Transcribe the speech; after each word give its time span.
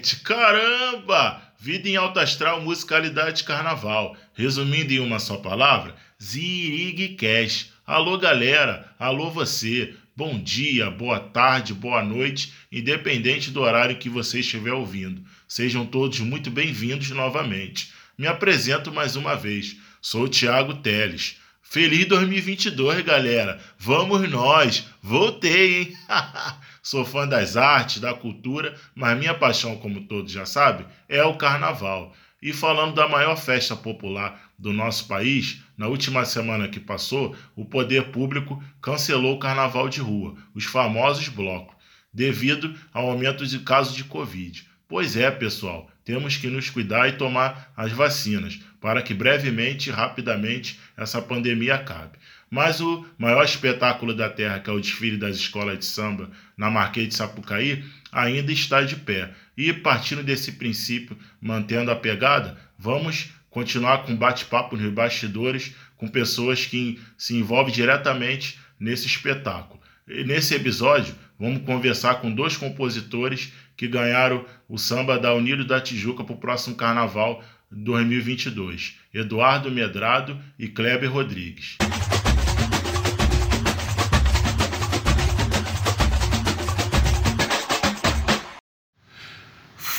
gente! 0.00 0.16
Caramba! 0.20 1.42
Vida 1.58 1.88
em 1.88 1.96
alta 1.96 2.22
astral, 2.22 2.62
musicalidade 2.62 3.44
carnaval. 3.44 4.16
Resumindo 4.34 4.92
em 4.92 4.98
uma 4.98 5.18
só 5.18 5.36
palavra, 5.36 5.94
Zirig 6.20 7.16
Cash. 7.16 7.70
Alô, 7.86 8.16
galera! 8.16 8.94
Alô, 8.98 9.30
você! 9.30 9.94
Bom 10.16 10.38
dia, 10.38 10.90
boa 10.90 11.20
tarde, 11.20 11.72
boa 11.72 12.02
noite, 12.02 12.52
independente 12.70 13.50
do 13.50 13.60
horário 13.60 13.96
que 13.96 14.08
você 14.08 14.40
estiver 14.40 14.72
ouvindo. 14.72 15.22
Sejam 15.46 15.86
todos 15.86 16.20
muito 16.20 16.50
bem-vindos 16.50 17.10
novamente. 17.10 17.92
Me 18.18 18.26
apresento 18.26 18.92
mais 18.92 19.16
uma 19.16 19.34
vez. 19.34 19.76
Sou 20.00 20.24
o 20.24 20.28
Thiago 20.28 20.74
Teles. 20.74 21.36
Feliz 21.62 22.06
2022, 22.06 23.02
galera! 23.02 23.60
Vamos 23.78 24.28
nós! 24.28 24.84
Voltei, 25.02 25.78
hein? 25.78 25.96
Sou 26.82 27.04
fã 27.04 27.28
das 27.28 27.56
artes, 27.56 28.00
da 28.00 28.14
cultura, 28.14 28.74
mas 28.94 29.18
minha 29.18 29.34
paixão, 29.34 29.76
como 29.76 30.06
todos 30.06 30.32
já 30.32 30.46
sabem, 30.46 30.86
é 31.08 31.22
o 31.22 31.36
carnaval. 31.36 32.14
E 32.42 32.52
falando 32.54 32.94
da 32.94 33.06
maior 33.06 33.36
festa 33.36 33.76
popular 33.76 34.50
do 34.58 34.72
nosso 34.72 35.06
país, 35.06 35.62
na 35.76 35.88
última 35.88 36.24
semana 36.24 36.68
que 36.68 36.80
passou, 36.80 37.36
o 37.54 37.66
poder 37.66 38.10
público 38.10 38.62
cancelou 38.80 39.36
o 39.36 39.38
carnaval 39.38 39.88
de 39.88 40.00
rua, 40.00 40.34
os 40.54 40.64
famosos 40.64 41.28
blocos, 41.28 41.74
devido 42.12 42.74
ao 42.92 43.10
aumento 43.10 43.46
de 43.46 43.58
casos 43.58 43.94
de 43.94 44.04
Covid. 44.04 44.66
Pois 44.88 45.16
é, 45.16 45.30
pessoal, 45.30 45.88
temos 46.04 46.36
que 46.36 46.48
nos 46.48 46.68
cuidar 46.68 47.08
e 47.08 47.12
tomar 47.12 47.72
as 47.76 47.92
vacinas 47.92 48.58
para 48.80 49.02
que 49.02 49.14
brevemente 49.14 49.88
e 49.88 49.92
rapidamente 49.92 50.80
essa 50.96 51.22
pandemia 51.22 51.76
acabe. 51.76 52.18
Mas 52.50 52.80
o 52.80 53.06
maior 53.16 53.44
espetáculo 53.44 54.12
da 54.12 54.28
Terra, 54.28 54.58
que 54.58 54.68
é 54.68 54.72
o 54.72 54.80
desfile 54.80 55.16
das 55.16 55.36
escolas 55.36 55.78
de 55.78 55.84
samba 55.84 56.30
na 56.56 56.68
Marquês 56.68 57.08
de 57.08 57.14
Sapucaí, 57.14 57.84
ainda 58.10 58.50
está 58.50 58.82
de 58.82 58.96
pé. 58.96 59.30
E 59.56 59.72
partindo 59.72 60.22
desse 60.22 60.52
princípio, 60.52 61.16
mantendo 61.40 61.92
a 61.92 61.96
pegada, 61.96 62.58
vamos 62.76 63.30
continuar 63.48 63.98
com 63.98 64.16
bate-papo 64.16 64.76
nos 64.76 64.92
bastidores 64.92 65.74
com 65.96 66.08
pessoas 66.08 66.66
que 66.66 67.00
se 67.16 67.36
envolvem 67.36 67.72
diretamente 67.72 68.58
nesse 68.80 69.06
espetáculo. 69.06 69.80
E 70.08 70.24
nesse 70.24 70.54
episódio, 70.54 71.14
vamos 71.38 71.62
conversar 71.62 72.16
com 72.16 72.34
dois 72.34 72.56
compositores 72.56 73.52
que 73.76 73.86
ganharam 73.86 74.44
o 74.68 74.76
samba 74.76 75.18
da 75.18 75.32
Unido 75.34 75.64
da 75.64 75.80
Tijuca 75.80 76.24
para 76.24 76.34
o 76.34 76.38
próximo 76.38 76.74
carnaval 76.74 77.44
2022, 77.70 78.96
Eduardo 79.14 79.70
Medrado 79.70 80.40
e 80.58 80.66
Kleber 80.66 81.12
Rodrigues. 81.12 81.76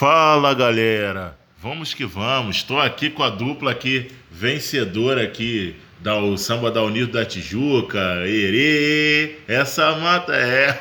Fala 0.02 0.56
galera, 0.56 1.38
vamos 1.62 1.94
que 1.94 2.06
vamos. 2.06 2.56
Estou 2.56 2.80
aqui 2.80 3.08
com 3.12 3.22
a 3.22 3.30
dupla 3.30 3.70
aqui 3.70 4.08
vencedora 4.32 5.22
aqui 5.22 5.76
da 6.00 6.16
o 6.16 6.36
samba 6.40 6.72
da 6.72 6.82
Unido 6.82 7.12
da 7.12 7.24
Tijuca. 7.24 8.00
Erê, 8.26 9.36
essa 9.48 9.96
mata 9.98 10.34
é. 10.34 10.76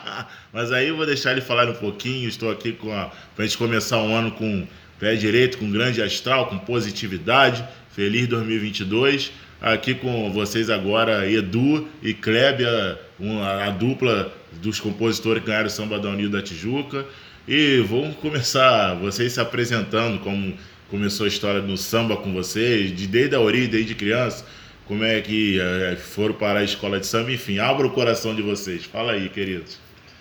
Mas 0.52 0.70
aí 0.72 0.88
eu 0.88 0.96
vou 0.98 1.06
deixar 1.06 1.32
ele 1.32 1.40
falar 1.40 1.70
um 1.70 1.72
pouquinho. 1.72 2.28
Estou 2.28 2.50
aqui 2.50 2.72
com 2.72 2.92
a 2.92 3.10
pra 3.34 3.46
gente 3.46 3.56
começar 3.56 3.96
um 3.96 4.14
ano 4.14 4.32
com 4.32 4.68
pé 4.98 5.14
direito, 5.14 5.56
com 5.56 5.72
grande 5.72 6.02
astral, 6.02 6.44
com 6.44 6.58
positividade. 6.58 7.66
Feliz 7.92 8.26
2022. 8.28 9.32
Aqui 9.58 9.94
com 9.94 10.30
vocês 10.34 10.68
agora 10.68 11.26
Edu 11.26 11.88
e 12.02 12.12
Kleber, 12.12 12.98
a, 13.42 13.68
a 13.68 13.70
dupla 13.70 14.30
dos 14.60 14.78
compositores 14.80 15.42
que 15.42 15.46
ganharam 15.46 15.66
o 15.66 15.70
samba 15.70 15.98
da 15.98 16.10
Unido 16.10 16.36
da 16.36 16.42
Tijuca. 16.42 17.06
E 17.48 17.80
vamos 17.82 18.16
começar 18.16 18.94
vocês 18.94 19.34
se 19.34 19.40
apresentando, 19.40 20.18
como 20.18 20.58
começou 20.90 21.26
a 21.26 21.28
história 21.28 21.62
no 21.62 21.76
samba 21.76 22.16
com 22.16 22.32
vocês, 22.32 22.92
de 22.92 23.06
desde 23.06 23.36
a 23.36 23.40
origem, 23.40 23.70
desde 23.70 23.94
criança, 23.94 24.44
como 24.84 25.04
é 25.04 25.20
que 25.20 25.60
é, 25.60 25.94
foram 25.94 26.34
para 26.34 26.58
a 26.58 26.64
escola 26.64 26.98
de 26.98 27.06
samba, 27.06 27.30
enfim, 27.30 27.60
abra 27.60 27.86
o 27.86 27.90
coração 27.90 28.34
de 28.34 28.42
vocês. 28.42 28.84
Fala 28.84 29.12
aí, 29.12 29.28
queridos. 29.28 29.78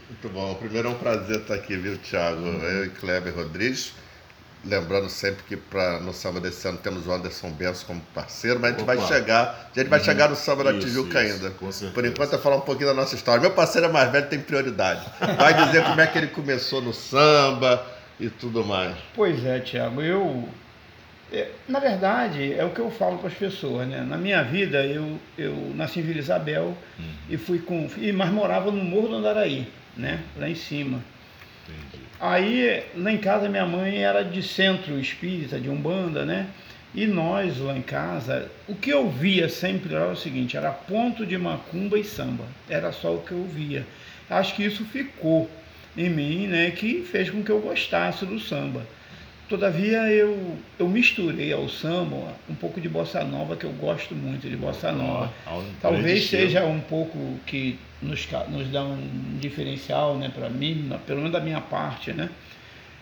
Muito 0.08 0.30
bom. 0.30 0.54
Primeiro 0.54 0.90
é 0.90 0.92
um 0.92 1.00
prazer 1.00 1.38
estar 1.38 1.56
aqui, 1.56 1.76
viu, 1.76 1.98
Thiago? 1.98 2.46
Eu 2.46 2.86
e 2.86 2.90
Kleber 2.90 3.36
Rodrigues. 3.36 3.94
Lembrando 4.68 5.10
sempre 5.10 5.44
que 5.44 5.56
pra, 5.56 6.00
no 6.00 6.12
samba 6.12 6.40
desse 6.40 6.68
ano 6.68 6.80
temos 6.80 7.06
o 7.06 7.12
Anderson 7.12 7.52
Benson 7.52 7.86
como 7.86 8.02
parceiro, 8.16 8.60
mas 8.60 8.72
a 8.72 8.74
gente 8.74 8.84
Opa. 8.84 8.96
vai 8.96 9.08
chegar. 9.08 9.70
A 9.72 9.80
gente 9.80 9.90
vai 9.90 10.00
uhum. 10.00 10.06
chegar 10.06 10.30
no 10.30 10.36
samba 10.36 10.64
da 10.64 10.74
Tijuca 10.80 11.24
isso, 11.24 11.36
ainda. 11.36 11.92
Por 11.94 12.04
enquanto 12.04 12.34
é 12.34 12.38
falar 12.40 12.56
um 12.56 12.62
pouquinho 12.62 12.88
da 12.88 12.94
nossa 12.96 13.14
história. 13.14 13.40
Meu 13.40 13.52
parceiro 13.52 13.88
é 13.88 13.92
mais 13.92 14.12
velho, 14.12 14.28
tem 14.28 14.40
prioridade. 14.40 15.06
Vai 15.38 15.54
dizer 15.66 15.84
como 15.84 16.02
é 16.02 16.08
que 16.08 16.18
ele 16.18 16.28
começou 16.28 16.82
no 16.82 16.94
samba 16.94 17.86
e 18.20 18.28
tudo 18.28 18.64
mais. 18.66 18.96
Pois 19.14 19.46
é, 19.46 19.60
Tiago. 19.60 20.02
Eu. 20.02 20.50
É, 21.32 21.50
na 21.68 21.80
verdade, 21.80 22.54
é 22.54 22.64
o 22.64 22.70
que 22.70 22.80
eu 22.80 22.90
falo 22.90 23.18
para 23.18 23.28
as 23.28 23.34
pessoas, 23.34 23.88
né? 23.88 24.02
Na 24.02 24.18
minha 24.18 24.44
vida, 24.44 24.86
eu, 24.86 25.20
eu 25.38 25.54
nasci 25.76 26.00
em 26.00 26.04
Vila 26.04 26.20
Isabel 26.20 26.76
uhum. 26.98 27.14
e 27.30 27.38
fui 27.38 27.60
com. 27.60 27.88
Mas 28.16 28.32
morava 28.32 28.72
no 28.72 28.84
Morro 28.84 29.10
do 29.10 29.16
Andaraí, 29.16 29.68
né? 29.96 30.22
Lá 30.38 30.50
em 30.50 30.56
cima. 30.56 31.02
Entendi. 31.68 32.05
Aí, 32.20 32.84
lá 32.96 33.12
em 33.12 33.18
casa, 33.18 33.50
minha 33.50 33.66
mãe 33.66 34.04
era 34.04 34.24
de 34.24 34.42
centro 34.42 35.00
espírita, 35.00 35.60
de 35.60 35.70
Umbanda, 35.70 36.26
né? 36.26 36.48
E 36.94 37.06
nós, 37.06 37.60
lá 37.60 37.78
em 37.78 37.82
casa, 37.82 38.50
o 38.68 38.76
que 38.76 38.90
eu 38.90 39.10
via 39.10 39.50
sempre 39.50 39.94
era 39.94 40.10
o 40.10 40.16
seguinte: 40.16 40.56
era 40.56 40.72
ponto 40.72 41.26
de 41.26 41.38
macumba 41.38 42.00
e 42.00 42.04
samba. 42.04 42.46
Era 42.70 42.92
só 42.94 43.14
o 43.14 43.22
que 43.22 43.34
eu 43.34 43.44
via. 43.44 43.86
Acho 44.30 44.56
que 44.56 44.64
isso 44.64 44.86
ficou 44.86 45.50
em 45.98 46.10
mim, 46.10 46.48
né? 46.48 46.72
Que 46.72 47.02
fez 47.04 47.30
com 47.30 47.44
que 47.44 47.52
eu 47.52 47.60
gostasse 47.60 48.26
do 48.26 48.40
samba. 48.40 48.82
Todavia 49.50 50.08
eu, 50.10 50.58
eu 50.80 50.88
misturei 50.88 51.54
ao 51.54 51.70
samba 51.70 52.34
um 52.50 52.56
pouco 52.56 52.82
de 52.82 52.90
bossa 52.90 53.24
nova, 53.24 53.56
que 53.56 53.66
eu 53.66 53.72
gosto 53.74 54.16
muito 54.16 54.50
de 54.50 54.56
bossa 54.56 54.92
nova. 54.92 55.32
Talvez 55.82 56.28
seja 56.30 56.64
um 56.66 56.80
pouco 56.80 57.18
que 57.46 57.78
nos, 58.06 58.28
nos 58.50 58.68
dá 58.70 58.84
um 58.84 59.38
diferencial, 59.40 60.18
né, 60.18 60.32
para 60.34 60.50
mim, 60.50 60.92
pelo 61.06 61.20
menos 61.20 61.34
da 61.34 61.40
minha 61.40 61.62
parte, 61.62 62.14
né? 62.14 62.30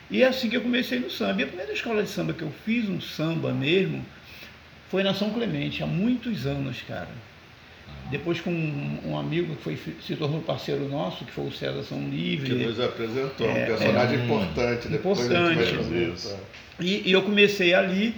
E 0.09 0.21
é 0.21 0.27
assim 0.27 0.49
que 0.49 0.57
eu 0.57 0.61
comecei 0.61 0.99
no 0.99 1.09
samba. 1.09 1.41
E 1.41 1.43
a 1.43 1.47
primeira 1.47 1.73
escola 1.73 2.03
de 2.03 2.09
samba 2.09 2.33
que 2.33 2.43
eu 2.43 2.51
fiz 2.65 2.87
um 2.87 3.01
samba 3.01 3.51
mesmo 3.51 4.05
foi 4.89 5.01
na 5.01 5.13
São 5.13 5.31
Clemente, 5.31 5.81
há 5.81 5.87
muitos 5.87 6.45
anos, 6.45 6.81
cara. 6.87 7.09
Depois 8.11 8.39
com 8.39 8.51
um, 8.51 8.99
um, 9.05 9.17
amigo 9.17 9.55
que 9.55 9.63
foi, 9.63 9.79
se 10.05 10.15
tornou 10.15 10.41
parceiro 10.41 10.87
nosso, 10.87 11.25
que 11.25 11.31
foi 11.31 11.47
o 11.47 11.51
César 11.51 11.81
São 11.83 11.99
Livre. 12.09 12.47
Que 12.47 12.65
nos 12.65 12.79
apresentou, 12.79 13.47
é, 13.47 13.63
um 13.63 13.65
personagem 13.65 14.19
é, 14.19 14.23
importante. 14.23 14.87
Importante. 14.93 15.63
E, 16.79 17.09
e, 17.09 17.11
eu 17.11 17.23
comecei 17.23 17.73
ali, 17.73 18.13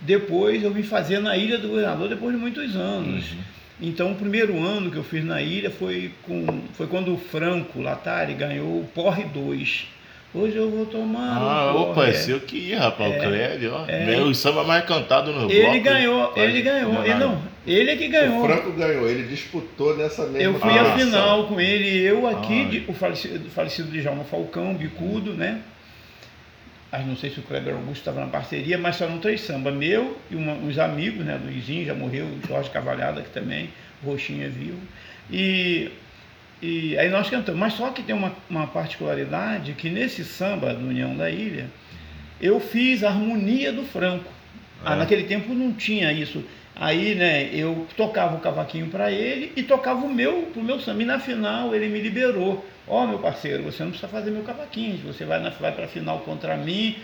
depois 0.00 0.62
eu 0.62 0.70
vim 0.70 0.82
fazer 0.82 1.20
na 1.20 1.36
Ilha 1.36 1.56
do 1.56 1.68
Governador 1.68 2.08
depois 2.08 2.34
de 2.34 2.40
muitos 2.40 2.76
anos. 2.76 3.32
Uhum. 3.32 3.38
Então 3.82 4.12
o 4.12 4.14
primeiro 4.14 4.62
ano 4.62 4.92
que 4.92 4.96
eu 4.96 5.02
fiz 5.02 5.24
na 5.24 5.42
ilha 5.42 5.68
foi, 5.68 6.12
com, 6.22 6.46
foi 6.74 6.86
quando 6.86 7.12
o 7.12 7.18
Franco 7.18 7.80
Latari 7.82 8.32
ganhou 8.34 8.80
o 8.80 8.88
Porre 8.94 9.24
2. 9.24 9.86
Hoje 10.34 10.56
eu 10.56 10.70
vou 10.70 10.86
tomar. 10.86 11.36
Ah, 11.36 11.74
um 11.74 11.90
opa, 11.90 12.08
esse 12.08 12.30
eu 12.30 12.40
que 12.40 12.56
ia, 12.56 12.78
rapaz, 12.78 13.12
é, 13.12 13.18
o 13.18 13.20
Cléber, 13.20 13.74
ó. 13.74 13.84
É, 13.86 14.22
o 14.22 14.34
samba 14.34 14.64
mais 14.64 14.84
cantado 14.86 15.30
no 15.32 15.50
ele 15.50 15.62
bloco. 15.62 15.80
Ganhou, 15.82 16.32
ele 16.36 16.62
ganhou, 16.62 17.04
ele 17.04 17.14
não, 17.14 17.42
ele 17.66 17.90
é 17.90 17.96
que 17.96 18.08
ganhou. 18.08 18.40
O 18.40 18.46
Franco 18.46 18.72
ganhou, 18.72 19.06
ele 19.08 19.24
disputou 19.24 19.94
nessa 19.96 20.22
mesma 20.22 20.40
Eu 20.40 20.58
fui 20.58 20.78
à 20.78 20.96
final 20.96 21.48
com 21.48 21.60
ele, 21.60 22.00
eu 22.00 22.26
aqui, 22.26 22.64
de, 22.64 22.84
o 22.88 22.94
falecido, 22.94 23.50
falecido 23.50 23.90
de 23.90 24.00
Jalma 24.00 24.24
Falcão, 24.24 24.72
bicudo, 24.72 25.34
né? 25.34 25.60
Mas 26.92 27.06
não 27.06 27.16
sei 27.16 27.30
se 27.30 27.40
o 27.40 27.42
Kleber 27.42 27.74
Augusto 27.74 28.00
estava 28.00 28.20
na 28.20 28.26
parceria, 28.26 28.76
mas 28.76 28.96
só 28.96 29.08
não 29.08 29.18
três 29.18 29.40
samba. 29.40 29.72
Meu 29.72 30.18
e 30.30 30.36
uma, 30.36 30.52
uns 30.52 30.78
amigos, 30.78 31.24
né? 31.24 31.40
Luizinho 31.42 31.86
já 31.86 31.94
morreu, 31.94 32.28
Jorge 32.46 32.68
Cavalhada, 32.68 33.22
que 33.22 33.30
também, 33.30 33.70
o 34.02 34.10
Roxinho 34.10 34.44
é 34.44 34.48
vivo. 34.48 34.78
E 35.30 35.90
e 36.62 36.96
aí 36.96 37.10
nós 37.10 37.28
cantamos. 37.28 37.58
Mas 37.58 37.72
só 37.72 37.90
que 37.90 38.02
tem 38.02 38.14
uma, 38.14 38.32
uma 38.48 38.68
particularidade 38.68 39.72
que 39.72 39.90
nesse 39.90 40.24
samba 40.24 40.72
do 40.72 40.86
União 40.86 41.16
da 41.16 41.28
Ilha, 41.28 41.68
eu 42.40 42.60
fiz 42.60 43.02
a 43.02 43.08
harmonia 43.08 43.72
do 43.72 43.82
Franco. 43.82 44.30
Ah, 44.84 44.94
é. 44.94 44.98
naquele 44.98 45.24
tempo 45.24 45.52
não 45.52 45.72
tinha 45.72 46.12
isso. 46.12 46.44
Aí, 46.74 47.14
né, 47.14 47.50
eu 47.52 47.86
tocava 47.96 48.36
o 48.36 48.40
cavaquinho 48.40 48.88
para 48.88 49.10
ele 49.12 49.52
e 49.54 49.62
tocava 49.62 50.04
o 50.04 50.12
meu 50.12 50.50
pro 50.52 50.62
meu 50.62 50.80
samba. 50.80 51.02
E 51.02 51.04
na 51.04 51.18
final 51.18 51.74
ele 51.74 51.88
me 51.88 52.00
liberou. 52.00 52.64
Ó, 52.88 53.04
oh, 53.04 53.06
meu 53.06 53.18
parceiro, 53.18 53.62
você 53.62 53.82
não 53.82 53.90
precisa 53.90 54.10
fazer 54.10 54.30
meu 54.30 54.42
cavaquinho, 54.42 54.98
você 54.98 55.24
vai, 55.24 55.40
na, 55.40 55.50
vai 55.50 55.72
para 55.72 55.84
a 55.84 55.88
final 55.88 56.20
contra 56.20 56.56
mim. 56.56 56.96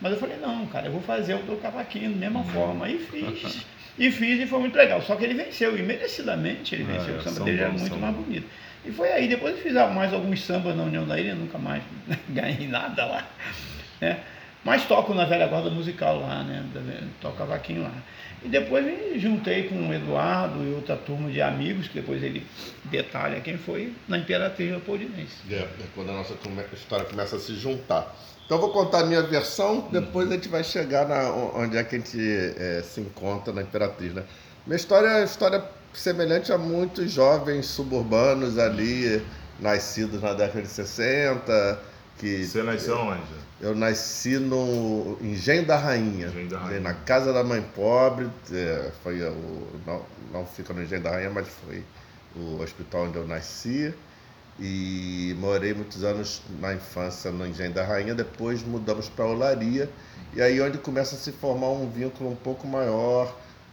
Mas 0.00 0.12
eu 0.12 0.18
falei, 0.18 0.36
não, 0.38 0.66
cara, 0.66 0.86
eu 0.86 0.92
vou 0.92 1.00
fazer 1.00 1.34
o 1.34 1.38
teu 1.40 1.56
cavaquinho 1.58 2.10
da 2.10 2.16
mesma 2.16 2.40
uhum. 2.40 2.46
forma. 2.46 2.88
E 2.88 2.98
fiz. 2.98 3.66
e 3.96 4.10
fiz 4.10 4.40
e 4.40 4.46
foi 4.46 4.58
muito 4.58 4.76
legal. 4.76 5.00
Só 5.02 5.14
que 5.14 5.24
ele 5.24 5.34
venceu, 5.34 5.78
e 5.78 5.82
merecidamente 5.82 6.74
ele 6.74 6.84
venceu. 6.84 7.14
É, 7.14 7.18
o 7.18 7.22
samba 7.22 7.44
dele 7.44 7.60
era 7.60 7.70
muito 7.70 7.96
mais 7.96 8.14
bonito. 8.14 8.46
E 8.84 8.90
foi 8.90 9.12
aí, 9.12 9.28
depois 9.28 9.54
eu 9.54 9.62
fiz 9.62 9.74
mais 9.94 10.12
alguns 10.12 10.42
sambas 10.42 10.74
na 10.74 10.82
União 10.82 11.06
da 11.06 11.20
Ilha, 11.20 11.36
nunca 11.36 11.56
mais 11.56 11.82
ganhei 12.28 12.66
nada 12.66 13.04
lá. 13.04 13.28
Né? 14.00 14.18
Mas 14.64 14.84
toco 14.86 15.14
na 15.14 15.24
velha 15.24 15.46
guarda 15.46 15.70
musical 15.70 16.20
lá, 16.20 16.42
né? 16.42 16.64
Toco 17.20 17.36
cavaquinho 17.36 17.82
lá. 17.82 17.92
E 18.44 18.48
depois 18.48 18.84
me 18.84 19.18
juntei 19.18 19.68
com 19.68 19.88
o 19.88 19.94
Eduardo 19.94 20.64
e 20.64 20.74
outra 20.74 20.96
turma 20.96 21.30
de 21.30 21.40
amigos, 21.40 21.86
que 21.88 22.00
depois 22.00 22.22
ele 22.22 22.44
detalha 22.84 23.40
quem 23.40 23.56
foi, 23.56 23.92
na 24.08 24.18
Imperatriz 24.18 24.70
Leopoldinense. 24.70 25.36
É, 25.50 25.56
é 25.56 25.68
quando 25.94 26.10
a 26.10 26.14
nossa 26.14 26.34
história 26.74 27.04
começa 27.04 27.36
a 27.36 27.38
se 27.38 27.54
juntar. 27.54 28.14
Então 28.44 28.58
vou 28.58 28.70
contar 28.70 29.00
a 29.00 29.06
minha 29.06 29.22
versão, 29.22 29.88
depois 29.92 30.28
a 30.30 30.34
gente 30.34 30.48
vai 30.48 30.64
chegar 30.64 31.06
na, 31.06 31.30
onde 31.32 31.76
é 31.76 31.84
que 31.84 31.94
a 31.94 31.98
gente 31.98 32.18
é, 32.20 32.82
se 32.82 33.00
encontra 33.00 33.52
na 33.52 33.62
Imperatriz. 33.62 34.12
Né? 34.12 34.24
Minha 34.66 34.76
história 34.76 35.06
é 35.06 35.16
uma 35.18 35.24
história 35.24 35.64
semelhante 35.94 36.52
a 36.52 36.58
muitos 36.58 37.10
jovens 37.10 37.66
suburbanos 37.66 38.58
ali, 38.58 39.22
nascidos 39.60 40.20
na 40.20 40.34
década 40.34 40.62
de 40.62 40.68
60. 40.68 41.80
Que, 42.18 42.44
Você 42.44 42.62
nasceu 42.62 42.98
onde? 42.98 43.22
Eu 43.62 43.76
nasci 43.76 44.38
no 44.40 45.16
Engenho 45.20 45.64
da 45.64 45.76
Rainha, 45.76 46.26
Engenho 46.26 46.48
da 46.48 46.58
Rainha. 46.58 46.80
na 46.80 46.94
casa 46.94 47.32
da 47.32 47.44
mãe 47.44 47.62
pobre. 47.76 48.28
É, 48.50 48.90
foi 49.04 49.22
o, 49.22 49.68
não, 49.86 50.02
não 50.32 50.44
fica 50.44 50.74
no 50.74 50.82
Engenho 50.82 51.00
da 51.00 51.12
Rainha, 51.12 51.30
mas 51.30 51.46
foi 51.46 51.84
o 52.34 52.60
hospital 52.60 53.04
onde 53.04 53.18
eu 53.18 53.26
nasci. 53.26 53.94
E 54.58 55.36
morei 55.38 55.72
muitos 55.72 56.02
anos 56.02 56.42
na 56.60 56.74
infância 56.74 57.30
no 57.30 57.46
Engenho 57.46 57.72
da 57.72 57.84
Rainha. 57.84 58.16
Depois 58.16 58.64
mudamos 58.64 59.08
para 59.08 59.26
Olaria. 59.26 59.88
E 60.34 60.42
aí 60.42 60.60
onde 60.60 60.78
começa 60.78 61.14
a 61.14 61.18
se 61.18 61.30
formar 61.30 61.68
um 61.68 61.88
vínculo 61.88 62.32
um 62.32 62.36
pouco 62.36 62.66
maior 62.66 63.32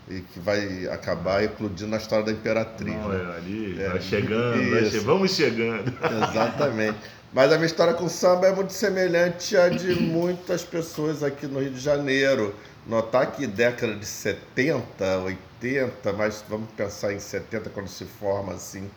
e 0.10 0.22
que 0.22 0.40
vai 0.40 0.88
acabar 0.88 1.44
eclodindo 1.44 1.92
na 1.92 1.98
história 1.98 2.26
da 2.26 2.32
Imperatriz. 2.32 2.96
Não, 2.96 3.10
né? 3.10 3.34
é, 3.34 3.38
ali, 3.38 3.82
é, 3.82 3.90
vai 3.90 4.02
chegando, 4.02 4.72
vai 4.72 4.86
che 4.86 5.00
vamos 5.00 5.32
chegando. 5.32 5.94
Exatamente. 6.32 6.98
Mas 7.32 7.52
a 7.52 7.56
minha 7.56 7.68
história 7.68 7.94
com 7.94 8.10
samba 8.10 8.48
é 8.48 8.52
muito 8.52 8.74
semelhante 8.74 9.56
à 9.56 9.70
de 9.70 9.94
muitas 9.94 10.64
pessoas 10.64 11.22
aqui 11.22 11.46
no 11.46 11.60
Rio 11.60 11.72
de 11.72 11.80
Janeiro. 11.80 12.56
Notar 12.88 13.32
que 13.32 13.46
década 13.46 13.96
de 13.96 14.06
70, 14.06 15.20
80, 15.20 16.14
mas 16.14 16.44
vamos 16.50 16.70
pensar 16.72 17.14
em 17.14 17.20
70 17.20 17.70
quando 17.70 17.88
se 17.88 18.06
forma 18.06 18.54
assim 18.54 18.90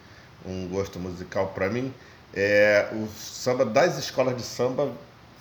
um 0.47 0.67
gosto 0.69 0.99
musical 0.99 1.49
para 1.49 1.69
mim, 1.69 1.93
é, 2.35 2.89
o 2.93 3.07
samba 3.19 3.65
das 3.65 3.99
escolas 3.99 4.37
de 4.37 4.43
samba 4.43 4.91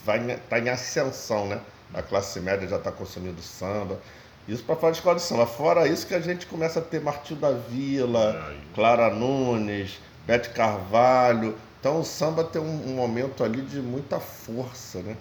vai 0.06 0.20
tá 0.50 0.60
em 0.60 0.70
ascensão, 0.70 1.48
né? 1.48 1.62
A 1.94 2.02
classe 2.02 2.40
média 2.40 2.68
já 2.68 2.78
está 2.78 2.92
consumindo 2.92 3.42
samba. 3.42 4.00
Isso 4.48 4.64
para 4.64 4.76
falar 4.76 4.92
de 4.92 4.98
escola 4.98 5.16
de 5.16 5.22
samba. 5.22 5.46
Fora 5.46 5.88
isso 5.88 6.08
que 6.08 6.14
a 6.14 6.20
gente 6.20 6.46
começa 6.46 6.80
a 6.80 6.82
ter 6.82 7.02
Martil 7.02 7.38
da 7.38 7.52
Vila, 7.52 8.54
Clara 8.74 9.14
Nunes, 9.14 10.00
Bete 10.26 10.50
Carvalho, 10.50 11.56
então 11.82 12.00
o 12.00 12.04
samba 12.04 12.44
tem 12.44 12.62
um, 12.62 12.92
um 12.92 12.96
momento 12.96 13.44
ali 13.44 13.60
de 13.64 13.80
muita 13.80 14.20
força, 14.20 15.00
né? 15.00 15.18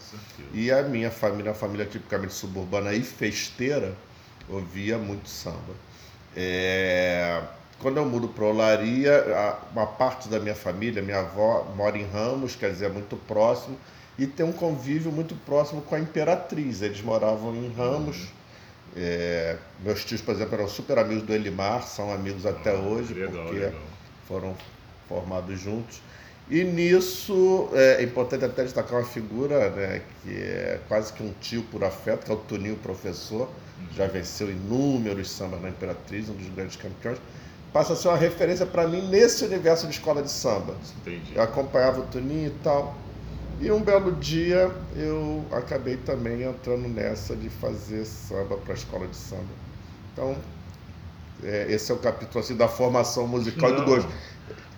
E 0.53 0.71
a 0.71 0.83
minha 0.83 1.11
família, 1.11 1.53
uma 1.53 1.57
família 1.57 1.87
tipicamente 1.87 2.35
suburbana 2.35 2.93
e 2.93 3.01
festeira, 3.01 3.95
ouvia 4.47 4.99
muito 4.99 5.27
samba. 5.27 5.75
É... 6.37 7.43
Quando 7.79 7.97
eu 7.97 8.05
mudo 8.05 8.29
para 8.29 8.45
Olaria, 8.45 9.25
uma 9.73 9.87
parte 9.87 10.29
da 10.29 10.39
minha 10.39 10.55
família, 10.55 11.01
minha 11.01 11.21
avó, 11.21 11.67
mora 11.75 11.97
em 11.97 12.05
Ramos, 12.05 12.55
quer 12.55 12.71
dizer, 12.73 12.87
é 12.87 12.89
muito 12.91 13.17
próximo, 13.17 13.79
e 14.19 14.27
tem 14.27 14.45
um 14.45 14.53
convívio 14.53 15.11
muito 15.11 15.35
próximo 15.47 15.81
com 15.81 15.95
a 15.95 15.99
Imperatriz. 15.99 16.83
Eles 16.83 17.01
moravam 17.01 17.55
em 17.55 17.73
Ramos. 17.73 18.19
Uhum. 18.19 18.40
É... 18.97 19.57
meus 19.81 20.05
tios, 20.05 20.21
por 20.21 20.35
exemplo, 20.35 20.55
eram 20.55 20.69
super 20.69 20.99
amigos 20.99 21.23
do 21.23 21.33
Elimar, 21.33 21.83
são 21.83 22.13
amigos 22.13 22.45
até 22.45 22.75
hoje, 22.75 23.15
legal, 23.15 23.45
porque 23.45 23.59
legal. 23.59 23.81
foram 24.27 24.57
formados 25.09 25.61
juntos. 25.61 26.01
E 26.51 26.65
nisso 26.65 27.69
é 27.73 28.03
importante 28.03 28.45
até 28.45 28.65
destacar 28.65 28.99
uma 28.99 29.07
figura 29.07 29.71
né, 29.71 30.03
que 30.23 30.35
é 30.35 30.81
quase 30.89 31.13
que 31.13 31.23
um 31.23 31.33
tio 31.41 31.63
por 31.71 31.85
afeto, 31.85 32.25
que 32.25 32.33
é 32.33 32.35
o 32.35 32.39
Toninho 32.39 32.75
Professor, 32.77 33.49
já 33.95 34.07
venceu 34.09 34.51
inúmeros 34.51 35.31
sambas 35.31 35.63
na 35.63 35.69
Imperatriz, 35.69 36.29
um 36.29 36.35
dos 36.35 36.49
grandes 36.49 36.75
campeões. 36.75 37.19
Passa 37.73 37.93
a 37.93 37.97
ser 37.97 38.09
uma 38.09 38.17
referência 38.17 38.67
para 38.67 38.89
mim 38.89 39.09
nesse 39.09 39.45
universo 39.45 39.87
de 39.87 39.93
escola 39.93 40.23
de 40.23 40.31
samba. 40.31 40.75
Entendi. 41.01 41.33
Eu 41.37 41.43
acompanhava 41.43 42.01
o 42.01 42.07
Toninho 42.07 42.49
e 42.49 42.63
tal. 42.65 42.97
E 43.61 43.71
um 43.71 43.83
belo 43.83 44.13
dia 44.13 44.71
eu 44.97 45.45
acabei 45.53 45.99
também 45.99 46.43
entrando 46.43 46.89
nessa 46.89 47.37
de 47.37 47.51
fazer 47.51 48.07
samba 48.07 48.57
para 48.57 48.73
a 48.73 48.77
escola 48.77 49.07
de 49.07 49.17
samba. 49.17 49.43
Então, 50.13 50.35
é, 51.45 51.67
esse 51.69 51.93
é 51.93 51.95
o 51.95 51.99
capítulo 51.99 52.43
assim, 52.43 52.57
da 52.57 52.69
formação 52.69 53.27
musical 53.27 53.71
Não. 53.71 53.77
do 53.77 53.85
gosto. 53.85 54.11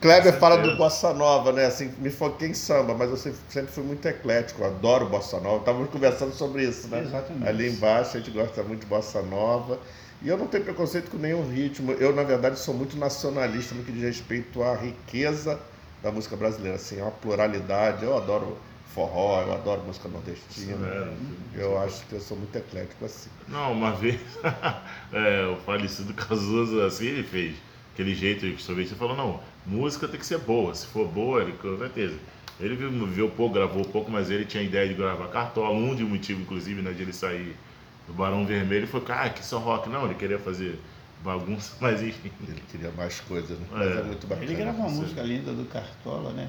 Kleber 0.01 0.37
fala 0.41 0.57
do 0.57 0.77
bossa 0.77 1.15
nova, 1.15 1.53
né? 1.53 1.67
Assim, 1.67 1.93
me 1.99 2.11
foquei 2.11 2.49
em 2.49 2.55
samba, 2.55 2.93
mas 2.93 3.09
eu 3.09 3.17
sempre 3.49 3.73
fui 3.73 3.85
muito 3.85 4.05
eclético, 4.09 4.65
adoro 4.65 5.09
bossa 5.09 5.39
nova. 5.39 5.59
Estávamos 5.59 5.91
conversando 5.91 6.33
sobre 6.33 6.65
isso, 6.65 6.89
né? 6.89 7.03
Exatamente. 7.03 7.49
Ali 7.49 7.71
embaixo 7.71 8.17
a 8.17 8.21
gente 8.21 8.33
gosta 8.33 8.65
muito 8.65 8.81
de 8.81 8.87
bossa 8.87 9.23
nova. 9.23 9.79
E 10.21 10.29
eu 10.29 10.37
não 10.37 10.49
tenho 10.49 10.65
preconceito 10.65 11.09
com 11.09 11.19
nenhum 11.19 11.49
ritmo. 11.49 11.93
Eu, 11.93 12.13
na 12.13 12.25
verdade, 12.25 12.59
sou 12.59 12.75
muito 12.75 12.97
nacionalista 12.97 13.77
no 13.77 13.85
que 13.85 13.93
diz 13.93 14.03
respeito 14.03 14.61
à 14.65 14.75
riqueza 14.75 15.59
da 16.03 16.11
música 16.11 16.35
brasileira. 16.35 16.77
Assim, 16.77 16.99
é 16.99 17.03
uma 17.03 17.13
pluralidade. 17.13 18.05
Eu 18.05 18.17
adoro 18.17 18.59
forró, 18.95 19.43
eu 19.43 19.53
adoro 19.53 19.83
música 19.83 20.09
nordestina. 20.09 20.87
É, 20.87 21.15
eu 21.55 21.79
acho 21.79 22.05
que 22.07 22.15
eu 22.15 22.21
sou 22.21 22.37
muito 22.37 22.55
eclético 22.57 23.05
assim. 23.05 23.31
Não, 23.49 23.73
uma 23.73 23.93
vez 23.93 24.21
é, 25.13 25.47
o 25.47 25.57
falecido 25.57 26.13
Cazuza, 26.15 26.87
assim, 26.87 27.07
ele 27.07 27.23
fez 27.23 27.57
aquele 27.93 28.15
jeito 28.15 28.41
que 28.41 28.63
você 28.63 28.95
falou, 28.95 29.17
não, 29.17 29.41
música 29.67 30.09
tem 30.09 30.19
que 30.19 30.27
ser 30.27 30.39
boa. 30.39 30.75
Se 30.75 30.87
for 30.87 31.07
boa, 31.09 31.43
ele 31.43 31.53
com 31.53 31.77
certeza. 31.79 32.17
Ele 32.61 32.77
viu, 32.77 33.07
viu 33.07 33.31
pouco, 33.31 33.55
gravou 33.55 33.85
pouco, 33.85 34.11
mas 34.11 34.31
ele 34.31 34.45
tinha 34.45 34.63
a 34.63 34.67
ideia 34.67 34.87
de 34.87 34.95
gravar 34.95 35.29
cartola. 35.29 35.71
Um 35.71 35.95
de 35.95 36.05
motivo, 36.05 36.43
inclusive, 36.43 36.81
né, 36.81 36.93
de 36.93 37.03
ele 37.03 37.13
sair 37.13 37.57
do 38.07 38.13
Barão 38.13 38.47
Vermelho 38.47 38.87
foi, 38.87 39.03
ah, 39.09 39.29
que 39.29 39.45
só 39.45 39.59
rock. 39.59 39.89
Não, 39.89 40.05
ele 40.05 40.15
queria 40.15 40.39
fazer 40.39 40.79
bagunça, 41.25 41.73
mas 41.81 42.03
enfim. 42.03 42.31
Ele 42.47 42.63
queria 42.71 42.91
mais 42.93 43.21
coisas, 43.21 43.59
né? 43.59 43.67
É. 43.73 43.77
Mas 43.77 43.97
é 43.97 44.03
muito 44.03 44.27
bacana. 44.27 44.47
Ele 44.47 44.55
gravou 44.55 44.87
uma 44.87 44.91
música 44.91 45.23
linda 45.23 45.53
do 45.53 45.65
Cartola, 45.65 46.33
né? 46.33 46.49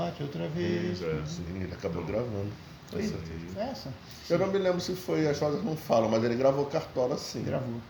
Bate 0.00 0.22
outra 0.22 0.48
vez. 0.48 1.02
É. 1.02 1.20
Sim, 1.26 1.62
ele 1.62 1.74
acabou 1.74 2.02
então, 2.02 2.14
gravando. 2.14 2.50
Foi 2.90 3.62
essa? 3.62 3.92
Eu 4.30 4.38
não 4.38 4.46
me 4.46 4.58
lembro 4.58 4.80
se 4.80 4.94
foi, 4.94 5.28
as 5.28 5.38
coisas 5.38 5.62
não 5.62 5.76
falam, 5.76 6.08
mas 6.08 6.24
ele 6.24 6.34
gravou 6.36 6.64
Cartola 6.66 7.18
sim. 7.18 7.44
Gravou. 7.44 7.80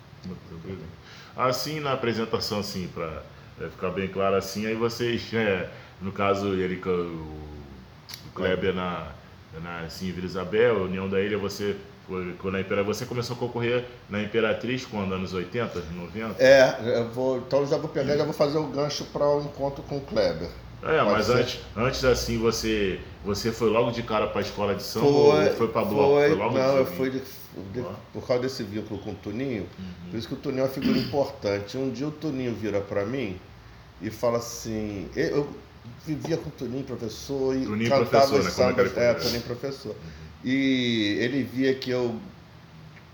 Assim, 1.36 1.78
na 1.78 1.92
apresentação, 1.92 2.58
assim, 2.58 2.88
para 2.88 3.22
é, 3.60 3.68
ficar 3.68 3.90
bem 3.90 4.08
claro 4.08 4.34
assim, 4.34 4.66
aí 4.66 4.74
vocês, 4.74 5.32
é, 5.32 5.70
no 6.02 6.10
caso, 6.10 6.48
ele, 6.54 6.80
o, 6.84 6.90
o 6.90 8.30
Kleber 8.34 8.74
na, 8.74 9.12
na 9.62 9.80
assim, 9.80 10.10
Vila 10.10 10.26
Isabel, 10.26 10.82
União 10.82 11.08
da 11.08 11.20
Ilha, 11.20 11.38
você 11.38 11.76
quando 12.40 12.56
a 12.56 12.60
Imperatriz, 12.60 12.96
você 12.96 13.06
começou 13.06 13.36
a 13.36 13.38
concorrer 13.38 13.84
na 14.08 14.20
Imperatriz 14.20 14.84
quando? 14.84 15.14
Anos 15.14 15.32
80, 15.32 15.80
90? 15.94 16.42
É, 16.42 16.98
eu 16.98 17.08
vou, 17.10 17.38
então 17.38 17.64
já 17.64 17.76
vou 17.76 17.88
pegar, 17.88 18.16
já 18.16 18.24
vou 18.24 18.32
fazer 18.32 18.58
o 18.58 18.66
gancho 18.66 19.04
para 19.12 19.24
o 19.24 19.38
um 19.38 19.44
encontro 19.44 19.80
com 19.84 19.98
o 19.98 20.00
Kleber. 20.00 20.50
É, 20.82 20.98
Pode 20.98 21.10
mas 21.10 21.30
antes, 21.30 21.60
antes 21.76 22.04
assim 22.04 22.38
você 22.38 23.00
você 23.24 23.52
foi 23.52 23.68
logo 23.68 23.90
de 23.90 24.02
cara 24.02 24.26
para 24.26 24.40
a 24.40 24.42
escola 24.42 24.74
de 24.74 24.82
samba 24.82 25.06
foi, 25.06 25.48
ou 25.48 25.56
foi 25.56 25.68
para 25.68 25.84
bloco? 25.84 26.14
Foi, 26.14 26.28
foi 26.28 26.38
logo 26.38 26.58
não, 26.58 26.76
eu 26.76 26.86
fui 26.86 27.10
de, 27.10 27.18
de, 27.18 27.84
por 28.12 28.26
causa 28.26 28.42
desse 28.42 28.62
vínculo 28.62 28.98
com 29.00 29.10
o 29.10 29.14
Toninho. 29.14 29.66
Uhum. 29.78 30.10
Por 30.10 30.18
isso 30.18 30.28
que 30.28 30.34
o 30.34 30.38
Toninho 30.38 30.60
é 30.60 30.64
uma 30.64 30.70
figura 30.70 30.98
importante. 30.98 31.76
Um 31.76 31.90
dia 31.90 32.08
o 32.08 32.10
Toninho 32.10 32.54
vira 32.54 32.80
para 32.80 33.04
mim 33.04 33.38
e 34.00 34.08
fala 34.10 34.38
assim, 34.38 35.08
eu 35.14 35.48
vivia 36.06 36.38
com 36.38 36.48
o 36.48 36.52
Toninho 36.52 36.84
professor 36.84 37.54
e 37.54 37.66
Toninho 37.66 37.90
cantava 37.90 38.28
professor, 38.28 38.44
né? 38.44 38.50
sambas, 38.50 38.96
é, 38.96 39.14
Toninho 39.14 39.42
professor. 39.42 39.94
E 40.42 41.18
ele 41.20 41.42
via 41.42 41.74
que 41.74 41.90
eu 41.90 42.18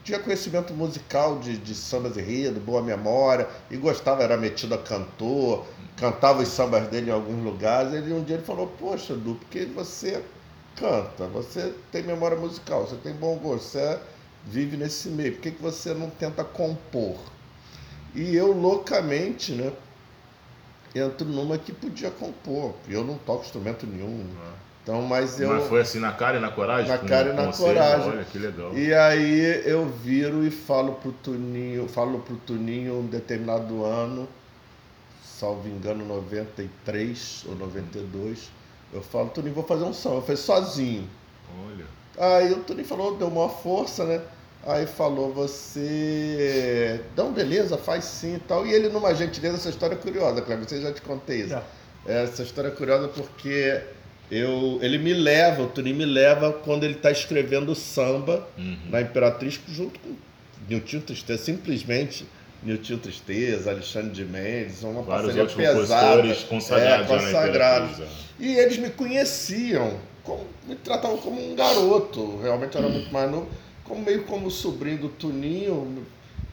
tinha 0.07 0.21
conhecimento 0.21 0.73
musical 0.73 1.41
de, 1.41 1.59
de 1.59 1.75
sambas 1.75 2.17
enredo, 2.17 2.61
boa 2.61 2.81
memória, 2.81 3.49
e 3.69 3.77
gostava, 3.77 4.23
era 4.23 4.37
metido 4.37 4.73
a 4.73 4.79
cantor, 4.79 5.67
cantava 5.97 6.43
os 6.43 6.49
sambas 6.49 6.87
dele 6.87 7.11
em 7.11 7.13
alguns 7.13 7.43
lugares. 7.43 7.93
Ele 7.93 8.13
um 8.13 8.23
dia 8.23 8.37
ele 8.37 8.45
falou, 8.45 8.69
poxa, 8.79 9.17
Du, 9.17 9.35
porque 9.35 9.65
você 9.65 10.23
canta, 10.77 11.27
você 11.27 11.75
tem 11.91 12.05
memória 12.05 12.37
musical, 12.37 12.87
você 12.87 12.95
tem 12.97 13.15
bom 13.15 13.37
gosto, 13.39 13.65
você 13.65 13.99
vive 14.45 14.77
nesse 14.77 15.09
meio, 15.09 15.33
por 15.33 15.41
que, 15.41 15.51
que 15.51 15.61
você 15.63 15.93
não 15.93 16.09
tenta 16.09 16.45
compor? 16.45 17.17
E 18.15 18.37
eu 18.37 18.53
loucamente, 18.53 19.53
né, 19.53 19.73
entro 20.95 21.27
numa 21.27 21.59
que 21.59 21.73
podia 21.73 22.13
compor. 22.13 22.75
Eu 22.89 23.03
não 23.05 23.19
toco 23.19 23.45
instrumento 23.45 23.85
nenhum. 23.87 24.25
Ah. 24.41 24.66
Então, 24.87 25.03
mas 25.03 25.41
eu. 25.41 25.49
Mas 25.49 25.67
foi 25.67 25.81
assim 25.81 25.99
na 25.99 26.13
cara 26.13 26.37
e 26.37 26.41
na 26.41 26.49
coragem? 26.49 26.89
Na 26.89 26.99
cara 26.99 27.31
e 27.31 27.33
na 27.33 27.53
coragem. 27.53 28.09
Olha 28.09 28.25
que 28.25 28.39
legal. 28.39 28.73
E 28.73 28.95
aí 28.95 29.63
eu 29.69 29.85
viro 29.85 30.47
e 30.47 30.51
falo 30.53 30.93
pro 30.93 31.11
Tuninho, 31.11 31.89
falo 31.89 32.21
pro 32.21 32.37
Tuninho 32.37 33.01
um 33.01 33.07
determinado 33.07 33.85
ano, 33.85 34.29
salvo 35.25 35.67
engano, 35.67 36.05
93 36.07 37.47
ou 37.49 37.57
92. 37.57 38.49
Eu 38.93 39.03
falo, 39.03 39.29
Tuninho, 39.31 39.57
vou 39.57 39.65
fazer 39.65 39.83
um 39.83 39.93
som. 39.93 40.15
Eu 40.15 40.23
fiz 40.23 40.39
sozinho. 40.39 41.11
Olha. 41.67 41.85
Aí 42.17 42.53
o 42.53 42.61
Tuninho 42.61 42.87
falou, 42.87 43.17
deu 43.17 43.27
uma 43.27 43.49
força, 43.49 44.05
né? 44.05 44.21
Aí 44.65 44.87
falou, 44.87 45.33
você. 45.35 47.01
Não, 47.17 47.33
beleza, 47.33 47.77
faz 47.77 48.05
sim 48.05 48.37
e 48.37 48.39
tal. 48.39 48.65
E 48.65 48.73
ele, 48.73 48.89
numa 48.89 49.13
gentileza, 49.13 49.57
essa 49.57 49.69
história 49.69 49.95
é 49.97 49.99
curiosa, 49.99 50.43
Cleber, 50.43 50.69
você 50.69 50.81
já 50.81 50.93
te 50.93 51.03
contei 51.03 51.41
isso. 51.41 51.49
Já. 51.49 51.65
Essa 52.07 52.45
história 52.45 52.69
é 52.69 52.71
curiosa 52.71 53.09
porque 53.09 53.83
eu, 54.31 54.79
ele 54.83 54.99
me 54.99 55.13
leva, 55.13 55.63
o 55.63 55.69
Turim 55.69 55.93
me 55.93 56.05
leva 56.05 56.53
quando 56.53 56.85
ele 56.85 56.95
está 56.95 57.11
escrevendo 57.11 57.75
samba 57.75 58.47
uhum. 58.59 58.77
na 58.91 59.01
Imperatriz 59.01 59.61
junto 59.69 60.01
com 60.01 60.17
Nilton 60.69 61.01
Tristeza, 61.01 61.45
simplesmente 61.45 62.27
Nilton 62.63 62.99
Tristeza, 62.99 63.71
Alexandre 63.71 64.11
de 64.11 64.25
Mendes, 64.25 64.83
uma 64.83 65.03
Vários 65.03 65.35
parceria 65.37 65.69
pesada, 65.69 66.35
consagrados, 66.49 67.11
é, 67.11 67.17
consagrados. 67.17 68.03
E 68.41 68.57
eles 68.57 68.79
me 68.79 68.91
conheciam, 68.91 69.95
como, 70.25 70.45
me 70.67 70.75
tratavam 70.75 71.19
como 71.19 71.53
um 71.53 71.55
garoto, 71.55 72.41
realmente 72.43 72.77
era 72.77 72.89
muito 72.89 73.13
mais 73.13 73.31
novo, 73.31 73.49
como 73.85 74.05
meio 74.05 74.25
como 74.25 74.51
sobrinho 74.51 74.99
do 74.99 75.09
Tuninho, 75.09 76.05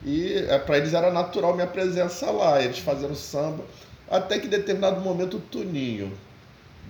e 0.04 0.34
é, 0.48 0.58
para 0.60 0.78
eles 0.78 0.94
era 0.94 1.12
natural 1.12 1.54
minha 1.54 1.66
presença 1.66 2.30
lá, 2.30 2.62
eles 2.62 2.78
fazendo 2.78 3.16
samba, 3.16 3.64
até 4.08 4.38
que 4.38 4.46
em 4.46 4.50
determinado 4.50 5.00
momento 5.00 5.38
o 5.38 5.40
Tuninho 5.40 6.12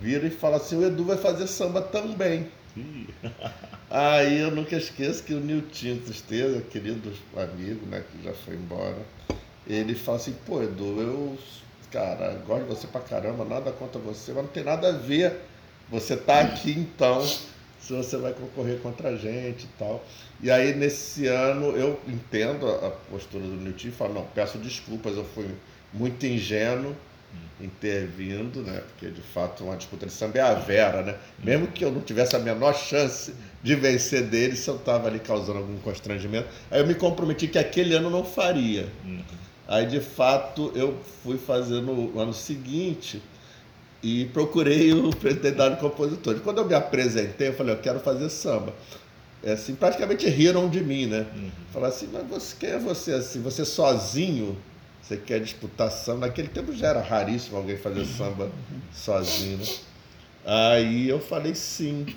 vira 0.01 0.27
e 0.27 0.31
fala 0.31 0.57
assim, 0.57 0.77
o 0.77 0.85
Edu 0.85 1.03
vai 1.03 1.17
fazer 1.17 1.47
samba 1.47 1.81
também. 1.81 2.47
Aí 3.89 4.39
eu 4.39 4.51
nunca 4.51 4.75
esqueço 4.75 5.23
que 5.23 5.33
o 5.33 5.39
Nilton 5.39 5.97
Tristeza, 6.03 6.61
querido 6.61 7.13
amigo, 7.35 7.85
né, 7.85 8.03
que 8.11 8.23
já 8.23 8.33
foi 8.33 8.55
embora, 8.55 8.97
ele 9.67 9.95
fala 9.95 10.17
assim, 10.17 10.35
pô, 10.45 10.61
Edu, 10.61 11.01
eu, 11.01 11.37
cara, 11.91 12.33
gosto 12.45 12.63
de 12.63 12.69
você 12.69 12.87
pra 12.87 13.01
caramba, 13.01 13.45
nada 13.45 13.71
contra 13.71 13.99
você, 13.99 14.33
mas 14.33 14.43
não 14.43 14.51
tem 14.51 14.63
nada 14.63 14.89
a 14.89 14.91
ver. 14.91 15.39
Você 15.89 16.17
tá 16.17 16.41
aqui 16.41 16.71
então, 16.71 17.21
se 17.23 17.93
você 17.93 18.17
vai 18.17 18.33
concorrer 18.33 18.79
contra 18.79 19.09
a 19.09 19.15
gente 19.15 19.63
e 19.63 19.69
tal. 19.77 20.03
E 20.41 20.51
aí 20.51 20.75
nesse 20.75 21.27
ano 21.27 21.77
eu 21.77 21.99
entendo 22.07 22.67
a 22.67 22.89
postura 22.89 23.43
do 23.43 23.55
Nilton 23.55 23.87
e 23.87 23.91
falo, 23.91 24.13
não, 24.15 24.25
peço 24.25 24.57
desculpas, 24.57 25.15
eu 25.15 25.23
fui 25.23 25.47
muito 25.93 26.25
ingênuo 26.25 26.95
intervindo, 27.59 28.61
né? 28.61 28.81
Porque 28.89 29.09
de 29.13 29.21
fato 29.21 29.63
uma 29.63 29.75
disputa 29.75 30.05
de 30.05 30.11
samba 30.11 30.39
é 30.39 30.41
a 30.41 30.53
Vera, 30.53 31.01
né? 31.01 31.15
Mesmo 31.43 31.67
que 31.67 31.83
eu 31.83 31.91
não 31.91 32.01
tivesse 32.01 32.35
a 32.35 32.39
menor 32.39 32.73
chance 32.73 33.33
de 33.63 33.75
vencer 33.75 34.23
dele, 34.23 34.55
se 34.55 34.69
eu 34.69 34.75
estava 34.75 35.07
ali 35.07 35.19
causando 35.19 35.59
algum 35.59 35.77
constrangimento, 35.79 36.47
aí 36.69 36.81
eu 36.81 36.87
me 36.87 36.95
comprometi 36.95 37.47
que 37.47 37.57
aquele 37.57 37.95
ano 37.95 38.09
não 38.09 38.23
faria. 38.23 38.87
Uhum. 39.03 39.21
Aí 39.67 39.85
de 39.85 39.99
fato 39.99 40.71
eu 40.75 40.97
fui 41.23 41.37
fazer 41.37 41.81
no 41.81 42.19
ano 42.19 42.33
seguinte 42.33 43.21
e 44.03 44.25
procurei 44.25 44.93
o 44.93 45.09
presidente 45.15 45.55
da 45.55 45.75
compositor. 45.75 46.35
E 46.35 46.39
quando 46.41 46.59
eu 46.59 46.65
me 46.65 46.75
apresentei, 46.75 47.47
eu 47.47 47.53
falei, 47.53 47.73
eu 47.73 47.79
quero 47.79 47.99
fazer 47.99 48.29
samba. 48.29 48.73
É 49.43 49.53
assim, 49.53 49.75
praticamente 49.75 50.27
riram 50.27 50.67
de 50.69 50.81
mim, 50.81 51.05
né? 51.05 51.25
Uhum. 51.35 51.51
Falaram 51.71 51.93
assim, 51.93 52.09
mas 52.11 52.27
você, 52.27 52.55
quem 52.59 52.69
é 52.69 52.79
você 52.79 53.13
assim? 53.13 53.41
Você 53.41 53.63
sozinho? 53.63 54.57
Você 55.05 55.17
quer 55.17 55.39
disputar 55.39 55.91
samba? 55.91 56.25
Naquele 56.25 56.47
tempo 56.47 56.73
já 56.73 56.87
era 56.87 56.99
raríssimo 56.99 57.57
alguém 57.57 57.77
fazer 57.77 58.05
samba 58.05 58.51
sozinho. 58.91 59.59
Né? 59.59 59.65
Aí 60.43 61.07
eu 61.07 61.19
falei 61.19 61.53
sim. 61.53 62.07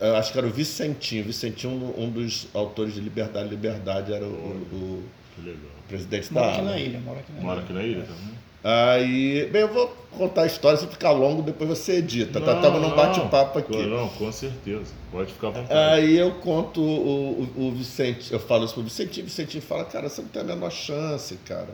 Eu 0.00 0.16
acho 0.16 0.32
que 0.32 0.38
era 0.38 0.46
o 0.46 0.50
Vicentinho. 0.50 1.22
Vicentinho, 1.22 1.72
um, 1.74 2.04
um 2.04 2.10
dos 2.10 2.48
autores 2.54 2.94
de 2.94 3.00
Liberdade 3.00 3.50
Liberdade, 3.50 4.10
era 4.10 4.24
o, 4.24 4.28
o, 4.28 5.04
o 5.36 5.82
presidente 5.86 6.32
mora 6.32 6.46
da 6.46 6.52
aqui 6.54 6.62
na 6.62 6.78
ilha, 6.78 7.00
mora 7.00 7.20
aqui 7.20 7.32
na 7.32 7.38
ilha. 7.38 7.46
Mora 7.46 7.60
aqui 7.60 7.72
na 7.74 7.82
ilha 7.82 8.02
também. 8.04 8.34
Aí, 8.62 9.46
bem, 9.46 9.62
eu 9.62 9.72
vou 9.72 9.88
contar 10.16 10.42
a 10.42 10.46
história, 10.46 10.78
se 10.78 10.86
ficar 10.86 11.12
longo, 11.12 11.42
depois 11.42 11.70
você 11.70 11.96
edita. 11.96 12.40
Tá? 12.40 12.56
Estamos 12.56 12.82
num 12.82 12.94
bate-papo 12.94 13.58
aqui. 13.58 13.86
Não, 13.86 14.08
com 14.10 14.30
certeza. 14.30 14.92
Pode 15.10 15.32
ficar 15.32 15.48
à 15.48 15.50
vontade. 15.50 15.72
Aí 15.72 16.18
eu 16.18 16.32
conto 16.32 16.80
o, 16.82 17.50
o, 17.56 17.68
o 17.68 17.72
Vicente, 17.72 18.32
eu 18.32 18.38
falo 18.38 18.64
isso 18.64 18.74
pro 18.74 18.82
Vicentinho, 18.82 19.24
o 19.24 19.28
Vicentinho 19.28 19.62
fala, 19.62 19.84
cara, 19.84 20.08
você 20.08 20.20
não 20.20 20.28
tem 20.28 20.42
a 20.42 20.44
menor 20.44 20.70
chance, 20.70 21.34
cara. 21.46 21.70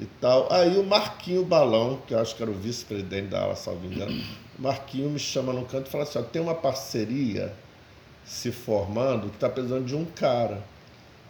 E 0.00 0.06
tal. 0.20 0.50
Aí 0.50 0.78
o 0.78 0.84
Marquinho 0.84 1.44
Balão, 1.44 1.98
que 2.06 2.14
eu 2.14 2.18
acho 2.18 2.34
que 2.34 2.42
era 2.42 2.50
o 2.50 2.54
vice-presidente 2.54 3.28
da 3.28 3.42
ala, 3.42 3.54
salvo 3.54 3.86
engano, 3.86 4.24
o 4.58 4.62
Marquinho 4.62 5.10
me 5.10 5.18
chama 5.18 5.52
no 5.52 5.66
canto 5.66 5.88
e 5.88 5.90
fala 5.90 6.04
assim: 6.04 6.18
ó, 6.18 6.22
tem 6.22 6.40
uma 6.40 6.54
parceria 6.54 7.52
se 8.24 8.50
formando 8.50 9.28
que 9.28 9.34
está 9.34 9.50
precisando 9.50 9.84
de 9.84 9.94
um 9.94 10.06
cara. 10.06 10.62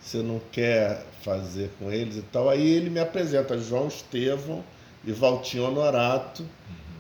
Você 0.01 0.19
não 0.19 0.41
quer 0.51 1.05
fazer 1.23 1.71
com 1.79 1.91
eles 1.91 2.17
e 2.17 2.23
tal. 2.23 2.49
Aí 2.49 2.65
ele 2.65 2.89
me 2.89 3.01
apresenta 3.01 3.59
João 3.59 3.89
Estevão 3.89 4.63
e 5.05 5.13
Valtinho 5.13 5.65
Honorato, 5.65 6.45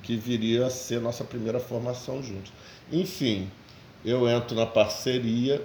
que 0.03 0.17
viria 0.17 0.67
a 0.67 0.71
ser 0.71 1.01
nossa 1.01 1.25
primeira 1.25 1.61
formação 1.61 2.23
juntos. 2.23 2.53
Enfim, 2.91 3.49
eu 4.05 4.29
entro 4.29 4.57
na 4.57 4.67
parceria, 4.67 5.63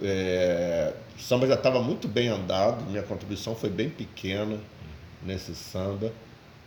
é, 0.00 0.92
o 1.18 1.20
samba 1.20 1.46
já 1.46 1.54
estava 1.54 1.80
muito 1.82 2.06
bem 2.06 2.28
andado, 2.28 2.84
minha 2.84 3.02
contribuição 3.02 3.54
foi 3.54 3.70
bem 3.70 3.88
pequena 3.90 4.58
nesse 5.24 5.54
samba, 5.54 6.12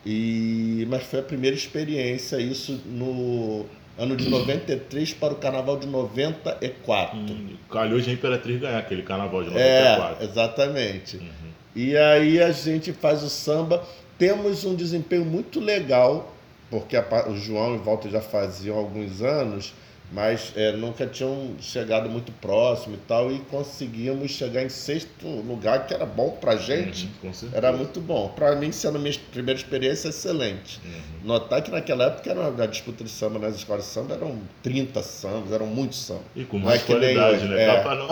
e, 0.05 0.86
mas 0.89 1.03
foi 1.03 1.19
a 1.19 1.24
primeira 1.24 1.55
experiência, 1.55 2.38
isso 2.38 2.81
no 2.86 3.65
ano 3.97 4.15
de 4.15 4.29
93 4.29 5.13
para 5.13 5.33
o 5.33 5.38
carnaval 5.38 5.77
de 5.77 5.88
94. 5.88 7.17
Hum, 7.17 7.57
calhou 7.69 8.00
de 8.00 8.09
a 8.09 8.13
Imperatriz 8.13 8.59
ganhar 8.59 8.77
aquele 8.77 9.01
carnaval 9.01 9.43
de 9.43 9.50
94. 9.50 10.24
É, 10.24 10.25
exatamente. 10.25 11.17
Uhum. 11.17 11.51
E 11.75 11.97
aí 11.97 12.41
a 12.41 12.51
gente 12.51 12.93
faz 12.93 13.24
o 13.24 13.29
samba 13.29 13.83
temos 14.17 14.65
um 14.65 14.75
desempenho 14.75 15.25
muito 15.25 15.59
legal, 15.59 16.33
porque 16.69 16.97
a, 16.97 17.29
o 17.29 17.38
João 17.38 17.75
e 17.75 17.77
Walter 17.77 18.09
já 18.09 18.21
faziam 18.21 18.77
alguns 18.77 19.21
anos, 19.21 19.74
mas 20.12 20.53
é, 20.55 20.71
nunca 20.71 21.05
tinham 21.05 21.55
chegado 21.59 22.09
muito 22.09 22.31
próximo 22.31 22.95
e 22.95 23.00
tal, 23.07 23.31
e 23.31 23.39
conseguimos 23.39 24.31
chegar 24.31 24.63
em 24.63 24.69
sexto 24.69 25.27
lugar, 25.27 25.86
que 25.86 25.93
era 25.93 26.05
bom 26.05 26.31
pra 26.31 26.55
gente. 26.55 27.09
Uhum, 27.21 27.31
era 27.51 27.74
muito 27.74 28.00
bom. 28.00 28.29
Para 28.29 28.55
mim, 28.55 28.71
sendo 28.71 28.97
minha 29.00 29.13
primeira 29.31 29.59
experiência, 29.59 30.07
excelente. 30.07 30.79
Uhum. 30.83 31.27
Notar 31.27 31.62
que 31.62 31.69
naquela 31.69 32.05
época 32.05 32.31
era 32.31 32.47
a 32.47 32.65
disputa 32.65 33.03
de 33.03 33.09
samba 33.09 33.38
nas 33.38 33.55
escolas 33.55 33.83
de 33.83 33.91
samba 33.91 34.15
eram 34.15 34.39
30 34.63 35.03
sambas, 35.03 35.51
eram 35.51 35.67
muitos 35.67 36.05
sambas. 36.05 36.24
E 36.36 36.45
com 36.45 36.57
é 36.69 36.79
qualidade, 36.79 37.41
nem, 37.41 37.50
né? 37.50 37.63
É, 37.65 37.83
não... 37.83 38.07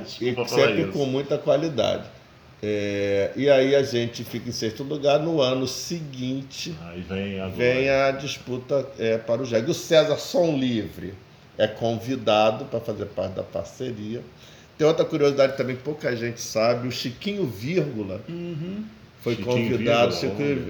e 0.00 0.48
sempre 0.48 0.86
com 0.92 1.04
muita 1.04 1.36
qualidade. 1.36 2.04
É, 2.66 3.30
e 3.36 3.50
aí 3.50 3.76
a 3.76 3.82
gente 3.82 4.24
fica 4.24 4.48
em 4.48 4.52
sexto 4.52 4.82
lugar. 4.82 5.18
No 5.18 5.42
ano 5.42 5.66
seguinte, 5.66 6.74
aí 6.80 7.02
vem 7.02 7.38
a, 7.38 7.48
vem 7.48 7.90
a 7.90 8.10
disputa 8.10 8.88
é, 8.98 9.18
para 9.18 9.42
o 9.42 9.44
JEG. 9.44 9.70
O 9.70 9.74
César 9.74 10.16
Som 10.16 10.56
Livre 10.56 11.12
é 11.58 11.66
convidado 11.66 12.64
para 12.64 12.80
fazer 12.80 13.04
parte 13.06 13.34
da 13.34 13.42
parceria. 13.42 14.22
Tem 14.78 14.86
outra 14.86 15.04
curiosidade 15.04 15.58
também 15.58 15.76
que 15.76 15.82
pouca 15.82 16.16
gente 16.16 16.40
sabe: 16.40 16.88
o 16.88 16.90
Chiquinho 16.90 17.46
Vírgula. 17.46 18.22
Uhum 18.26 18.84
foi 19.24 19.36
Chiquinho 19.36 19.70
convidado, 19.72 20.14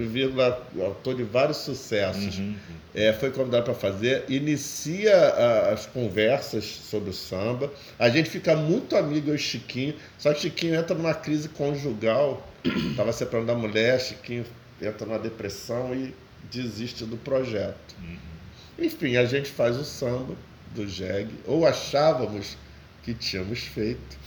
Vírgula, 0.09 0.65
autor 0.79 1.15
de 1.15 1.23
vários 1.23 1.57
sucessos, 1.57 2.39
uhum. 2.39 2.55
é, 2.95 3.11
foi 3.11 3.29
convidado 3.29 3.65
para 3.65 3.73
fazer, 3.73 4.23
inicia 4.29 5.13
a, 5.13 5.73
as 5.73 5.85
conversas 5.85 6.63
sobre 6.63 7.09
o 7.09 7.13
samba. 7.13 7.69
A 7.99 8.09
gente 8.09 8.29
fica 8.29 8.55
muito 8.55 8.95
amigo 8.95 9.29
eu 9.29 9.35
e 9.35 9.37
Chiquinho, 9.37 9.93
só 10.17 10.33
que 10.33 10.43
Chiquinho 10.43 10.73
entra 10.73 10.95
numa 10.95 11.13
crise 11.13 11.49
conjugal, 11.49 12.49
estava 12.91 13.11
separando 13.11 13.47
da 13.47 13.55
mulher, 13.55 13.99
Chiquinho 13.99 14.45
entra 14.81 15.05
numa 15.05 15.19
depressão 15.19 15.93
e 15.93 16.15
desiste 16.49 17.03
do 17.03 17.17
projeto. 17.17 17.95
Uhum. 18.01 18.85
Enfim, 18.85 19.17
a 19.17 19.25
gente 19.25 19.49
faz 19.49 19.75
o 19.75 19.83
samba 19.83 20.33
do 20.73 20.87
Jeg, 20.87 21.27
ou 21.45 21.65
achávamos 21.65 22.55
que 23.03 23.13
tínhamos 23.13 23.59
feito, 23.59 24.17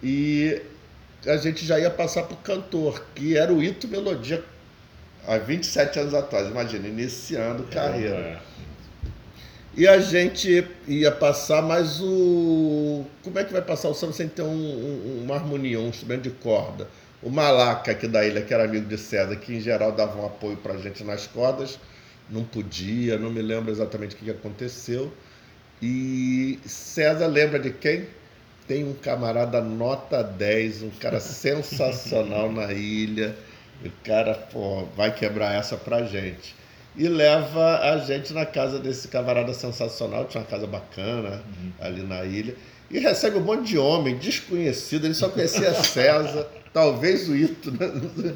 e 0.00 0.62
a 1.26 1.36
gente 1.36 1.64
já 1.64 1.78
ia 1.78 1.90
passar 1.90 2.24
para 2.24 2.34
o 2.34 2.38
cantor, 2.38 3.04
que 3.14 3.36
era 3.36 3.52
o 3.52 3.62
Ito 3.62 3.88
Melodia 3.88 4.42
há 5.26 5.38
27 5.38 5.98
anos 5.98 6.14
atrás, 6.14 6.48
imagina, 6.48 6.86
iniciando 6.86 7.64
carreira. 7.64 8.14
É. 8.14 8.38
E 9.76 9.88
a 9.88 9.98
gente 9.98 10.64
ia 10.86 11.10
passar, 11.10 11.60
mas 11.60 12.00
o. 12.00 13.04
Como 13.24 13.38
é 13.38 13.44
que 13.44 13.52
vai 13.52 13.62
passar 13.62 13.88
o 13.88 13.94
samba 13.94 14.12
sem 14.12 14.28
ter 14.28 14.42
um, 14.42 14.46
um, 14.46 15.22
uma 15.24 15.34
harmonia, 15.34 15.80
um 15.80 15.88
instrumento 15.88 16.22
de 16.22 16.30
corda? 16.30 16.86
O 17.20 17.28
Malaca 17.28 17.90
aqui 17.90 18.06
da 18.06 18.24
ilha, 18.24 18.42
que 18.42 18.54
era 18.54 18.64
amigo 18.64 18.86
de 18.86 18.96
César, 18.96 19.34
que 19.34 19.52
em 19.52 19.60
geral 19.60 19.90
dava 19.90 20.20
um 20.20 20.26
apoio 20.26 20.56
para 20.58 20.74
a 20.74 20.76
gente 20.76 21.02
nas 21.02 21.26
cordas, 21.26 21.78
não 22.30 22.44
podia, 22.44 23.18
não 23.18 23.30
me 23.30 23.42
lembro 23.42 23.72
exatamente 23.72 24.14
o 24.14 24.18
que 24.18 24.30
aconteceu. 24.30 25.12
E 25.82 26.60
César 26.64 27.26
lembra 27.26 27.58
de 27.58 27.70
quem? 27.70 28.06
Tem 28.66 28.84
um 28.84 28.94
camarada 28.94 29.60
nota 29.60 30.22
10, 30.22 30.82
um 30.82 30.90
cara 30.90 31.20
sensacional 31.20 32.50
na 32.50 32.72
ilha. 32.72 33.36
O 33.84 33.90
cara 34.04 34.34
pô, 34.34 34.84
vai 34.96 35.12
quebrar 35.12 35.54
essa 35.54 35.76
pra 35.76 36.04
gente. 36.04 36.54
E 36.96 37.08
leva 37.08 37.80
a 37.80 37.98
gente 37.98 38.32
na 38.32 38.46
casa 38.46 38.78
desse 38.78 39.08
camarada 39.08 39.52
sensacional, 39.52 40.26
tinha 40.26 40.40
uma 40.40 40.46
casa 40.46 40.66
bacana 40.66 41.42
uhum. 41.60 41.72
ali 41.80 42.02
na 42.02 42.24
ilha. 42.24 42.54
E 42.90 43.00
recebe 43.00 43.38
um 43.38 43.40
monte 43.40 43.70
de 43.70 43.78
homem 43.78 44.16
desconhecido, 44.16 45.04
ele 45.04 45.14
só 45.14 45.28
conhecia 45.28 45.74
César, 45.74 46.46
talvez 46.72 47.28
o 47.28 47.34
Ito. 47.34 47.72
Né? 47.72 48.34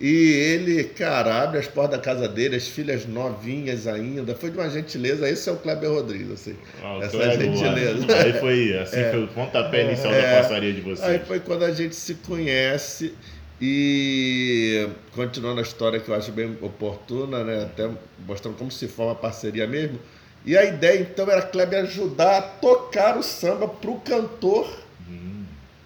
E 0.00 0.32
ele, 0.32 0.84
cara, 0.84 1.42
abre 1.42 1.58
as 1.58 1.68
portas 1.68 1.98
da 1.98 2.02
casa 2.02 2.26
dele, 2.26 2.56
as 2.56 2.66
filhas 2.66 3.04
novinhas 3.04 3.86
ainda. 3.86 4.34
Foi 4.34 4.50
de 4.50 4.56
uma 4.56 4.70
gentileza. 4.70 5.28
Esse 5.28 5.50
é 5.50 5.52
o 5.52 5.56
Kleber 5.56 5.90
Rodrigues, 5.90 6.30
assim. 6.30 6.56
Ah, 6.82 6.98
essa 7.02 7.18
é 7.18 7.38
gentileza. 7.38 8.16
Aí 8.16 8.32
foi 8.32 8.78
assim, 8.78 8.96
é, 8.98 9.10
foi 9.10 9.24
o 9.24 9.28
pontapé 9.28 9.84
inicial 9.84 10.14
é, 10.14 10.22
da 10.22 10.42
passaria 10.42 10.72
de 10.72 10.80
vocês. 10.80 11.06
Aí 11.06 11.18
foi 11.18 11.38
quando 11.40 11.64
a 11.64 11.72
gente 11.72 11.94
se 11.94 12.14
conhece 12.14 13.12
E 13.60 14.88
continuando 15.14 15.60
a 15.60 15.62
história 15.62 16.00
que 16.00 16.08
eu 16.08 16.14
acho 16.14 16.32
bem 16.32 16.56
oportuna, 16.62 17.44
né? 17.44 17.64
até 17.64 17.90
mostrando 18.26 18.56
como 18.56 18.70
se 18.70 18.88
forma 18.88 19.12
a 19.12 19.16
parceria 19.16 19.66
mesmo. 19.66 20.00
E 20.46 20.56
a 20.56 20.64
ideia 20.64 21.02
então 21.02 21.30
era 21.30 21.42
Kleber 21.42 21.80
ajudar 21.82 22.38
a 22.38 22.42
tocar 22.42 23.18
o 23.18 23.22
samba 23.22 23.68
para 23.68 23.90
o 23.90 24.00
cantor, 24.00 24.66
hum. 25.06 25.44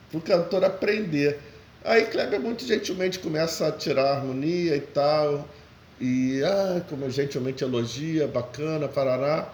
para 0.09 0.19
o 0.19 0.21
cantor 0.21 0.65
aprender. 0.65 1.41
Aí 1.85 2.07
Kleber 2.07 2.41
muito 2.41 2.65
gentilmente 2.67 3.19
começa 3.19 3.69
a 3.69 3.73
tirar 3.73 4.05
a 4.05 4.17
harmonia 4.17 4.75
e 4.75 4.81
tal, 4.81 5.47
e 6.01 6.43
ah, 6.43 6.83
como 6.89 7.09
gentilmente 7.11 7.63
elogia, 7.63 8.27
bacana, 8.27 8.89
parará. 8.89 9.53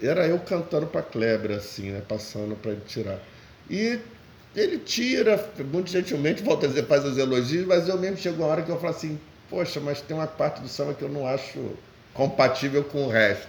Era 0.00 0.26
eu 0.26 0.38
cantando 0.38 0.86
para 0.86 1.02
Kleber, 1.02 1.50
assim, 1.50 1.90
né? 1.90 2.02
Passando 2.08 2.54
para 2.54 2.70
ele 2.70 2.82
tirar. 2.86 3.18
E 3.68 3.98
ele 4.54 4.78
tira, 4.78 5.44
muito 5.72 5.90
gentilmente, 5.90 6.42
volta 6.42 6.66
a 6.66 6.68
dizer, 6.68 6.86
faz 6.86 7.04
os 7.04 7.18
elogios, 7.18 7.66
mas 7.66 7.88
eu 7.88 7.98
mesmo 7.98 8.16
chego 8.16 8.42
uma 8.42 8.46
hora 8.46 8.62
que 8.62 8.70
eu 8.70 8.78
falo 8.78 8.94
assim, 8.94 9.18
poxa, 9.48 9.80
mas 9.80 10.00
tem 10.00 10.16
uma 10.16 10.26
parte 10.26 10.60
do 10.60 10.68
samba 10.68 10.94
que 10.94 11.02
eu 11.02 11.08
não 11.08 11.26
acho 11.26 11.76
compatível 12.14 12.84
com 12.84 13.06
o 13.06 13.08
resto, 13.08 13.48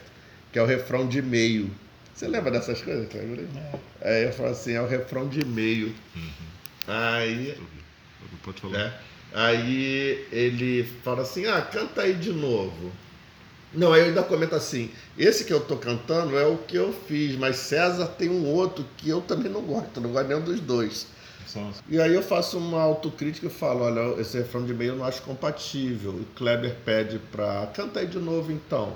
que 0.51 0.59
é 0.59 0.61
o 0.61 0.65
refrão 0.65 1.07
de 1.07 1.21
meio. 1.21 1.71
Você 2.13 2.27
lembra 2.27 2.51
dessas 2.51 2.81
coisas, 2.81 3.07
Kleber? 3.07 3.45
É. 4.01 4.09
Aí 4.09 4.23
eu 4.23 4.33
falo 4.33 4.49
assim, 4.49 4.73
é 4.73 4.81
o 4.81 4.87
refrão 4.87 5.27
de 5.27 5.45
meio. 5.45 5.87
Uhum. 6.15 6.31
Aí. 6.87 7.57
Pode 8.43 8.61
falar. 8.61 8.79
É, 8.79 8.93
aí 9.33 10.25
ele 10.31 10.83
fala 11.03 11.21
assim, 11.21 11.45
ah, 11.45 11.61
canta 11.61 12.01
aí 12.01 12.13
de 12.13 12.31
novo. 12.31 12.91
Não, 13.73 13.93
aí 13.93 14.01
eu 14.01 14.07
ainda 14.07 14.23
comento 14.23 14.53
assim, 14.53 14.91
esse 15.17 15.45
que 15.45 15.53
eu 15.53 15.61
tô 15.61 15.77
cantando 15.77 16.37
é 16.37 16.45
o 16.45 16.57
que 16.57 16.75
eu 16.75 16.91
fiz, 17.07 17.37
mas 17.37 17.55
César 17.55 18.07
tem 18.07 18.29
um 18.29 18.45
outro 18.45 18.85
que 18.97 19.09
eu 19.09 19.21
também 19.21 19.49
não 19.49 19.61
gosto, 19.61 20.01
não 20.01 20.11
gosto 20.11 20.27
nenhum 20.27 20.41
dos 20.41 20.59
dois. 20.59 21.07
E 21.89 21.99
aí 21.99 22.13
eu 22.13 22.23
faço 22.23 22.57
uma 22.57 22.81
autocrítica 22.81 23.47
e 23.47 23.49
falo, 23.49 23.83
olha, 23.83 24.19
esse 24.21 24.37
refrão 24.37 24.65
de 24.65 24.73
meio 24.73 24.91
eu 24.91 24.95
não 24.97 25.05
acho 25.05 25.21
compatível. 25.21 26.19
E 26.21 26.25
Kleber 26.35 26.75
pede 26.85 27.19
pra 27.31 27.67
canta 27.73 27.99
aí 27.99 28.07
de 28.07 28.19
novo 28.19 28.51
então. 28.51 28.95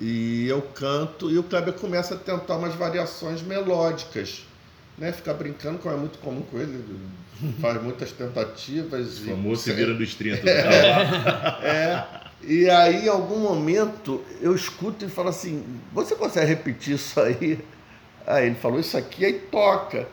E 0.00 0.46
eu 0.48 0.62
canto 0.62 1.30
e 1.30 1.38
o 1.38 1.42
Kleber 1.42 1.74
começa 1.74 2.14
a 2.14 2.18
tentar 2.18 2.56
umas 2.56 2.74
variações 2.74 3.42
melódicas. 3.42 4.46
Né, 4.98 5.12
ficar 5.12 5.34
brincando, 5.34 5.78
como 5.78 5.94
é 5.94 5.98
muito 5.98 6.18
comum 6.18 6.42
com 6.42 6.58
ele, 6.58 6.84
faz 7.60 7.80
muitas 7.82 8.10
tentativas. 8.12 9.20
O 9.20 9.26
famoso 9.26 9.62
se 9.62 9.72
vira 9.72 9.94
dos 9.94 10.14
30. 10.14 10.48
É, 10.50 10.56
é, 11.62 12.04
e 12.42 12.68
aí, 12.68 13.06
em 13.06 13.08
algum 13.08 13.38
momento, 13.38 14.24
eu 14.40 14.54
escuto 14.54 15.04
e 15.04 15.08
falo 15.08 15.28
assim: 15.28 15.64
Você 15.92 16.14
consegue 16.14 16.46
repetir 16.46 16.94
isso 16.94 17.20
aí? 17.20 17.58
Aí 18.26 18.46
ele 18.46 18.56
falou: 18.56 18.80
Isso 18.80 18.96
aqui, 18.96 19.24
aí 19.24 19.34
toca. 19.34 20.08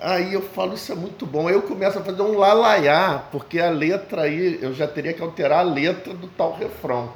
Aí 0.00 0.32
eu 0.32 0.42
falo: 0.42 0.74
Isso 0.74 0.92
é 0.92 0.94
muito 0.94 1.26
bom. 1.26 1.48
Aí 1.48 1.54
eu 1.54 1.62
começo 1.62 1.98
a 1.98 2.02
fazer 2.02 2.22
um 2.22 2.38
lalaiá, 2.38 3.24
porque 3.30 3.58
a 3.58 3.70
letra 3.70 4.22
aí, 4.22 4.58
eu 4.62 4.72
já 4.72 4.86
teria 4.86 5.12
que 5.12 5.22
alterar 5.22 5.60
a 5.60 5.68
letra 5.68 6.14
do 6.14 6.28
tal 6.28 6.56
refrão. 6.56 7.12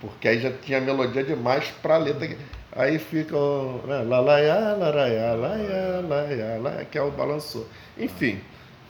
Porque 0.00 0.28
aí 0.28 0.40
já 0.40 0.50
tinha 0.50 0.80
melodia 0.80 1.24
demais 1.24 1.68
para 1.82 1.94
a 1.94 1.98
letra. 1.98 2.36
Aí 2.72 2.98
fica 2.98 3.36
o 3.36 3.80
né, 3.86 4.02
lalaiá, 4.02 4.76
laraiá, 4.78 5.34
laiá, 5.34 6.00
laiá, 6.06 6.58
laiá, 6.60 6.84
que 6.84 6.98
é 6.98 7.02
o 7.02 7.10
balançou. 7.10 7.66
Enfim. 7.98 8.38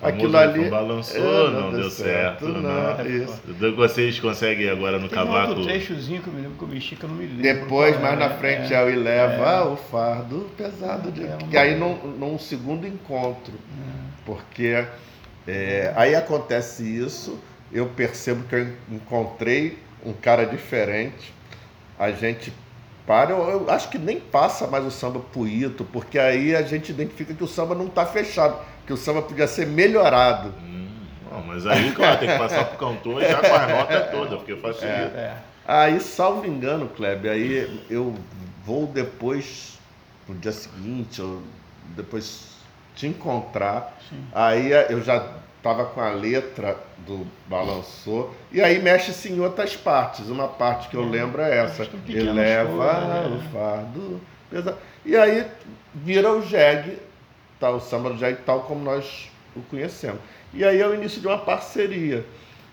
Aquilo 0.03 0.37
ali. 0.37 0.69
Balançou, 0.69 1.17
é, 1.17 1.51
não, 1.51 1.61
não, 1.61 1.73
deu 1.73 1.91
certo. 1.91 2.45
certo 2.45 2.49
não, 2.49 2.61
não. 2.61 3.07
Isso. 3.07 3.43
Vocês 3.77 4.21
conseguem 4.21 4.69
agora 4.69 4.99
no 4.99 5.09
Tem 5.09 5.19
cavaco. 5.19 5.53
Um 5.53 5.65
trechozinho 5.65 6.21
que 6.21 6.29
eu 6.29 6.35
me 6.35 6.43
lembro 6.43 6.59
que 6.59 6.65
eu 6.65 6.69
mexi 6.69 6.97
que 6.97 7.05
eu 7.05 7.09
não 7.09 7.17
me 7.17 7.27
lembro. 7.27 7.43
Depois, 7.43 7.99
mais 8.01 8.19
na 8.19 8.31
frente, 8.31 8.75
é, 8.75 8.77
é 8.77 8.85
o 8.85 8.91
e 8.91 8.97
leva 8.97 9.51
é. 9.51 9.63
o 9.63 9.77
fardo 9.77 10.51
pesado 10.57 11.11
de. 11.11 11.25
É, 11.25 11.39
que 11.51 11.57
aí 11.57 11.77
num, 11.79 11.95
num 12.19 12.39
segundo 12.39 12.87
encontro. 12.87 13.55
É. 13.55 14.07
Porque 14.27 14.85
é, 15.47 15.93
aí 15.97 16.15
acontece 16.15 16.83
isso, 16.83 17.39
eu 17.73 17.87
percebo 17.87 18.45
que 18.45 18.55
eu 18.55 18.69
encontrei 18.91 19.79
um 20.07 20.13
cara 20.13 20.47
diferente. 20.47 21.35
A 21.99 22.11
gente 22.11 22.53
para, 23.07 23.31
eu, 23.31 23.39
eu, 23.49 23.71
acho 23.71 23.89
que 23.89 23.99
nem 23.99 24.19
passa 24.19 24.67
mais 24.67 24.85
o 24.85 24.91
samba 24.91 25.21
puito, 25.21 25.85
porque 25.85 26.19
aí 26.19 26.57
a 26.57 26.63
gente 26.63 26.91
identifica 26.91 27.33
que 27.33 27.45
o 27.45 27.47
samba 27.47 27.75
não 27.75 27.87
está 27.87 28.05
fechado 28.05 28.59
que 28.87 28.93
o 28.93 28.97
samba 28.97 29.21
podia 29.21 29.49
ser 29.49 29.67
melhorado. 29.67 30.55
Hum, 30.63 30.89
não, 31.31 31.43
mas 31.43 31.67
aí, 31.67 31.91
claro, 31.93 32.19
tem 32.19 32.29
que 32.29 32.39
passar 32.39 32.65
pro 32.67 32.79
cantor 32.79 33.21
já 33.21 33.41
com 33.41 33.55
a 33.55 33.67
nota 33.67 34.01
toda, 34.13 34.37
porque 34.37 34.57
facilita. 34.57 35.13
É, 35.17 35.21
é. 35.21 35.37
Aí, 35.67 36.01
salvo 36.01 36.47
engano, 36.47 36.89
Kleber, 36.89 37.33
aí 37.33 37.85
eu 37.91 38.15
vou 38.65 38.87
depois, 38.87 39.79
no 40.29 40.37
dia 40.37 40.53
seguinte, 40.53 41.21
ou 41.21 41.43
depois 41.97 42.55
te 42.95 43.09
encontrar. 43.09 43.99
Sim. 44.09 44.25
Aí 44.33 44.71
eu 44.71 45.03
já 45.03 45.29
estava 45.67 45.85
com 45.87 46.01
a 46.01 46.11
letra 46.11 46.79
do 46.99 47.27
Balançou, 47.47 48.33
e 48.53 48.61
aí 48.63 48.81
mexe-se 48.81 49.33
em 49.33 49.41
outras 49.41 49.77
partes. 49.77 50.29
Uma 50.29 50.47
parte 50.47 50.89
que 50.89 50.97
eu 50.97 51.05
lembro 51.05 51.43
é 51.43 51.59
essa. 51.65 51.89
Eleva 52.09 53.01
né? 53.01 53.37
o 53.37 53.53
fardo 53.53 54.21
pesado. 54.49 54.79
E 55.05 55.17
aí 55.17 55.47
vira 55.95 56.33
o 56.33 56.43
jegue 56.43 56.99
tal, 57.59 57.77
o 57.77 57.81
samba 57.81 58.11
do 58.11 58.19
jegue 58.19 58.39
tal 58.47 58.61
como 58.63 58.85
nós 58.85 59.29
o 59.57 59.63
conhecemos. 59.63 60.21
E 60.55 60.65
aí 60.65 60.81
é 60.81 60.87
o 60.87 60.95
início 60.95 61.21
de 61.21 61.27
uma 61.27 61.39
parceria. 61.39 62.25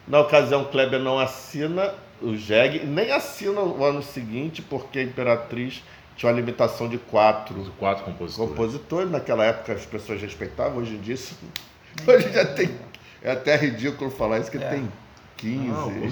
Na 0.07 0.19
ocasião, 0.19 0.65
Kleber 0.65 0.99
não 0.99 1.17
assina 1.17 1.93
o 2.21 2.35
jegue, 2.35 2.85
nem 2.85 3.11
assina 3.11 3.61
o 3.61 3.83
ano 3.83 4.03
seguinte, 4.03 4.61
porque 4.61 4.99
a 4.99 5.03
Imperatriz 5.03 5.81
tinha 6.15 6.31
uma 6.31 6.39
limitação 6.39 6.87
de 6.87 6.97
quatro, 6.97 7.71
quatro 7.79 8.03
compositores. 8.03 8.51
compositores. 8.51 9.11
Naquela 9.11 9.45
época 9.45 9.73
as 9.73 9.85
pessoas 9.85 10.21
respeitavam, 10.21 10.79
hoje 10.79 10.93
em 10.93 10.99
dia 10.99 11.15
isso, 11.15 11.35
hoje 12.07 12.31
já 12.31 12.45
tem. 12.45 12.69
É 13.21 13.31
até 13.31 13.55
ridículo 13.55 14.11
falar 14.11 14.39
isso, 14.39 14.51
que 14.51 14.57
é. 14.57 14.69
tem 14.69 14.89
15. 15.37 15.57
Não, 15.67 16.11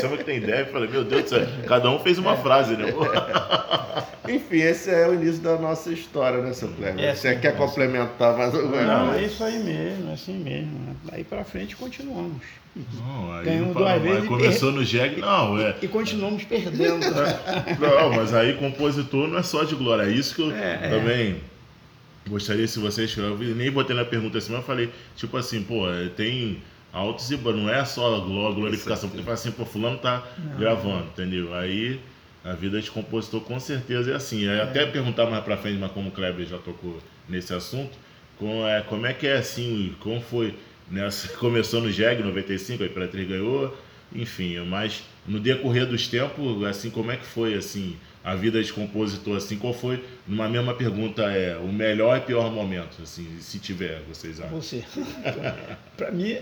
samba 0.00 0.16
que 0.18 0.24
tem 0.24 0.40
10. 0.40 0.70
Falei, 0.70 0.88
meu 0.88 1.04
Deus 1.04 1.24
do 1.24 1.28
céu, 1.28 1.46
cada 1.66 1.90
um 1.90 1.98
fez 1.98 2.18
uma 2.18 2.36
frase, 2.36 2.76
né? 2.76 2.86
Enfim, 4.28 4.58
esse 4.58 4.90
é 4.90 5.08
o 5.08 5.14
início 5.14 5.42
da 5.42 5.56
nossa 5.56 5.90
história, 5.90 6.40
né, 6.40 6.52
seu 6.52 6.68
Cleber? 6.68 7.04
É, 7.04 7.14
você 7.14 7.34
quer 7.36 7.56
complementar 7.56 8.36
mais 8.36 8.54
alguma 8.54 8.72
coisa? 8.72 8.86
Não, 8.86 9.14
é 9.14 9.24
isso 9.24 9.42
aí 9.42 9.58
mesmo, 9.58 10.10
é 10.10 10.14
assim 10.14 10.38
mesmo. 10.38 10.96
Daí 11.04 11.24
pra 11.24 11.42
frente 11.42 11.74
continuamos. 11.74 12.42
Não, 12.76 13.32
aí 13.32 13.44
Ganhamos 13.44 13.74
duas 13.74 14.02
vezes. 14.02 14.28
Começou 14.28 14.72
no 14.72 14.84
JEG, 14.84 15.20
não, 15.20 15.58
é. 15.58 15.74
E, 15.80 15.86
e 15.86 15.88
continuamos 15.88 16.44
perdendo. 16.44 17.00
não, 17.80 18.10
mas 18.14 18.32
aí 18.32 18.54
compositor 18.54 19.26
não 19.26 19.38
é 19.38 19.42
só 19.42 19.64
de 19.64 19.74
glória. 19.74 20.04
É 20.04 20.10
isso 20.10 20.34
que 20.34 20.42
eu 20.42 20.52
é, 20.52 20.78
é. 20.82 20.88
também. 20.90 21.40
Gostaria 22.30 22.66
se 22.68 22.78
vocês. 22.78 23.14
Eu 23.16 23.36
nem 23.36 23.70
botei 23.70 23.94
na 23.94 24.04
pergunta 24.04 24.38
assim, 24.38 24.52
mas 24.52 24.60
eu 24.60 24.66
falei, 24.66 24.90
tipo 25.16 25.36
assim, 25.36 25.62
pô, 25.64 25.82
tem 26.16 26.62
altos 26.92 27.30
e 27.30 27.36
não 27.36 27.68
é 27.68 27.84
só 27.84 28.16
a 28.16 28.20
glorificação, 28.20 29.08
porque 29.08 29.24
fala 29.24 29.34
assim, 29.34 29.50
pô, 29.50 29.64
fulano 29.64 29.98
tá 29.98 30.24
não. 30.38 30.56
gravando, 30.56 31.06
entendeu? 31.06 31.52
Aí 31.52 32.00
a 32.44 32.52
vida 32.52 32.80
de 32.80 32.88
compositor 32.90 33.40
com 33.40 33.58
certeza 33.58 34.12
é 34.12 34.14
assim. 34.14 34.46
É. 34.46 34.62
Até 34.62 34.86
perguntar 34.86 35.26
mais 35.26 35.42
pra 35.42 35.56
frente, 35.56 35.78
mas 35.78 35.90
como 35.90 36.08
o 36.08 36.12
Kleber 36.12 36.46
já 36.46 36.58
tocou 36.58 36.98
nesse 37.28 37.52
assunto, 37.52 37.98
como 38.38 38.66
é, 38.66 38.80
como 38.82 39.06
é 39.06 39.12
que 39.12 39.26
é 39.26 39.36
assim, 39.36 39.94
como 40.00 40.20
foi, 40.20 40.54
nessa, 40.88 41.28
começou 41.36 41.80
no 41.80 41.90
JEG 41.90 42.22
95, 42.22 42.82
a 42.82 42.86
Imperatriz 42.86 43.28
ganhou, 43.28 43.76
enfim, 44.14 44.58
mas 44.60 45.02
no 45.26 45.40
decorrer 45.40 45.86
dos 45.86 46.06
tempos, 46.06 46.64
assim, 46.64 46.90
como 46.90 47.10
é 47.10 47.16
que 47.16 47.26
foi, 47.26 47.54
assim, 47.54 47.96
a 48.22 48.34
vida 48.34 48.62
de 48.62 48.72
compositor, 48.72 49.36
assim, 49.36 49.56
qual 49.56 49.72
foi, 49.72 50.04
numa 50.26 50.48
mesma 50.48 50.74
pergunta, 50.74 51.22
é 51.22 51.56
o 51.56 51.68
melhor 51.68 52.18
e 52.18 52.20
pior 52.20 52.50
momento, 52.52 53.02
assim, 53.02 53.26
se 53.40 53.58
tiver, 53.58 54.02
vocês 54.08 54.38
acham? 54.40 54.60
Você. 54.60 54.84
Para 55.96 56.10
mim, 56.10 56.36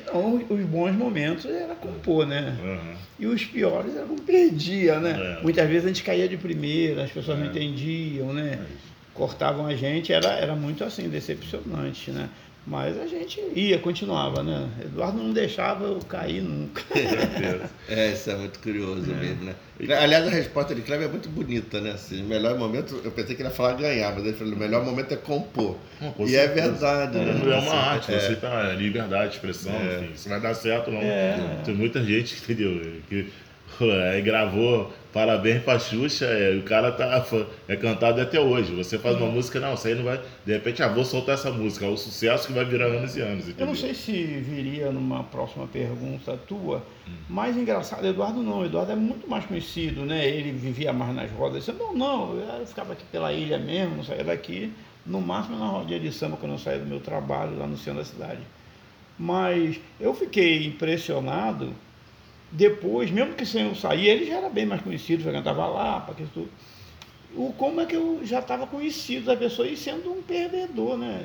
os 0.49 0.65
bons 0.67 0.93
momentos 0.95 1.47
era 1.47 1.75
compor, 1.77 2.27
né? 2.27 2.57
Uhum. 2.61 2.95
E 3.21 3.27
os 3.27 3.45
piores 3.45 3.95
era 3.95 4.07
como 4.07 4.21
perdia, 4.21 4.99
né? 4.99 5.39
É. 5.39 5.43
Muitas 5.43 5.69
vezes 5.69 5.85
a 5.85 5.89
gente 5.89 6.03
caía 6.03 6.29
de 6.29 6.37
primeira, 6.37 7.05
as 7.05 7.11
pessoas 7.11 7.39
é. 7.39 7.41
não 7.41 7.49
entendiam, 7.49 8.33
né? 8.33 8.59
É 8.61 8.89
Cortavam 9.15 9.67
a 9.67 9.75
gente, 9.75 10.13
era, 10.13 10.29
era 10.29 10.55
muito 10.55 10.85
assim, 10.85 11.09
decepcionante, 11.09 12.13
né? 12.13 12.29
Mas 12.67 13.01
a 13.01 13.07
gente 13.07 13.41
ia, 13.55 13.79
continuava, 13.79 14.43
né? 14.43 14.69
Eduardo 14.85 15.17
não 15.17 15.33
deixava 15.33 15.87
eu 15.87 16.01
cair 16.01 16.43
nunca. 16.43 16.83
é, 17.89 18.13
isso 18.13 18.31
é 18.31 18.37
muito 18.37 18.59
curioso 18.59 19.11
é. 19.11 19.15
mesmo, 19.15 19.45
né? 19.45 19.55
Aliás, 19.99 20.27
a 20.27 20.31
resposta 20.31 20.75
de 20.75 20.83
Cleber 20.83 21.09
é 21.09 21.11
muito 21.11 21.31
bonita, 21.31 21.81
né? 21.81 21.93
Assim, 21.93 22.23
o 22.23 22.27
melhor 22.27 22.59
momento, 22.59 23.01
eu 23.03 23.11
pensei 23.11 23.35
que 23.35 23.41
ele 23.41 23.49
ia 23.49 23.55
falar 23.55 23.73
ganhar, 23.73 24.13
mas 24.15 24.25
ele 24.25 24.37
falou, 24.37 24.53
o 24.53 24.59
melhor 24.59 24.85
momento 24.85 25.15
é 25.15 25.17
compor. 25.17 25.77
e 26.19 26.37
é 26.37 26.47
verdade, 26.47 27.17
é, 27.17 27.25
né? 27.25 27.55
É 27.55 27.59
uma 27.59 27.75
arte, 27.75 28.13
é. 28.13 28.21
você 28.21 28.37
tá 28.37 28.73
liberdade 28.75 29.31
de 29.31 29.37
expressão, 29.37 29.73
é. 29.73 30.01
enfim, 30.05 30.17
se 30.17 30.29
vai 30.29 30.41
dar 30.41 30.55
certo 30.55 30.91
não. 30.91 31.01
É. 31.01 31.63
Tem 31.65 31.75
muita 31.75 32.05
gente, 32.05 32.37
entendeu? 32.43 33.01
Que 33.09 33.31
é, 33.81 34.21
gravou 34.21 34.93
Parabéns 35.13 35.63
pra 35.63 35.79
Xuxa, 35.79 36.27
é, 36.27 36.55
o 36.55 36.63
cara 36.63 36.93
tá 36.93 37.25
é 37.67 37.77
cantado 37.77 38.21
até 38.21 38.39
hoje. 38.39 38.75
Você 38.75 38.99
faz 38.99 39.17
uma 39.17 39.27
música, 39.27 39.59
não, 39.59 39.73
isso 39.73 39.89
aí 39.89 39.95
não 39.95 40.05
vai. 40.05 40.21
De 40.45 40.53
repente, 40.53 40.83
ah, 40.83 40.89
vou 40.89 41.05
soltar 41.05 41.35
essa 41.35 41.51
música. 41.51 41.87
É 41.87 41.89
o 41.89 41.97
sucesso 41.97 42.47
que 42.47 42.53
vai 42.53 42.65
virar 42.67 42.87
anos 42.87 43.17
e 43.17 43.23
anos. 43.23 43.45
Entendeu? 43.45 43.61
Eu 43.61 43.67
não 43.69 43.75
sei 43.75 43.95
se 43.95 44.13
viria 44.13 44.93
numa 44.93 45.25
próxima 45.25 45.67
pergunta 45.67 46.39
tua, 46.47 46.83
hum. 47.09 47.13
mas 47.29 47.57
engraçado, 47.57 48.07
Eduardo 48.07 48.43
não, 48.43 48.65
Eduardo 48.67 48.93
é 48.93 48.97
muito 48.97 49.29
mais 49.29 49.47
conhecido, 49.47 50.05
né? 50.05 50.29
Ele 50.29 50.53
vivia 50.53 50.93
mais 50.93 51.15
nas 51.15 51.31
rodas. 51.31 51.67
Eu, 51.67 51.75
não, 51.75 51.95
não, 51.95 52.35
eu 52.35 52.67
ficava 52.67 52.93
aqui 52.93 53.05
pela 53.11 53.33
ilha 53.33 53.59
mesmo, 53.59 53.97
não 53.97 54.05
saía 54.05 54.25
daqui. 54.25 54.73
No 55.07 55.23
máximo 55.23 55.59
na 55.59 55.69
rodinha 55.69 55.99
de 55.99 56.13
samba, 56.13 56.37
quando 56.37 56.53
eu 56.53 56.59
saía 56.59 56.81
do 56.81 56.87
meu 56.87 57.01
trabalho 57.01 57.59
lá 57.59 57.67
no 57.67 57.79
centro 57.79 58.01
da 58.01 58.05
cidade. 58.05 58.41
Mas 59.19 59.81
eu 59.99 60.13
fiquei 60.15 60.67
impressionado 60.67 61.73
depois, 62.51 63.11
mesmo 63.11 63.35
que 63.35 63.45
sem 63.45 63.67
eu 63.67 63.75
sair, 63.75 64.09
ele 64.09 64.27
já 64.27 64.39
era 64.39 64.49
bem 64.49 64.65
mais 64.65 64.81
conhecido, 64.81 65.23
já 65.23 65.33
cantava 65.33 65.67
lá, 65.67 66.01
para 66.01 66.15
que 66.15 66.25
tudo. 66.27 66.49
O, 67.37 67.53
como 67.53 67.81
é 67.81 67.87
que 67.87 67.95
eu 67.95 68.21
já 68.25 68.39
estava 68.39 68.67
conhecido 68.67 69.27
da 69.27 69.37
pessoa 69.37 69.69
e 69.69 69.77
sendo 69.77 70.11
um 70.11 70.23
perdedor, 70.23 70.97
né? 70.97 71.23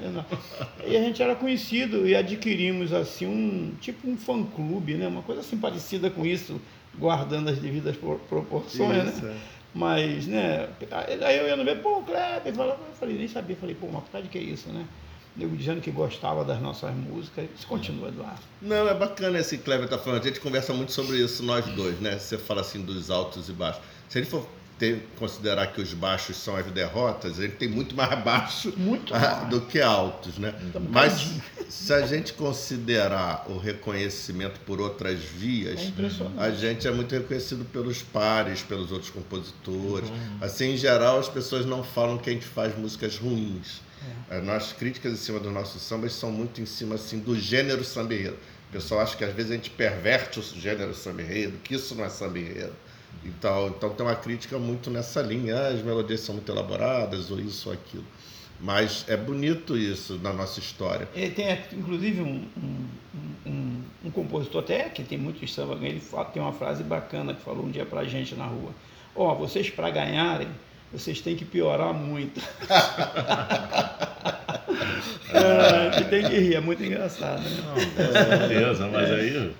E 0.85 0.97
a 0.97 0.99
gente 0.99 1.23
era 1.23 1.33
conhecido 1.33 2.05
e 2.05 2.13
adquirimos 2.13 2.91
assim 2.91 3.25
um 3.25 3.73
tipo 3.79 4.09
um 4.09 4.17
fã 4.17 4.43
clube, 4.43 4.95
né? 4.95 5.07
Uma 5.07 5.21
coisa 5.21 5.39
assim 5.39 5.57
parecida 5.57 6.09
com 6.09 6.25
isso, 6.25 6.59
guardando 6.97 7.49
as 7.49 7.57
devidas 7.57 7.95
proporções, 7.95 9.13
isso, 9.13 9.25
né? 9.25 9.37
Mas, 9.73 10.27
né, 10.27 10.69
aí 10.91 11.37
eu 11.37 11.47
ia 11.47 11.55
no 11.55 11.63
ver, 11.63 11.81
pô, 11.81 12.03
Kleber, 12.03 12.53
eu 12.55 12.77
falei, 12.93 13.17
nem 13.17 13.27
sabia, 13.27 13.55
falei, 13.55 13.73
pô, 13.73 13.87
mas 13.91 14.03
por 14.03 14.21
que 14.29 14.37
é 14.37 14.41
isso, 14.41 14.69
né? 14.69 14.85
Nego 15.35 15.55
dizendo 15.55 15.81
que 15.81 15.89
gostava 15.89 16.45
das 16.45 16.61
nossas 16.61 16.93
músicas. 16.93 17.45
Isso 17.57 17.65
continua, 17.65 18.09
Eduardo. 18.09 18.39
Não, 18.61 18.87
é 18.87 18.93
bacana 18.93 19.39
esse 19.39 19.57
Kleber 19.57 19.89
tá 19.89 19.97
falando. 19.97 20.21
A 20.21 20.25
gente 20.25 20.39
conversa 20.39 20.73
muito 20.73 20.91
sobre 20.91 21.17
isso, 21.17 21.41
nós 21.43 21.65
dois, 21.65 21.99
né? 21.99 22.19
Você 22.19 22.37
fala 22.37 22.61
assim 22.61 22.81
dos 22.81 23.09
altos 23.09 23.49
e 23.49 23.53
baixos. 23.53 23.81
Se 24.07 24.19
a 24.19 24.21
gente 24.21 24.29
for 24.29 24.47
ter, 24.77 25.07
considerar 25.17 25.67
que 25.67 25.81
os 25.81 25.91
baixos 25.93 26.37
são 26.37 26.55
as 26.55 26.65
derrotas, 26.67 27.39
a 27.39 27.43
gente 27.43 27.55
tem 27.55 27.67
muito 27.67 27.95
mais 27.95 28.23
baixo 28.23 28.73
muito 28.77 29.11
do 29.49 29.61
que 29.61 29.81
altos, 29.81 30.37
né? 30.37 30.53
Mas 30.91 31.31
se 31.67 31.91
a 31.91 32.05
gente 32.05 32.33
considerar 32.33 33.45
o 33.49 33.57
reconhecimento 33.57 34.59
por 34.59 34.79
outras 34.79 35.19
vias, 35.19 35.79
é 35.79 36.43
a 36.43 36.51
gente 36.51 36.87
é 36.87 36.91
muito 36.91 37.11
reconhecido 37.11 37.65
pelos 37.65 38.03
pares, 38.03 38.61
pelos 38.61 38.91
outros 38.91 39.09
compositores. 39.09 40.09
Uhum. 40.09 40.37
Assim, 40.41 40.73
em 40.73 40.77
geral, 40.77 41.17
as 41.17 41.27
pessoas 41.27 41.65
não 41.65 41.83
falam 41.83 42.19
que 42.19 42.29
a 42.29 42.33
gente 42.33 42.45
faz 42.45 42.77
músicas 42.77 43.17
ruins 43.17 43.81
é. 44.29 44.41
Nossas 44.41 44.73
críticas 44.73 45.13
em 45.13 45.17
cima 45.17 45.39
dos 45.39 45.51
nossos 45.51 45.81
sambas 45.81 46.13
são 46.13 46.31
muito 46.31 46.61
em 46.61 46.65
cima 46.65 46.95
assim, 46.95 47.19
do 47.19 47.37
gênero 47.37 47.83
samba 47.83 48.13
enredo. 48.13 48.37
O 48.69 48.73
pessoal 48.73 49.01
acha 49.01 49.15
que 49.15 49.23
às 49.23 49.33
vezes 49.33 49.51
a 49.51 49.55
gente 49.55 49.69
perverte 49.69 50.39
o 50.39 50.43
gênero 50.43 50.93
samba 50.93 51.21
enredo, 51.21 51.57
que 51.63 51.75
isso 51.75 51.93
não 51.95 52.03
é 52.03 52.09
samba 52.09 52.39
enredo. 52.39 52.73
Então, 53.23 53.67
então 53.67 53.89
tem 53.91 54.05
uma 54.05 54.15
crítica 54.15 54.57
muito 54.57 54.89
nessa 54.89 55.21
linha, 55.21 55.55
ah, 55.55 55.67
as 55.67 55.81
melodias 55.81 56.21
são 56.21 56.35
muito 56.35 56.51
elaboradas, 56.51 57.29
ou 57.31 57.39
isso 57.39 57.69
ou 57.69 57.75
aquilo. 57.75 58.05
Mas 58.59 59.05
é 59.07 59.17
bonito 59.17 59.77
isso 59.77 60.17
na 60.19 60.31
nossa 60.33 60.59
história. 60.59 61.07
Ele 61.13 61.31
tem, 61.31 61.59
inclusive, 61.73 62.21
um, 62.21 62.47
um, 62.57 62.87
um, 63.45 63.83
um 64.05 64.11
compositor 64.11 64.63
até 64.63 64.89
que 64.89 65.03
tem 65.03 65.17
muito 65.17 65.45
samba, 65.47 65.75
ele 65.81 66.01
tem 66.33 66.41
uma 66.41 66.53
frase 66.53 66.83
bacana 66.83 67.33
que 67.33 67.41
falou 67.41 67.65
um 67.65 67.71
dia 67.71 67.85
pra 67.85 68.03
gente 68.05 68.35
na 68.35 68.45
rua. 68.45 68.71
Ó, 69.15 69.31
oh, 69.31 69.35
vocês 69.35 69.69
para 69.69 69.89
ganharem 69.89 70.47
vocês 70.93 71.19
têm 71.19 71.35
que 71.35 71.43
piorar 71.43 71.91
muito. 71.93 72.39
é, 75.33 75.89
que 75.97 76.03
tem 76.05 76.23
que 76.23 76.39
rir, 76.39 76.55
é 76.55 76.61
muito 76.61 76.83
engraçado. 76.83 77.41
Né? 77.41 77.63
Não, 77.65 77.73
com 77.73 78.13
certeza, 78.13 78.87
mas 78.87 79.11
aí. 79.11 79.55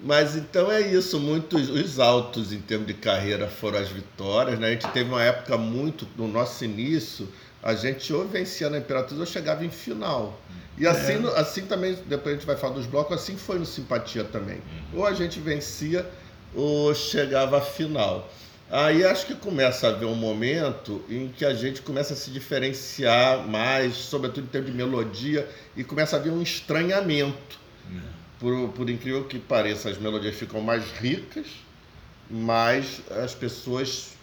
Mas 0.00 0.36
então 0.36 0.70
é 0.70 0.80
isso, 0.80 1.18
muitos 1.18 1.68
os 1.68 1.98
altos 1.98 2.52
em 2.52 2.60
termos 2.60 2.86
de 2.86 2.94
carreira 2.94 3.48
foram 3.48 3.78
as 3.78 3.88
vitórias. 3.88 4.58
Né? 4.58 4.68
A 4.68 4.70
gente 4.70 4.86
teve 4.88 5.10
uma 5.10 5.22
época 5.22 5.56
muito, 5.58 6.06
no 6.16 6.28
nosso 6.28 6.64
início, 6.64 7.28
a 7.62 7.74
gente 7.74 8.12
ou 8.12 8.24
vencia 8.28 8.70
na 8.70 8.78
Imperatriz 8.78 9.18
ou 9.18 9.26
chegava 9.26 9.64
em 9.64 9.70
final. 9.70 10.38
E 10.78 10.86
assim, 10.86 11.26
é. 11.26 11.40
assim 11.40 11.62
também, 11.62 11.98
depois 12.06 12.34
a 12.34 12.38
gente 12.38 12.46
vai 12.46 12.56
falar 12.56 12.74
dos 12.74 12.86
blocos, 12.86 13.16
assim 13.16 13.36
foi 13.36 13.58
no 13.58 13.66
Simpatia 13.66 14.22
também. 14.22 14.60
Ou 14.94 15.04
a 15.04 15.12
gente 15.12 15.40
vencia 15.40 16.08
ou 16.54 16.94
chegava 16.94 17.58
à 17.58 17.60
final. 17.60 18.30
Aí 18.70 19.04
acho 19.04 19.26
que 19.26 19.34
começa 19.34 19.86
a 19.86 19.90
haver 19.90 20.06
um 20.06 20.14
momento 20.14 21.04
em 21.08 21.28
que 21.28 21.44
a 21.44 21.54
gente 21.54 21.82
começa 21.82 22.14
a 22.14 22.16
se 22.16 22.30
diferenciar 22.30 23.46
mais, 23.46 23.94
sobretudo 23.94 24.44
em 24.44 24.48
termos 24.48 24.70
de 24.70 24.76
melodia, 24.76 25.48
e 25.76 25.84
começa 25.84 26.16
a 26.16 26.18
haver 26.18 26.32
um 26.32 26.42
estranhamento. 26.42 27.60
É. 27.94 28.00
Por, 28.40 28.68
por 28.70 28.90
incrível 28.90 29.24
que 29.24 29.38
pareça, 29.38 29.88
as 29.88 29.98
melodias 29.98 30.34
ficam 30.34 30.60
mais 30.60 30.84
ricas, 30.92 31.46
mas 32.28 33.00
as 33.10 33.34
pessoas 33.34 34.16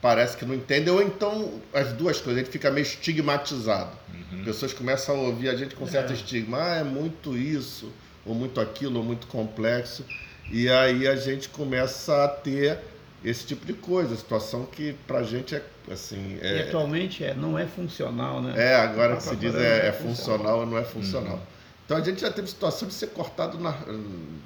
parece 0.00 0.34
que 0.36 0.46
não 0.46 0.54
entendem, 0.54 0.92
ou 0.92 1.02
então 1.02 1.60
as 1.72 1.92
duas 1.92 2.16
coisas, 2.20 2.40
a 2.40 2.44
gente 2.44 2.52
fica 2.52 2.70
meio 2.70 2.84
estigmatizado. 2.84 3.96
Uhum. 4.32 4.44
Pessoas 4.44 4.72
começam 4.72 5.14
a 5.14 5.18
ouvir 5.20 5.50
a 5.50 5.54
gente 5.54 5.74
com 5.74 5.86
certo 5.86 6.10
é. 6.10 6.14
estigma, 6.14 6.58
ah, 6.58 6.76
é 6.76 6.84
muito 6.84 7.36
isso, 7.36 7.92
ou 8.24 8.34
muito 8.34 8.60
aquilo, 8.60 8.98
ou 8.98 9.04
muito 9.04 9.26
complexo, 9.26 10.06
e 10.50 10.70
aí 10.70 11.06
a 11.06 11.16
gente 11.16 11.50
começa 11.50 12.24
a 12.24 12.28
ter 12.28 12.78
esse 13.24 13.44
tipo 13.46 13.66
de 13.66 13.74
coisa, 13.74 14.16
situação 14.16 14.64
que 14.64 14.94
pra 15.06 15.22
gente 15.22 15.54
é 15.54 15.62
assim. 15.90 16.38
É, 16.40 16.58
e 16.58 16.62
atualmente 16.62 17.22
é, 17.22 17.34
não 17.34 17.58
é 17.58 17.66
funcional, 17.66 18.40
né? 18.40 18.54
É, 18.56 18.76
agora 18.76 19.16
que 19.16 19.22
se 19.22 19.36
diz 19.36 19.54
é, 19.54 19.88
é 19.88 19.92
funcional 19.92 20.60
ou 20.60 20.66
não 20.66 20.78
é 20.78 20.84
funcional. 20.84 21.34
Uhum. 21.34 21.60
Então 21.84 21.98
a 21.98 22.02
gente 22.02 22.20
já 22.20 22.30
teve 22.30 22.46
situação 22.46 22.86
de 22.86 22.94
ser 22.94 23.08
cortado 23.08 23.58
na, 23.58 23.76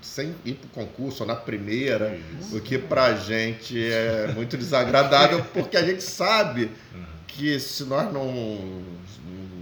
sem 0.01 0.35
ir 0.47 0.55
para 0.55 0.83
o 0.83 0.87
concurso, 0.87 1.23
ou 1.23 1.27
na 1.27 1.37
primeira, 1.37 2.19
Isso. 2.41 2.57
o 2.57 2.61
que 2.61 2.79
para 2.79 3.05
a 3.05 3.15
gente 3.17 3.79
é 3.79 4.33
muito 4.35 4.57
desagradável, 4.57 5.45
porque 5.53 5.77
a 5.77 5.83
gente 5.83 6.03
sabe 6.03 6.71
uhum. 6.95 7.05
que 7.27 7.61
se 7.61 7.85
nós 7.85 8.11
não, 8.11 8.83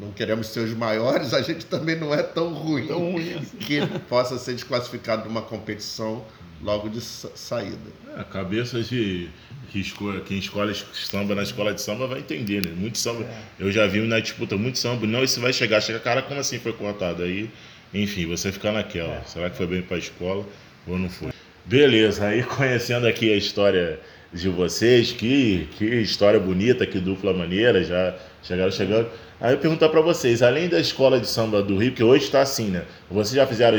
não 0.01 0.13
queremos 0.13 0.47
ser 0.47 0.61
os 0.61 0.73
maiores, 0.75 1.35
a 1.35 1.43
gente 1.43 1.67
também 1.67 1.97
não 1.97 2.15
é 2.15 2.23
tão 2.23 2.53
ruim, 2.55 2.87
tão 2.87 3.13
ruim 3.13 3.35
assim. 3.35 3.57
que 3.57 3.85
possa 4.09 4.39
ser 4.39 4.55
desclassificado 4.55 5.25
numa 5.29 5.43
competição 5.43 6.25
logo 6.63 6.89
de 6.89 7.01
saída. 7.01 7.77
É, 8.17 8.23
cabeça 8.25 8.83
de 8.83 9.29
que 9.71 9.81
escolhe, 9.81 10.21
quem 10.21 10.39
escolhe 10.39 10.75
samba 10.93 11.35
na 11.35 11.43
escola 11.43 11.73
de 11.73 11.81
samba 11.81 12.07
vai 12.07 12.21
entender, 12.21 12.63
né? 12.63 12.71
Muito 12.77 12.99
samba. 12.99 13.25
É. 13.25 13.43
Eu 13.59 13.73
já 13.73 13.87
vi 13.87 14.01
na 14.01 14.21
disputa 14.21 14.57
muito 14.57 14.79
samba, 14.79 15.07
não, 15.07 15.25
esse 15.25 15.41
vai 15.41 15.53
chegar, 15.53 15.81
chega, 15.81 15.99
cara, 15.99 16.23
como 16.23 16.39
assim 16.39 16.59
foi 16.59 16.73
contado? 16.73 17.23
Aí, 17.23 17.51
enfim, 17.93 18.27
você 18.27 18.53
fica 18.53 18.71
naquela. 18.71 19.15
É. 19.15 19.23
Será 19.27 19.51
que 19.51 19.57
foi 19.57 19.67
bem 19.67 19.83
para 19.83 19.97
a 19.97 19.99
escola 19.99 20.47
ou 20.87 20.99
não 20.99 21.09
foi? 21.09 21.33
Beleza, 21.65 22.27
aí 22.27 22.43
conhecendo 22.43 23.07
aqui 23.07 23.33
a 23.33 23.37
história 23.37 23.99
de 24.33 24.49
vocês, 24.49 25.13
que, 25.13 25.69
que 25.77 25.85
história 25.85 26.41
bonita, 26.41 26.87
que 26.87 26.99
dupla 26.99 27.33
maneira, 27.33 27.85
já 27.85 28.15
chegaram 28.43 28.73
chegando. 28.73 29.09
Aí 29.41 29.55
eu 29.55 29.59
perguntar 29.59 29.89
para 29.89 30.01
vocês, 30.01 30.43
além 30.43 30.69
da 30.69 30.79
escola 30.79 31.19
de 31.19 31.27
samba 31.27 31.63
do 31.63 31.77
Rio, 31.77 31.93
que 31.93 32.03
hoje 32.03 32.25
está 32.25 32.43
assim, 32.43 32.69
né? 32.69 32.85
Vocês 33.11 33.35
já 33.35 33.47
fizeram 33.47 33.79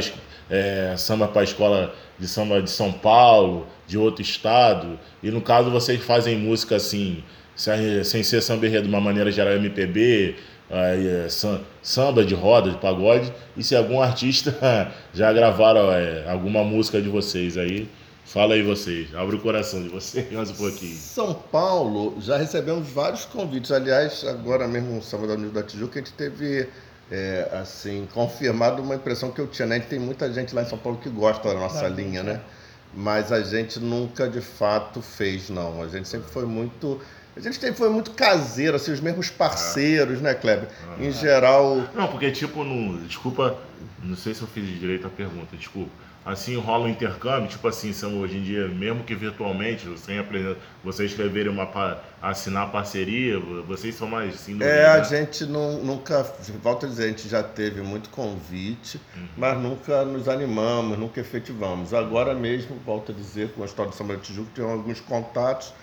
é, 0.50 0.94
samba 0.98 1.28
para 1.28 1.42
a 1.42 1.44
escola 1.44 1.96
de 2.18 2.28
samba 2.28 2.62
de 2.62 2.70
São 2.70 2.92
Paulo, 2.92 3.68
de 3.88 3.98
outro 3.98 4.22
estado, 4.22 5.00
e 5.22 5.32
no 5.32 5.42
caso 5.42 5.70
vocês 5.70 6.02
fazem 6.04 6.38
música 6.38 6.76
assim, 6.76 7.24
sem 7.56 8.24
ser 8.24 8.42
samba 8.42 8.70
de 8.70 8.88
uma 8.88 9.02
maneira 9.02 9.32
geral 9.32 9.54
MPB, 9.54 10.36
é, 10.70 11.28
samba 11.82 12.26
de 12.26 12.34
roda, 12.34 12.72
de 12.72 12.78
pagode, 12.78 13.32
e 13.56 13.64
se 13.64 13.76
algum 13.76 14.02
artista 14.02 14.92
já 15.14 15.32
gravaram 15.32 15.92
é, 15.92 16.30
alguma 16.30 16.64
música 16.64 17.02
de 17.02 17.10
vocês 17.10 17.58
aí, 17.58 17.88
fala 18.26 18.56
aí 18.56 18.64
vocês, 18.64 19.14
abre 19.14 19.36
o 19.36 19.40
coração 19.40 19.82
de 19.84 19.90
vocês 19.90 20.30
mais 20.32 20.50
um 20.50 20.56
pouquinho. 20.56 20.96
São 20.96 21.34
Paulo, 21.34 22.16
já 22.20 22.38
recebemos 22.38 22.90
vários 22.90 23.26
convites, 23.26 23.72
aliás, 23.72 24.26
agora 24.26 24.68
mesmo 24.68 24.96
no 24.96 25.02
Samba 25.02 25.28
da 25.28 25.34
União 25.34 25.52
da 25.52 25.62
Tijuca, 25.62 26.00
a 26.00 26.04
gente 26.04 26.14
teve 26.14 26.68
é, 27.12 27.50
assim, 27.54 28.08
confirmado 28.14 28.82
uma 28.82 28.96
impressão 28.96 29.32
que 29.32 29.40
eu 29.40 29.48
tinha, 29.48 29.68
né? 29.68 29.76
A 29.76 29.80
gente 29.80 29.90
tem 29.90 30.00
muita 30.00 30.32
gente 30.32 30.54
lá 30.54 30.62
em 30.62 30.66
São 30.66 30.78
Paulo 30.78 30.98
que 30.98 31.10
gosta 31.10 31.48
da 31.50 31.56
nossa 31.56 31.88
linha, 31.88 32.24
né? 32.24 32.42
Mas 32.94 33.32
a 33.32 33.42
gente 33.42 33.80
nunca 33.80 34.30
de 34.30 34.42
fato 34.42 35.02
fez, 35.02 35.50
não. 35.50 35.82
A 35.82 35.88
gente 35.88 36.08
sempre 36.08 36.30
foi 36.30 36.46
muito. 36.46 37.02
A 37.36 37.40
gente 37.40 37.56
sempre 37.60 37.76
foi 37.76 37.90
muito 37.90 38.12
caseiro, 38.12 38.76
assim, 38.76 38.92
os 38.92 39.00
mesmos 39.00 39.30
parceiros, 39.30 40.22
né, 40.22 40.36
Kleber? 40.36 40.70
Em 41.00 41.12
geral. 41.12 41.88
Não, 41.96 42.08
porque 42.08 42.30
tipo, 42.32 42.64
no, 42.64 43.00
desculpa, 43.08 43.58
não 44.04 44.16
sei 44.16 44.36
se 44.36 44.44
eu 44.44 44.48
fiz 44.48 44.66
direito 44.80 45.08
a 45.08 45.10
pergunta, 45.10 45.58
desculpa 45.58 45.90
assim 46.26 46.58
rola 46.58 46.86
um 46.86 46.90
intercâmbio, 46.90 47.50
tipo 47.50 47.68
assim, 47.68 47.92
são 47.92 48.20
hoje 48.20 48.38
em 48.38 48.44
dia, 48.44 48.68
mesmo 48.68 49.04
que 49.04 49.14
virtualmente, 49.14 49.88
sem 50.00 50.18
aprender, 50.18 50.58
vocês 50.84 51.12
escreverem 51.12 51.52
uma 51.52 51.70
assinar 52.22 52.72
parceria, 52.72 53.40
vocês 53.68 53.96
são 53.96 54.08
mais 54.08 54.36
assim, 54.36 54.54
É, 54.56 54.58
né? 54.58 54.86
a 54.86 55.04
gente 55.04 55.46
não, 55.46 55.84
nunca, 55.84 56.24
volto 56.62 56.86
a 56.86 56.90
dizer, 56.90 57.06
a 57.06 57.08
gente 57.08 57.28
já 57.28 57.44
teve 57.44 57.82
muito 57.82 58.10
convite, 58.10 59.00
uhum. 59.16 59.28
mas 59.36 59.58
nunca 59.58 60.06
nos 60.06 60.30
animamos, 60.30 60.98
nunca 60.98 61.20
efetivamos. 61.20 61.94
Agora 61.94 62.34
mesmo, 62.34 62.78
volto 62.86 63.12
a 63.12 63.16
dizer, 63.16 63.50
com 63.50 63.64
a 63.64 63.66
história 63.66 63.92
do 63.92 64.16
de 64.16 64.22
Tijuca, 64.22 64.50
tem 64.56 64.64
alguns 64.64 65.02
contatos. 65.02 65.74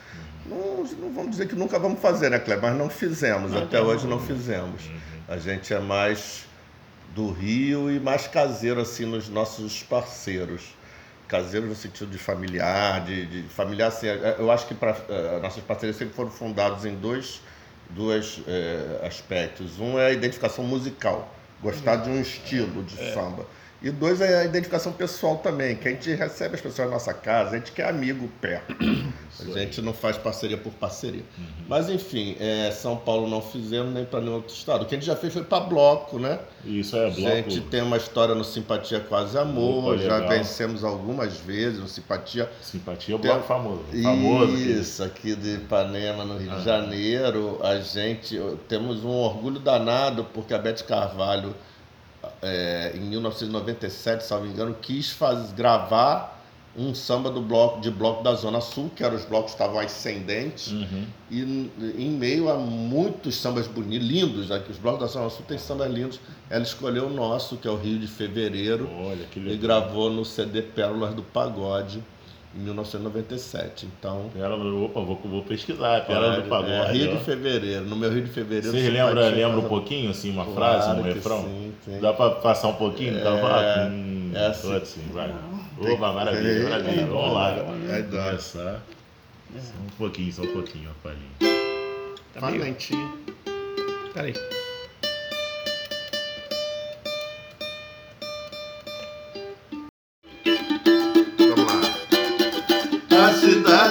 Uhum. 0.47 0.57
Não, 0.57 0.85
não, 0.85 1.15
vamos 1.15 1.33
dizer 1.33 1.49
que 1.49 1.55
nunca 1.55 1.79
vamos 1.79 2.01
fazer, 2.01 2.31
né, 2.31 2.39
Kleber? 2.39 2.71
Mas 2.71 2.79
não 2.79 2.89
fizemos, 2.89 3.55
até 3.55 3.81
hoje 3.81 4.07
não 4.07 4.19
fizemos. 4.19 4.87
Uhum. 4.87 4.97
A 5.29 5.37
gente 5.37 5.73
é 5.75 5.79
mais 5.79 6.49
do 7.15 7.31
Rio 7.31 7.91
e 7.91 7.99
mais 7.99 8.27
caseiro 8.27 8.81
assim 8.81 9.05
nos 9.05 9.29
nossos 9.29 9.83
parceiros. 9.83 10.63
Caseiro 11.29 11.67
no 11.67 11.77
sentido 11.77 12.11
de 12.11 12.19
familiar, 12.19 13.05
de, 13.05 13.27
de 13.27 13.49
familiar 13.49 13.89
assim, 13.89 14.09
é, 14.09 14.37
eu 14.39 14.51
acho 14.51 14.67
que 14.67 14.75
para 14.75 14.93
uh, 14.93 15.37
é, 15.37 15.41
nossas 15.41 15.63
parcerias 15.63 15.97
sempre 15.97 16.15
foram 16.15 16.31
fundados 16.31 16.85
em 16.85 16.95
dois, 16.97 17.41
dois 17.91 18.39
uh, 18.39 19.07
aspectos. 19.07 19.79
Um 19.79 19.99
é 19.99 20.07
a 20.07 20.13
identificação 20.13 20.65
musical, 20.65 21.33
gostar 21.63 21.97
de 21.97 22.11
um 22.11 22.21
estilo 22.21 22.83
de 22.83 23.01
é. 23.01 23.15
samba. 23.15 23.47
E 23.83 23.91
dois 23.91 24.21
é 24.21 24.43
a 24.43 24.45
identificação 24.45 24.93
pessoal 24.93 25.39
também, 25.39 25.75
que 25.75 25.89
a 25.89 25.91
gente 25.91 26.13
recebe 26.13 26.55
as 26.55 26.61
pessoas 26.61 26.89
na 26.89 26.95
nossa 26.95 27.15
casa, 27.15 27.57
a 27.57 27.59
gente 27.59 27.73
quer 27.73 27.89
amigo 27.89 28.29
perto. 28.41 28.75
A 29.41 29.59
gente 29.59 29.81
não 29.81 29.95
faz 29.95 30.19
parceria 30.19 30.59
por 30.59 30.71
parceria. 30.73 31.23
Uhum. 31.39 31.45
Mas 31.67 31.89
enfim, 31.89 32.37
é, 32.39 32.71
São 32.73 32.95
Paulo 32.95 33.27
não 33.27 33.41
fizemos 33.41 33.95
nem 33.95 34.05
para 34.05 34.21
nenhum 34.21 34.35
outro 34.35 34.55
estado. 34.55 34.83
O 34.83 34.87
que 34.87 34.95
a 34.95 34.99
gente 34.99 35.07
já 35.07 35.17
fez 35.17 35.33
foi 35.33 35.45
para 35.45 35.61
bloco, 35.61 36.19
né? 36.19 36.39
Isso 36.63 36.95
é 36.95 37.11
bloco. 37.11 37.27
A 37.27 37.37
gente 37.37 37.61
tem 37.63 37.81
uma 37.81 37.97
história 37.97 38.35
no 38.35 38.45
Simpatia 38.45 39.01
Quase 39.01 39.39
Amor, 39.39 39.95
Opa, 39.95 40.03
já 40.03 40.21
vencemos 40.27 40.85
algumas 40.85 41.39
vezes 41.39 41.79
no 41.79 41.89
Simpatia. 41.89 42.51
Simpatia 42.61 43.15
é 43.15 43.17
o 43.17 43.19
bloco 43.19 43.47
famoso. 43.47 43.83
famoso 44.03 44.57
Isso, 44.57 45.03
aqui 45.03 45.35
de 45.35 45.55
Ipanema, 45.55 46.25
no 46.25 46.37
Rio 46.37 46.53
ah. 46.53 46.57
de 46.57 46.65
Janeiro. 46.65 47.59
A 47.63 47.79
gente 47.79 48.39
temos 48.69 49.03
um 49.05 49.11
orgulho 49.11 49.59
danado 49.59 50.25
porque 50.35 50.53
a 50.53 50.59
Beth 50.59 50.83
Carvalho 50.87 51.55
é, 52.43 52.93
em 52.95 53.01
1997, 53.01 54.25
salvo 54.25 54.47
engano, 54.47 54.75
quis 54.81 55.11
faz, 55.11 55.53
gravar 55.53 56.39
um 56.77 56.95
samba 56.95 57.31
do 57.31 57.41
bloco 57.41 57.81
de 57.81 57.91
bloco 57.91 58.23
da 58.23 58.35
Zona 58.35 58.61
Sul, 58.61 58.91
que 58.95 59.03
eram 59.03 59.17
os 59.17 59.25
blocos 59.25 59.53
que 59.53 59.61
estavam 59.61 59.81
ascendentes, 59.81 60.71
uhum. 60.71 61.05
e 61.29 61.43
em 61.99 62.11
meio 62.11 62.49
a 62.49 62.55
muitos 62.55 63.37
sambas 63.37 63.67
bonitos, 63.67 64.07
lindos, 64.07 64.49
né, 64.49 64.63
que 64.65 64.71
os 64.71 64.79
blocos 64.79 65.01
da 65.01 65.07
Zona 65.07 65.29
Sul 65.31 65.45
têm 65.49 65.59
sambas 65.59 65.91
lindos, 65.91 66.21
ela 66.49 66.63
escolheu 66.63 67.07
o 67.07 67.11
nosso, 67.11 67.57
que 67.57 67.67
é 67.67 67.71
o 67.71 67.77
Rio 67.77 67.99
de 67.99 68.07
Fevereiro, 68.07 68.89
Olha, 68.89 69.27
e 69.35 69.57
gravou 69.57 70.11
no 70.11 70.25
CD 70.25 70.63
Pérolas 70.63 71.13
do 71.13 71.23
Pagode 71.23 72.03
em 72.55 72.61
1997. 72.61 73.87
Então. 73.87 74.31
Pérola, 74.33 74.85
opa, 74.85 75.01
vou, 75.01 75.21
vou 75.25 75.43
pesquisar. 75.43 76.05
Pérola 76.07 76.41
do 76.41 76.49
Pagode. 76.49 76.73
É, 76.73 76.93
Rio 76.93 77.17
de 77.17 77.25
Fevereiro. 77.25 77.85
No 77.85 77.97
meu 77.97 78.11
Rio 78.11 78.23
de 78.23 78.31
Fevereiro. 78.31 78.71
Você 78.71 78.91
lembra, 78.91 79.29
lembra 79.29 79.59
um 79.59 79.69
pouquinho, 79.69 80.11
assim, 80.11 80.31
uma 80.31 80.45
claro 80.45 80.83
frase, 80.83 81.01
um 81.01 81.03
refrão? 81.03 81.43
Sim, 81.45 81.73
sim. 81.85 82.01
Dá 82.01 82.13
para 82.13 82.31
passar 82.37 82.69
um 82.69 82.75
pouquinho? 82.75 83.19
É, 83.19 83.23
Dá 83.23 83.89
hum, 83.91 84.33
é 84.35 84.47
assim. 84.47 84.75
assim 84.75 85.01
vai. 85.13 85.33
Opa, 85.81 86.13
maravilha, 86.13 86.65
maravilha. 86.65 87.07
Vamos 87.07 87.33
lá. 87.33 87.55
Vai 87.89 88.03
começar. 88.03 88.83
Só 89.59 89.73
um 89.83 89.97
pouquinho, 89.99 90.33
só 90.33 90.43
um 90.43 90.53
pouquinho, 90.53 90.85
uma 90.91 90.95
palhinha. 91.03 91.61
Tá 92.33 92.41
Valentinho. 92.41 93.19
Peraí. 94.15 94.35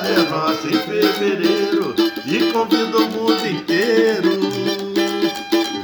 É 0.05 0.29
nossa 0.29 0.67
em 0.67 0.79
fevereiro 0.79 1.95
e 2.25 2.51
convida 2.51 2.97
o 2.97 3.09
mundo 3.09 3.45
inteiro. 3.47 4.39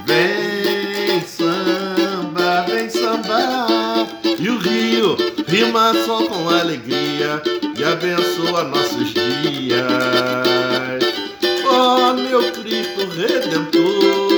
Vem 0.06 1.22
samba, 1.22 2.66
vem 2.68 2.90
samba. 2.90 4.08
E 4.40 4.50
o 4.50 4.58
Rio 4.58 5.18
rima 5.48 5.94
só 6.06 6.26
com 6.28 6.50
alegria 6.50 7.42
e 7.78 7.84
abençoa 7.84 8.64
nossos 8.64 9.14
dias. 9.14 9.86
Oh, 11.68 12.14
meu 12.14 12.52
Cristo 12.52 13.08
Redentor. 13.16 14.36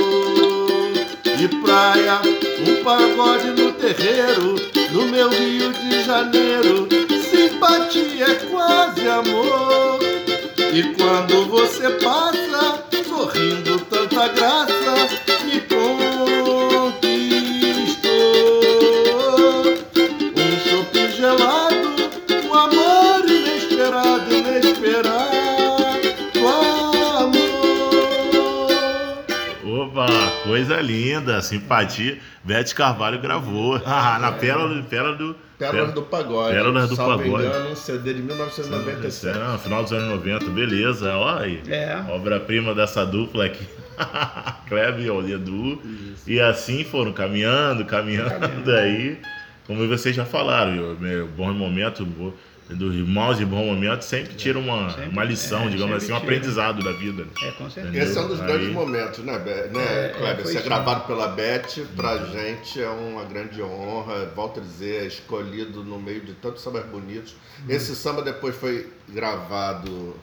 De 1.36 1.48
praia, 1.62 2.20
um 2.66 2.82
pagode 2.82 3.48
no 3.50 3.72
terreiro, 3.72 4.56
no 4.92 5.06
meu 5.06 5.28
Rio 5.28 5.72
de 5.72 6.02
Janeiro 6.04 6.97
simpatia 7.58 8.24
é 8.24 8.34
quase 8.50 9.08
amor. 9.08 9.98
E 10.72 10.94
quando 10.94 11.46
você 11.48 11.90
passa, 11.98 12.77
simpatia. 31.42 32.18
Bete 32.44 32.74
Carvalho 32.74 33.20
gravou. 33.20 33.80
Ah, 33.84 34.18
na 34.18 34.32
pérola, 34.32 34.82
pérola 34.82 35.16
do 35.16 35.36
Pérolas 35.58 35.92
do 35.92 36.02
Pagode. 36.02 36.52
Pérolas 36.52 36.88
do 36.88 36.94
Salvo 36.94 37.18
Pagode. 37.18 37.46
engano, 37.46 37.70
um 37.70 37.76
CD 37.76 38.14
de 38.14 38.22
1997. 38.22 39.38
Não, 39.38 39.58
final 39.58 39.82
dos 39.82 39.92
anos 39.92 40.08
90, 40.10 40.44
beleza. 40.50 41.16
Olha 41.16 41.44
aí. 41.44 41.62
É. 41.66 42.00
Obra-prima 42.08 42.74
dessa 42.74 43.04
dupla 43.04 43.46
aqui. 43.46 43.66
Kleber 44.68 45.04
e 45.26 45.32
Edu. 45.32 45.82
E 46.26 46.40
assim 46.40 46.84
foram 46.84 47.12
caminhando, 47.12 47.84
caminhando, 47.84 48.38
caminhando. 48.38 48.72
aí. 48.72 49.18
Como 49.66 49.86
vocês 49.88 50.14
já 50.14 50.24
falaram, 50.24 50.96
meu 50.98 51.26
bom 51.26 51.52
momento 51.52 52.06
dos 52.74 52.96
maus 53.08 53.40
e 53.40 53.44
bons 53.44 53.64
momentos 53.64 54.06
sempre 54.06 54.34
tira 54.34 54.58
uma, 54.58 54.90
sempre, 54.90 55.08
uma 55.08 55.24
lição, 55.24 55.62
é, 55.62 55.68
digamos 55.70 55.96
assim, 55.96 56.12
um 56.12 56.16
tira. 56.16 56.18
aprendizado 56.18 56.82
da 56.82 56.92
vida. 56.92 57.26
É, 57.42 57.50
com 57.52 57.70
certeza. 57.70 57.98
Esse 57.98 58.18
é 58.18 58.20
um 58.20 58.28
dos 58.28 58.40
grandes 58.40 58.72
momentos, 58.72 59.24
né, 59.24 59.38
né 59.38 60.06
é, 60.06 60.14
Kleber? 60.16 60.46
Ser 60.46 60.62
gravado 60.62 61.06
pela 61.06 61.28
Beth, 61.28 61.86
pra 61.96 62.16
uhum. 62.16 62.32
gente 62.32 62.82
é 62.82 62.88
uma 62.88 63.24
grande 63.24 63.62
honra. 63.62 64.26
Volto 64.34 64.60
a 64.60 64.62
dizer, 64.62 65.04
é 65.04 65.06
escolhido 65.06 65.82
no 65.82 65.98
meio 65.98 66.20
de 66.20 66.34
tantos 66.34 66.62
sambas 66.62 66.84
bonitos. 66.84 67.32
Uhum. 67.32 67.70
Esse 67.70 67.96
samba 67.96 68.22
depois 68.22 68.54
foi 68.54 68.92
gravado 69.08 70.14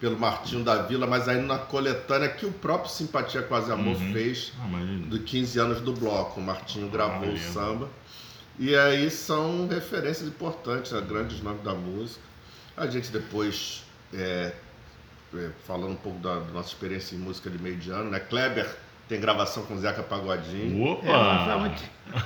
pelo 0.00 0.18
Martinho 0.18 0.64
da 0.64 0.80
Vila, 0.82 1.06
mas 1.06 1.28
aí 1.28 1.42
na 1.42 1.58
coletânea 1.58 2.30
que 2.30 2.46
o 2.46 2.50
próprio 2.50 2.90
Simpatia 2.90 3.42
Quase 3.42 3.70
Amor 3.70 3.96
uhum. 3.96 4.12
fez, 4.12 4.52
ah, 4.58 4.66
do 5.06 5.18
15 5.20 5.58
anos 5.58 5.80
do 5.82 5.92
bloco. 5.92 6.40
O 6.40 6.42
Martinho 6.42 6.88
gravou 6.88 7.28
ah, 7.28 7.32
o 7.32 7.38
samba. 7.38 7.88
E 8.58 8.76
aí 8.76 9.10
são 9.10 9.66
referências 9.68 10.28
importantes, 10.28 10.92
a 10.92 11.00
grandes 11.00 11.40
nomes 11.40 11.62
da 11.62 11.74
música. 11.74 12.20
A 12.76 12.86
gente 12.86 13.10
depois, 13.10 13.84
é, 14.12 14.52
é, 15.34 15.50
falando 15.66 15.92
um 15.92 15.96
pouco 15.96 16.18
da, 16.18 16.40
da, 16.40 16.52
nossa 16.52 16.68
experiência 16.68 17.14
em 17.14 17.18
música 17.18 17.48
de 17.48 17.58
meio 17.58 17.76
de 17.76 17.90
ano, 17.90 18.10
né? 18.10 18.20
Kleber 18.20 18.68
tem 19.10 19.20
gravação 19.20 19.64
com 19.64 19.76
Zeca 19.76 20.04
Pagodinho. 20.04 20.84
Opa! 20.84 21.74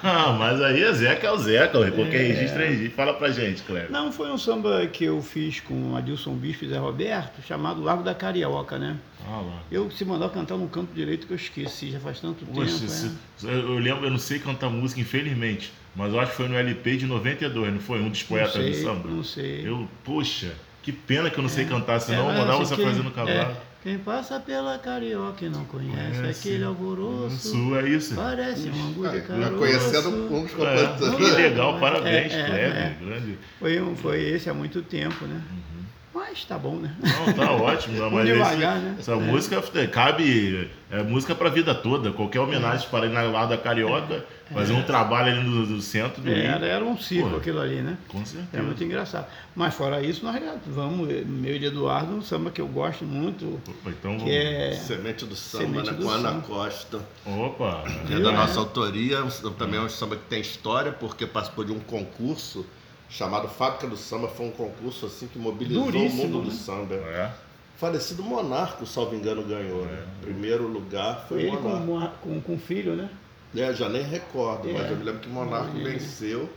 É, 0.02 0.32
mas 0.38 0.60
aí 0.60 0.82
é 0.82 0.92
Zeca 0.92 1.26
é 1.26 1.30
o 1.30 1.38
Zeca, 1.38 1.90
qualquer 1.90 2.20
é. 2.20 2.32
registro 2.32 2.62
é 2.62 2.66
registro. 2.68 2.94
Fala 2.94 3.14
pra 3.14 3.30
gente, 3.30 3.62
Kleber. 3.62 3.90
Não, 3.90 4.12
foi 4.12 4.30
um 4.30 4.36
samba 4.36 4.86
que 4.86 5.04
eu 5.04 5.22
fiz 5.22 5.60
com 5.60 5.96
Adilson 5.96 6.34
Bispo 6.34 6.66
e 6.66 6.68
Zé 6.68 6.76
Roberto, 6.76 7.40
chamado 7.42 7.82
Lago 7.82 8.02
da 8.02 8.14
Carioca, 8.14 8.78
né? 8.78 8.98
Ah, 9.26 9.40
lá. 9.40 9.62
Eu 9.72 9.90
se 9.90 10.04
mandar 10.04 10.28
cantar 10.28 10.58
no 10.58 10.68
canto 10.68 10.92
direito 10.92 11.26
que 11.26 11.32
eu 11.32 11.36
esqueci, 11.36 11.90
já 11.90 11.98
faz 11.98 12.20
tanto 12.20 12.44
Poxa, 12.44 12.78
tempo. 12.78 12.90
Se, 12.90 13.48
é. 13.48 13.54
Eu 13.54 13.78
lembro, 13.78 14.04
eu 14.04 14.10
não 14.10 14.18
sei 14.18 14.38
cantar 14.38 14.68
música, 14.68 15.00
infelizmente. 15.00 15.72
Mas 15.96 16.12
eu 16.12 16.20
acho 16.20 16.32
que 16.32 16.36
foi 16.36 16.48
no 16.48 16.54
LP 16.54 16.98
de 16.98 17.06
92, 17.06 17.72
não 17.72 17.80
foi? 17.80 18.02
Um 18.02 18.10
dos 18.10 18.22
poetas 18.22 18.62
do 18.62 18.74
samba? 18.74 19.08
Não 19.08 19.24
sei. 19.24 19.66
Eu, 19.66 19.88
poxa, 20.04 20.52
que 20.82 20.92
pena 20.92 21.30
que 21.30 21.38
eu 21.38 21.42
não 21.42 21.48
sei 21.48 21.64
é, 21.64 21.66
cantar, 21.66 21.98
senão 21.98 22.30
é, 22.30 22.34
eu 22.34 22.38
mandava 22.40 22.58
você 22.58 22.76
fazendo 22.76 23.10
cavalo. 23.10 23.56
É, 23.84 23.90
quem 23.90 23.98
passa 23.98 24.40
pela 24.40 24.78
carioca 24.78 25.44
e 25.44 25.48
não 25.48 25.64
conhece, 25.66 26.20
conhece. 26.20 26.48
aquele 26.48 26.64
alvoroço. 26.64 27.34
Isso, 27.34 27.76
é 27.76 27.88
isso. 27.88 28.14
Parece 28.14 28.70
um 28.70 28.86
angu 28.88 29.08
de 29.08 29.20
caroço. 29.20 29.56
Conhecendo 29.58 30.08
uns 30.08 30.28
compositores. 30.28 31.12
É, 31.12 31.16
que 31.16 31.30
legal, 31.30 31.78
parabéns, 31.78 32.32
é, 32.32 32.38
é, 32.38 32.96
Grande. 32.98 33.38
Foi, 33.58 33.80
um, 33.80 33.94
foi 33.94 34.22
esse 34.22 34.48
há 34.48 34.54
muito 34.54 34.82
tempo, 34.82 35.26
né? 35.26 35.42
Uhum. 35.50 35.73
Mas 36.14 36.44
tá 36.44 36.56
bom, 36.56 36.76
né? 36.76 36.94
Não, 37.00 37.32
tá 37.34 37.50
ótimo. 37.60 37.98
Não, 37.98 38.08
mas 38.08 38.24
devagar, 38.24 38.76
esse, 38.76 38.84
né? 38.84 38.96
Essa 39.00 39.12
é. 39.12 39.16
música 39.16 39.62
cabe. 39.88 40.70
É 40.88 41.02
música 41.02 41.34
pra 41.34 41.50
vida 41.50 41.74
toda. 41.74 42.12
Qualquer 42.12 42.38
homenagem 42.38 42.86
é. 42.86 42.88
para 42.88 43.06
ir 43.06 43.30
lá 43.32 43.46
da 43.46 43.58
Carioca, 43.58 44.24
é. 44.48 44.54
fazer 44.54 44.74
um 44.74 44.82
trabalho 44.84 45.32
ali 45.32 45.42
no, 45.42 45.66
no 45.66 45.82
centro 45.82 46.22
do 46.22 46.30
Rio. 46.30 46.36
Era, 46.36 46.66
era 46.66 46.84
um 46.84 46.96
circo 46.96 47.36
aquilo 47.36 47.60
ali, 47.60 47.82
né? 47.82 47.98
Com 48.06 48.24
certeza. 48.24 48.48
É 48.52 48.62
muito 48.62 48.84
engraçado. 48.84 49.26
Mas 49.56 49.74
fora 49.74 50.00
isso, 50.00 50.24
nós 50.24 50.40
vamos, 50.66 51.08
meu 51.26 51.58
de 51.58 51.66
Eduardo, 51.66 52.14
um 52.14 52.22
samba 52.22 52.52
que 52.52 52.60
eu 52.60 52.68
gosto 52.68 53.04
muito. 53.04 53.60
Opa, 53.68 53.90
então 53.90 54.16
que 54.18 54.30
é 54.30 54.72
Semente 54.72 55.24
do 55.24 55.34
Samba, 55.34 55.64
Semente 55.64 55.90
né? 55.90 55.96
do 55.96 56.04
com 56.04 56.10
Ana 56.10 56.40
Costa. 56.42 57.00
Opa! 57.26 57.82
É 58.08 58.20
da 58.20 58.30
nossa 58.30 58.60
autoria, 58.60 59.18
também 59.58 59.80
é 59.80 59.82
um 59.82 59.88
samba 59.88 60.14
que 60.14 60.26
tem 60.26 60.40
história, 60.40 60.92
porque 60.92 61.26
participou 61.26 61.64
de 61.64 61.72
um 61.72 61.80
concurso 61.80 62.64
chamado 63.08 63.48
Fábrica 63.48 63.86
do 63.86 63.96
Samba, 63.96 64.28
foi 64.28 64.46
um 64.46 64.50
concurso 64.50 65.06
assim 65.06 65.26
que 65.26 65.38
mobilizou 65.38 65.84
Duríssimo, 65.84 66.22
o 66.22 66.26
mundo 66.26 66.38
né? 66.38 66.44
do 66.44 66.50
samba. 66.50 66.94
É. 66.94 67.32
Falecido 67.76 68.22
Monarco, 68.22 68.86
salvo 68.86 69.14
engano, 69.14 69.42
ganhou. 69.42 69.84
Né? 69.84 69.92
É. 69.92 69.96
Né? 69.96 70.06
Primeiro 70.22 70.66
lugar 70.66 71.26
foi, 71.28 71.42
Ele 71.42 71.56
Monarco. 71.58 72.18
Com, 72.22 72.34
com, 72.34 72.40
com 72.40 72.58
filho, 72.58 72.94
né? 72.94 73.10
É, 73.56 73.72
já 73.72 73.88
nem 73.88 74.02
recordo, 74.02 74.68
é. 74.68 74.72
mas 74.72 74.90
eu 74.90 74.96
me 74.96 75.04
lembro 75.04 75.20
que 75.20 75.28
Monarco 75.28 75.72
venceu 75.78 76.48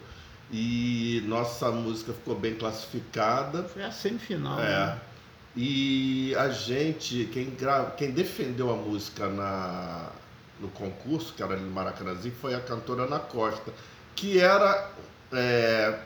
e 0.51 1.23
nossa 1.27 1.69
música 1.71 2.13
ficou 2.13 2.36
bem 2.36 2.55
classificada. 2.55 3.63
Foi 3.63 3.83
a 3.83 3.91
semifinal. 3.91 4.60
É. 4.60 4.63
Né? 4.63 4.99
E 5.55 6.36
a 6.36 6.49
gente, 6.49 7.25
quem, 7.33 7.49
gra... 7.49 7.91
quem 7.97 8.12
defendeu 8.12 8.71
a 8.71 8.75
música 8.75 9.27
na... 9.27 10.10
no 10.60 10.67
concurso, 10.69 11.33
que 11.33 11.41
era 11.41 11.53
ali 11.53 11.63
no 11.63 11.71
Maracanãzinho, 11.71 12.33
foi 12.39 12.53
a 12.53 12.60
cantora 12.60 13.03
Ana 13.03 13.19
Costa, 13.19 13.73
que 14.15 14.39
era 14.39 14.91
é, 15.33 15.99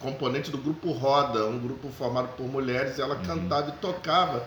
componente 0.00 0.50
do 0.50 0.58
grupo 0.58 0.90
Roda, 0.92 1.46
um 1.46 1.58
grupo 1.58 1.88
formado 1.90 2.28
por 2.36 2.46
mulheres, 2.48 2.98
e 2.98 3.02
ela 3.02 3.16
uhum. 3.16 3.22
cantava 3.22 3.68
e 3.68 3.72
tocava 3.72 4.42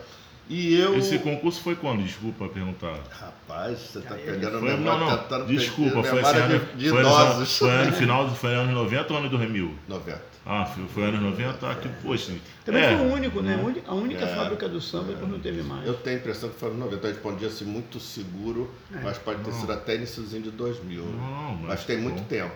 E 0.49 0.75
eu. 0.75 0.97
Esse 0.97 1.19
concurso 1.19 1.61
foi 1.61 1.75
quando? 1.75 2.03
Desculpa 2.03 2.49
perguntar. 2.49 2.99
Rapaz, 3.09 3.79
você 3.79 4.01
tá 4.01 4.15
Aí, 4.15 4.23
pegando 4.25 4.59
Foi, 4.59 4.69
memória, 4.75 4.99
não, 4.99 5.09
não. 5.09 5.17
tentando 5.17 5.45
Desculpa, 5.45 5.91
foi, 5.91 6.01
esse 6.01 6.15
memória 6.15 6.43
ano, 6.43 6.59
de, 6.59 6.75
de 6.83 6.89
foi, 6.89 6.99
ano, 6.99 7.09
idosos. 7.09 7.57
foi 7.57 7.69
ano 7.69 7.91
final, 7.93 8.29
foi 8.35 8.53
anos 8.55 8.73
90 8.73 9.13
ou 9.13 9.19
ano 9.19 9.29
2000? 9.29 9.75
90. 9.87 10.21
Ah, 10.45 10.65
foi, 10.65 10.85
foi 10.93 11.03
anos 11.03 11.21
90? 11.21 11.71
Ah, 11.71 11.75
que 11.75 11.87
poxa. 12.03 12.33
Também 12.65 12.83
é, 12.83 12.97
foi 12.97 13.07
o 13.07 13.13
único, 13.13 13.41
né? 13.41 13.57
A 13.87 13.93
única 13.93 14.25
É. 14.25 14.35
fábrica 14.35 14.67
do 14.67 14.81
samba 14.81 15.13
depois 15.13 15.31
não 15.31 15.39
teve 15.39 15.63
mais. 15.63 15.87
Eu 15.87 15.93
tenho 15.93 16.17
a 16.17 16.19
impressão 16.19 16.49
que 16.49 16.59
foi 16.59 16.69
no 16.71 16.77
90. 16.79 17.07
Eu 17.07 17.13
respondia-se 17.13 17.63
muito 17.63 17.97
seguro, 18.01 18.69
É. 18.93 18.99
mas 19.01 19.17
pode 19.17 19.41
ter 19.41 19.51
Não. 19.51 19.59
sido 19.61 19.71
até 19.71 19.95
iníciozinho 19.95 20.43
de 20.43 20.51
2000. 20.51 21.05
Não, 21.05 21.53
mas, 21.55 21.69
mas 21.69 21.83
tem 21.85 21.97
muito 21.97 22.17
bom. 22.19 22.25
tempo. 22.25 22.51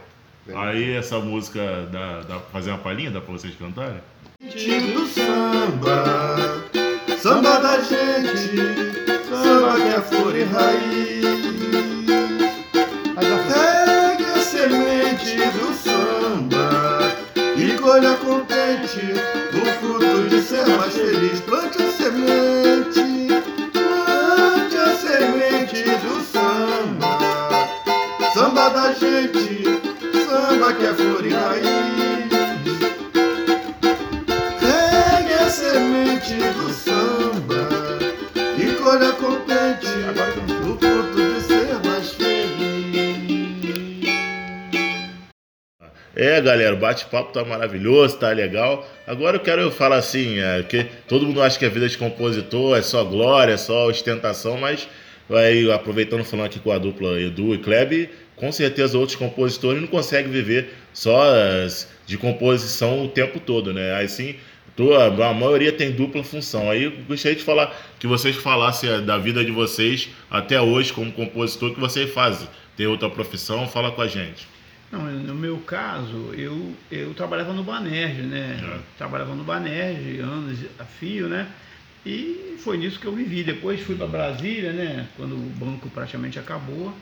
Aí 0.56 0.96
essa 0.96 1.20
música, 1.20 1.88
dá, 1.92 2.22
dá 2.22 2.36
pra 2.40 2.50
fazer 2.52 2.72
uma 2.72 2.80
palhinha? 2.80 3.12
Dá 3.12 3.22
pra 3.22 3.34
vocês 3.34 3.54
cantarem? 3.56 4.00
Gente 4.42 4.92
do 4.92 5.06
samba, 5.08 6.64
samba 7.18 7.60
da 7.60 7.80
gente, 7.82 8.56
samba 9.30 9.76
que 9.76 9.88
é 9.88 10.02
flor 10.02 10.36
e 10.36 10.44
raiz. 10.44 11.28
Pegue 13.48 14.26
a 14.26 14.40
semente 14.40 15.36
do 15.58 15.74
samba 15.74 17.14
e 17.56 17.78
colha 17.78 18.14
contente 18.16 19.00
o 19.54 19.66
fruto 19.80 20.30
de 20.30 20.42
ser 20.42 20.68
mais 20.68 20.94
feliz. 20.94 21.40
Plante 21.42 21.82
a 21.82 21.92
semente, 21.92 23.28
plante 23.74 24.78
a 24.78 24.96
semente 24.96 25.84
do 25.84 26.22
samba, 26.22 27.18
samba 28.34 28.70
da 28.70 28.94
gente, 28.94 29.87
samba 30.38 30.74
que 30.74 30.86
é 30.86 30.94
flor 30.94 31.26
e 31.26 31.30
raiz. 31.30 31.66
Pegue 34.60 35.34
a 35.34 35.50
semente 35.50 36.36
do 36.36 36.70
samba 36.72 37.68
e 38.58 38.72
colha 38.76 39.12
contente 39.14 39.88
o 40.64 40.78
fruto 40.78 41.34
de 41.34 41.42
ser 41.42 41.88
mais 41.88 42.12
feliz. 42.12 42.38
É, 46.16 46.42
galera, 46.42 46.76
o 46.76 46.78
bate-papo 46.78 47.34
tá 47.34 47.44
maravilhoso, 47.44 48.18
tá 48.18 48.30
legal. 48.30 48.88
Agora 49.08 49.38
eu 49.38 49.42
quero 49.42 49.72
falar 49.72 49.98
assim, 49.98 50.40
é, 50.40 50.64
que 50.64 50.84
todo 51.08 51.26
mundo 51.26 51.42
acha 51.42 51.58
que 51.58 51.66
a 51.66 51.70
vida 51.70 51.88
de 51.88 51.98
compositor 51.98 52.78
é 52.78 52.82
só 52.84 53.04
glória, 53.04 53.54
é 53.54 53.58
só 53.58 53.88
ostentação, 53.88 54.58
mas 54.58 54.88
vai 55.30 55.70
aproveitando 55.72 56.24
falando 56.24 56.46
aqui 56.46 56.60
com 56.60 56.72
a 56.72 56.78
dupla 56.78 57.20
Edu 57.20 57.54
e 57.54 57.58
Kleb, 57.58 58.10
com 58.38 58.52
certeza 58.52 58.98
outros 58.98 59.18
compositores 59.18 59.82
não 59.82 59.88
conseguem 59.90 60.32
viver 60.32 60.74
só 60.94 61.22
as- 61.66 61.90
de 62.06 62.18
composição 62.18 63.04
o 63.04 63.10
tempo 63.10 63.40
todo, 63.40 63.74
né? 63.74 63.94
Aí 63.96 64.08
sim, 64.08 64.36
tô- 64.78 64.94
a 64.96 65.34
maioria 65.34 65.74
tem 65.74 65.92
dupla 65.92 66.24
função. 66.24 66.72
Aí 66.72 66.84
eu 66.84 66.92
gostaria 67.08 67.36
de 67.38 67.44
falar 67.44 67.76
que 68.00 68.08
vocês 68.08 68.36
falassem 68.38 68.90
é, 68.90 69.02
da 69.02 69.18
vida 69.18 69.44
de 69.44 69.52
vocês 69.52 70.08
até 70.32 70.62
hoje 70.62 70.94
como 70.94 71.12
compositor, 71.12 71.74
que 71.74 71.80
vocês 71.80 72.10
fazem. 72.14 72.48
Tem 72.78 72.88
outra 72.88 73.10
profissão? 73.10 73.68
Fala 73.68 73.92
com 73.92 74.02
a 74.02 74.08
gente. 74.08 74.48
Não, 74.90 75.02
no 75.02 75.36
meu 75.36 75.58
caso, 75.58 76.32
eu, 76.38 76.72
eu 76.90 77.14
trabalhava 77.14 77.52
no 77.52 77.62
Banerj, 77.64 78.22
né? 78.22 78.58
É. 78.64 78.78
Trabalhava 78.98 79.36
no 79.36 79.44
Banerj, 79.44 80.20
anos 80.22 80.60
a 80.80 80.86
fio, 80.86 81.28
né? 81.28 81.46
E 82.06 82.56
foi 82.60 82.78
nisso 82.78 82.98
que 83.00 83.06
eu 83.06 83.12
vivi. 83.12 83.44
Depois 83.44 83.82
fui 83.82 83.96
para 83.96 84.08
Brasília, 84.08 84.72
né? 84.72 85.08
Quando 85.18 85.34
o 85.34 85.40
banco 85.60 85.90
praticamente 85.90 86.40
acabou. 86.40 86.94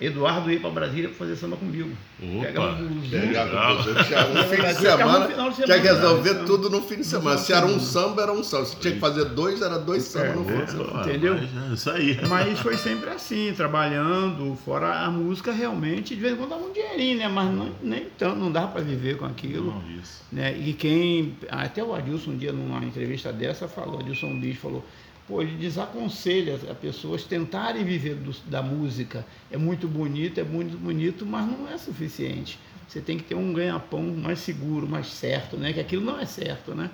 Eduardo 0.00 0.50
ia 0.50 0.60
para 0.60 0.70
Brasília 0.70 1.08
para 1.08 1.18
fazer 1.18 1.34
samba 1.34 1.56
comigo. 1.56 1.90
Opa, 2.22 2.46
Pegava 2.46 2.72
o 2.74 2.76
Zoom. 2.76 3.10
Pegava 3.10 3.72
um 3.72 3.82
fim 4.48 4.62
de 4.62 4.74
semana, 4.74 5.26
final 5.26 5.50
de 5.50 5.56
tinha 5.56 5.66
semana, 5.66 5.82
que 5.82 5.88
resolver 5.88 6.34
né? 6.34 6.44
tudo 6.46 6.70
no 6.70 6.82
fim 6.82 6.96
de 6.96 7.04
semana. 7.04 7.38
Se 7.38 7.52
era 7.52 7.66
um 7.66 7.80
samba, 7.80 8.22
era 8.22 8.32
um 8.32 8.44
samba. 8.44 8.64
Se 8.66 8.76
tinha 8.76 8.94
que 8.94 9.00
fazer 9.00 9.24
dois, 9.26 9.60
era 9.60 9.76
dois 9.76 10.04
sambas 10.04 10.36
no 10.36 10.44
fim 10.44 10.64
de 10.64 10.70
semana. 10.70 11.00
Entendeu? 11.00 11.34
mas 11.34 11.70
é 11.70 11.74
Isso 11.74 11.90
aí. 11.90 12.20
Mas 12.28 12.60
foi 12.60 12.76
sempre 12.76 13.10
assim, 13.10 13.52
trabalhando, 13.56 14.56
fora 14.64 15.00
a 15.00 15.10
música 15.10 15.50
realmente, 15.50 16.14
de 16.14 16.20
vez 16.20 16.34
em 16.34 16.36
quando 16.36 16.50
dava 16.50 16.64
um 16.64 16.72
dinheirinho, 16.72 17.18
né? 17.18 17.28
Mas 17.28 17.52
não, 17.52 17.72
nem 17.82 18.06
tanto, 18.16 18.36
não 18.36 18.52
dava 18.52 18.68
para 18.68 18.82
viver 18.82 19.16
com 19.16 19.24
aquilo. 19.24 19.72
Não, 19.72 20.00
isso. 20.00 20.22
né? 20.30 20.56
E 20.56 20.74
quem, 20.74 21.36
até 21.48 21.82
o 21.82 21.92
Adilson 21.92 22.30
um 22.30 22.36
dia 22.36 22.52
numa 22.52 22.84
entrevista 22.84 23.32
dessa 23.32 23.66
falou, 23.66 23.98
Adilson 23.98 24.38
Bicho 24.38 24.60
falou, 24.60 24.84
pô, 25.28 25.42
ele 25.42 25.56
desaconselha 25.56 26.54
as 26.54 26.78
pessoas 26.78 27.22
tentarem 27.22 27.84
viver 27.84 28.14
do- 28.14 28.34
da 28.46 28.62
música. 28.62 29.24
É 29.50 29.58
muito 29.58 29.86
bonito, 29.86 30.40
é 30.40 30.44
muito 30.44 30.76
bonito, 30.78 31.26
mas 31.26 31.46
não 31.46 31.68
é 31.68 31.76
suficiente. 31.76 32.58
Você 32.88 33.00
tem 33.02 33.18
que 33.18 33.24
ter 33.24 33.34
um 33.34 33.52
ganha-pão 33.52 34.02
mais 34.02 34.38
seguro, 34.38 34.88
mais 34.88 35.08
certo, 35.08 35.58
né? 35.58 35.72
Que 35.74 35.80
aquilo 35.80 36.02
não 36.04 36.18
é 36.18 36.24
certo, 36.24 36.74
né? 36.74 36.90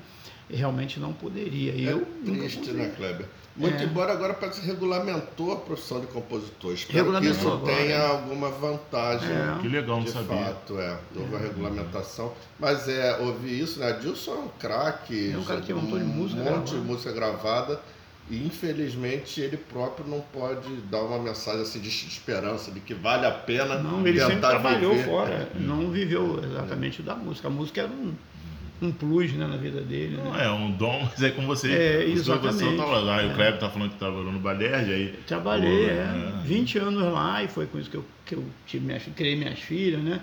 E 0.50 0.56
realmente 0.56 0.98
não 1.00 1.12
poderia. 1.12 1.72
Eu 1.72 1.98
é 2.00 2.28
nunca 2.28 2.40
triste, 2.40 2.70
né, 2.72 2.92
Kleber? 2.96 3.26
Muito 3.56 3.80
É. 3.80 3.84
embora 3.84 4.12
agora 4.12 4.34
parece 4.34 4.60
que 4.60 4.66
regulamentou 4.66 5.52
a 5.52 5.56
profissão 5.56 6.00
de 6.00 6.08
compositor. 6.08 6.72
Espero 6.74 6.90
que 6.90 6.96
Regulamentou 6.96 7.38
isso 7.38 7.48
agora, 7.48 7.76
tenha 7.76 7.94
é. 7.94 8.06
alguma 8.06 8.50
vantagem. 8.50 9.28
É. 9.30 9.58
Que 9.62 9.68
legal, 9.68 9.98
não 9.98 10.04
De 10.04 10.10
sabia. 10.10 10.36
fato, 10.36 10.78
é. 10.80 10.98
Houve 11.16 11.36
a 11.36 11.38
regulamentação. 11.38 12.32
Mas 12.58 12.88
é, 12.88 13.16
ouvi 13.20 13.60
isso, 13.60 13.78
né? 13.78 13.92
Dilson 13.92 14.32
é 14.32 14.38
um 14.38 14.48
craque. 14.58 15.30
É 15.32 15.38
um 15.38 15.44
cara 15.44 15.60
que 15.60 15.72
um 15.72 15.80
montão 15.80 15.98
de 15.98 16.04
música 16.04 16.40
Um 16.40 16.44
monte 16.44 16.64
de 16.64 16.70
gravada. 16.72 16.92
música 16.92 17.12
gravada. 17.12 17.80
E 18.30 18.46
infelizmente 18.46 19.40
ele 19.40 19.56
próprio 19.58 20.06
não 20.08 20.20
pode 20.20 20.68
dar 20.90 21.02
uma 21.02 21.18
mensagem 21.18 21.60
assim 21.60 21.78
de 21.78 21.88
esperança, 21.88 22.70
de 22.70 22.80
que 22.80 22.94
vale 22.94 23.26
a 23.26 23.30
pena 23.30 23.82
Não, 23.82 24.06
ele 24.06 24.18
sempre 24.18 24.36
trabalhou 24.40 24.92
viver. 24.94 25.04
fora, 25.04 25.48
não 25.60 25.90
viveu 25.90 26.40
exatamente 26.42 27.02
da 27.02 27.14
música. 27.14 27.48
A 27.48 27.50
música 27.50 27.82
era 27.82 27.90
um, 27.90 28.14
um 28.80 28.90
plus 28.90 29.30
né, 29.34 29.46
na 29.46 29.58
vida 29.58 29.82
dele. 29.82 30.16
Não 30.16 30.32
Né? 30.32 30.46
é 30.46 30.50
um 30.50 30.72
dom, 30.72 31.06
mas 31.10 31.22
é 31.22 31.30
como 31.30 31.46
você. 31.46 31.70
É, 31.70 32.04
exatamente. 32.08 32.54
Você 32.64 32.76
tava 32.78 32.98
lá, 33.00 33.22
e 33.22 33.26
o 33.26 33.30
É. 33.32 33.34
Kleber 33.34 33.60
tá 33.60 33.68
falando 33.68 33.90
que 33.90 33.98
trabalhou 33.98 34.32
no 34.32 34.38
Balerj, 34.40 34.90
aí. 34.90 35.18
Trabalhei, 35.26 35.84
Pô, 35.84 35.90
é, 35.90 36.40
é. 36.40 36.42
20 36.44 36.78
anos 36.78 37.02
lá 37.12 37.42
e 37.44 37.48
foi 37.48 37.66
com 37.66 37.78
isso 37.78 37.90
que 37.90 37.96
eu, 37.98 38.04
que 38.24 38.34
eu 38.34 38.44
tive 38.66 38.86
minhas, 38.86 39.02
criei 39.14 39.36
minhas 39.36 39.58
filhas, 39.58 40.00
né? 40.02 40.20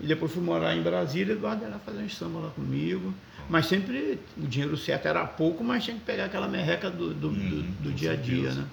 E 0.00 0.06
depois 0.06 0.32
fui 0.32 0.42
morar 0.42 0.74
em 0.74 0.82
Brasília 0.82 1.34
e 1.34 1.36
Eduardo 1.36 1.62
era 1.64 1.78
fazer 1.78 2.02
um 2.02 2.08
samba 2.08 2.38
lá 2.40 2.48
comigo. 2.50 3.12
Mas 3.48 3.66
sempre 3.66 4.18
o 4.36 4.46
dinheiro 4.46 4.76
certo 4.76 5.06
era 5.06 5.24
pouco, 5.26 5.62
mas 5.62 5.84
tinha 5.84 5.96
que 5.96 6.02
pegar 6.04 6.26
aquela 6.26 6.48
merreca 6.48 6.90
do, 6.90 7.08
do, 7.14 7.28
do- 7.28 7.28
Uhum, 7.28 7.62
do 7.80 7.90
com 7.90 7.94
dia 7.94 8.12
a 8.12 8.16
dia, 8.16 8.52
né? 8.52 8.64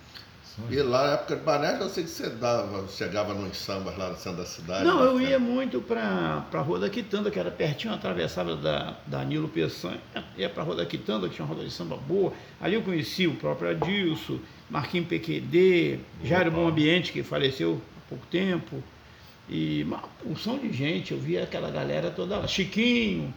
E 0.69 0.75
lá 0.81 1.07
na 1.07 1.13
época 1.13 1.37
de 1.37 1.41
Bané, 1.43 1.77
eu 1.79 1.89
sei 1.89 2.03
que 2.03 2.09
você 2.09 2.29
dava, 2.29 2.85
chegava 2.89 3.33
nos 3.33 3.57
sambas 3.57 3.97
lá 3.97 4.09
no 4.09 4.17
centro 4.17 4.39
da 4.39 4.45
cidade. 4.45 4.83
Não, 4.83 4.99
eu 5.01 5.13
bacana. 5.13 5.29
ia 5.29 5.39
muito 5.39 5.81
para 5.81 6.45
a 6.53 6.59
Rua 6.59 6.77
da 6.79 6.89
Quitanda, 6.89 7.31
que 7.31 7.39
era 7.39 7.49
pertinho, 7.49 7.93
atravessava 7.93 8.55
da, 8.55 8.95
da 9.07 9.23
Nilo 9.23 9.47
Peçanha, 9.47 9.99
ia 10.37 10.49
para 10.49 10.61
a 10.61 10.65
Rua 10.65 10.75
da 10.75 10.85
Quitanda, 10.85 11.27
que 11.29 11.35
tinha 11.35 11.45
uma 11.45 11.53
roda 11.55 11.65
de 11.65 11.73
samba 11.73 11.95
boa. 11.95 12.33
Ali 12.59 12.75
eu 12.75 12.81
conheci 12.81 13.25
o 13.27 13.35
próprio 13.35 13.71
Adilson, 13.71 14.39
Marquinhos 14.69 15.07
PQD, 15.07 15.99
Jairo 16.23 16.49
Opa. 16.49 16.59
Bom 16.59 16.67
Ambiente, 16.67 17.11
que 17.13 17.23
faleceu 17.23 17.81
há 17.97 18.09
pouco 18.09 18.25
tempo. 18.27 18.83
E 19.49 19.83
uma 19.83 19.99
porção 20.23 20.57
de 20.59 20.71
gente, 20.71 21.11
eu 21.13 21.17
via 21.19 21.43
aquela 21.43 21.71
galera 21.71 22.11
toda 22.11 22.37
lá. 22.37 22.45
Chiquinho, 22.47 23.33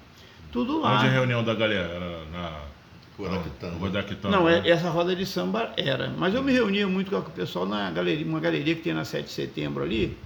tudo 0.55 0.81
lá. 0.81 0.95
Onde 0.97 1.07
é 1.07 1.09
a 1.09 1.13
reunião 1.13 1.43
da 1.45 1.53
galera? 1.55 1.89
Era 1.89 2.25
na. 2.33 2.61
Quitanda. 3.17 4.37
Não, 4.37 4.45
né? 4.47 4.63
é- 4.65 4.71
essa 4.71 4.89
roda 4.91 5.15
de 5.15 5.25
samba 5.27 5.73
era. 5.77 6.09
Mas 6.17 6.35
eu 6.35 6.43
me 6.43 6.53
reunia 6.53 6.87
muito 6.89 7.11
com 7.11 7.19
o 7.19 7.23
pessoal 7.23 7.65
na 7.67 7.91
galeria, 7.91 8.27
uma 8.27 8.41
galeria 8.41 8.75
que 8.75 8.83
tem 8.83 8.93
na 8.95 9.05
7 9.05 9.27
de 9.27 9.31
setembro 9.33 9.85
ali. 9.85 10.17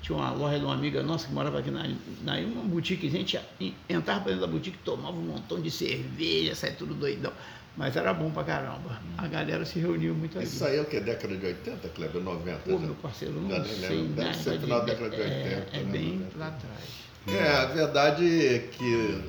Tinha 0.00 0.16
uma 0.18 0.30
loja 0.30 0.58
de 0.58 0.64
uma 0.64 0.74
amiga 0.74 1.02
nossa 1.02 1.26
que 1.26 1.32
morava 1.32 1.58
aqui 1.58 1.70
na, 1.70 1.86
na 2.24 2.36
uma 2.38 2.62
boutique. 2.64 3.06
A 3.06 3.10
gente 3.10 3.38
en- 3.60 3.74
entrava 3.88 4.20
pra 4.20 4.32
dentro 4.32 4.46
da 4.46 4.50
boutique, 4.52 4.78
tomava 4.84 5.16
um 5.16 5.22
montão 5.22 5.60
de 5.60 5.70
cerveja, 5.70 6.54
saia 6.54 6.72
tudo 6.72 6.94
doidão. 6.94 7.32
Mas 7.76 7.96
era 7.96 8.12
bom 8.14 8.30
pra 8.30 8.44
caramba. 8.44 8.98
A 9.18 9.26
galera 9.28 9.64
se 9.64 9.78
reuniu 9.78 10.14
muito 10.14 10.36
ali. 10.38 10.46
Isso 10.46 10.64
aí 10.64 10.76
é 10.78 10.80
o 10.80 10.84
que? 10.86 11.00
Década 11.00 11.36
de 11.36 11.46
80, 11.46 11.88
Kleber? 11.90 12.22
90? 12.22 12.58
Pô, 12.64 12.70
já? 12.72 12.78
meu 12.78 12.94
parceiro, 12.96 13.34
não 13.34 13.48
nem 13.48 13.64
sei 13.64 13.88
lembro. 13.90 14.12
Deve 14.14 14.34
ser 14.36 14.58
final 14.58 14.80
da 14.80 14.86
década 14.86 15.10
de 15.10 15.22
é, 15.22 15.24
80, 15.26 15.76
É, 15.76 15.80
né? 15.82 15.92
bem 15.92 16.26
lá 16.36 16.48
atrás. 16.48 17.02
É, 17.28 17.48
a 17.56 17.64
verdade 17.66 18.46
é 18.46 18.58
que, 18.58 19.20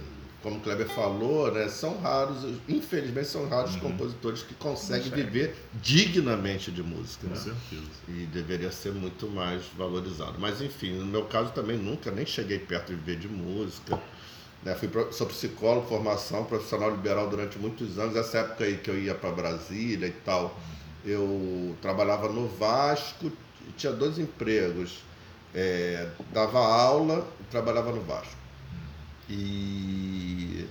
como 0.43 0.58
o 0.58 0.60
Kleber 0.60 0.88
falou, 0.89 1.51
né, 1.53 1.69
são 1.69 1.97
raros, 2.01 2.43
infelizmente 2.67 3.27
são 3.29 3.47
raros 3.47 3.71
os 3.75 3.82
compositores 3.82 4.43
que 4.43 4.53
conseguem 4.56 5.10
Consegue. 5.10 5.23
viver 5.23 5.56
dignamente 5.82 6.69
de 6.69 6.84
música. 6.84 7.25
Com 7.27 7.34
Né? 7.34 7.39
certeza. 7.39 7.89
E 8.10 8.25
deveria 8.25 8.69
ser 8.71 8.91
muito 8.91 9.27
mais 9.29 9.63
valorizado. 9.77 10.36
Mas 10.38 10.62
enfim, 10.62 10.93
no 10.99 11.06
meu 11.06 11.23
caso 11.25 11.51
também 11.53 11.77
nunca 11.77 12.12
nem 12.12 12.25
cheguei 12.25 12.60
perto 12.60 12.88
de 12.88 12.95
viver 12.95 13.15
de 13.17 13.29
música. 13.29 13.97
Né? 14.63 14.75
Fui, 14.75 14.89
sou 15.12 15.27
psicólogo, 15.27 15.88
formação 15.88 16.43
profissional 16.43 16.91
liberal 16.91 17.29
durante 17.29 17.58
muitos 17.58 17.97
anos. 17.97 18.15
Essa 18.15 18.39
época 18.39 18.65
aí 18.65 18.77
que 18.77 18.89
eu 18.89 18.99
ia 18.99 19.15
para 19.15 19.32
Brasília 19.32 20.08
e 20.08 20.12
tal, 20.25 20.60
eu 21.06 21.75
trabalhava 21.82 22.27
no 22.29 22.47
Vasco, 22.49 23.32
tinha 23.77 23.93
dois 23.93 24.19
empregos. 24.19 24.99
É, 25.56 26.10
dava 26.34 26.60
aula 26.60 27.27
e 27.39 27.43
trabalhava 27.45 27.91
no 27.91 28.01
Vasco. 28.01 28.42
E 29.29 30.67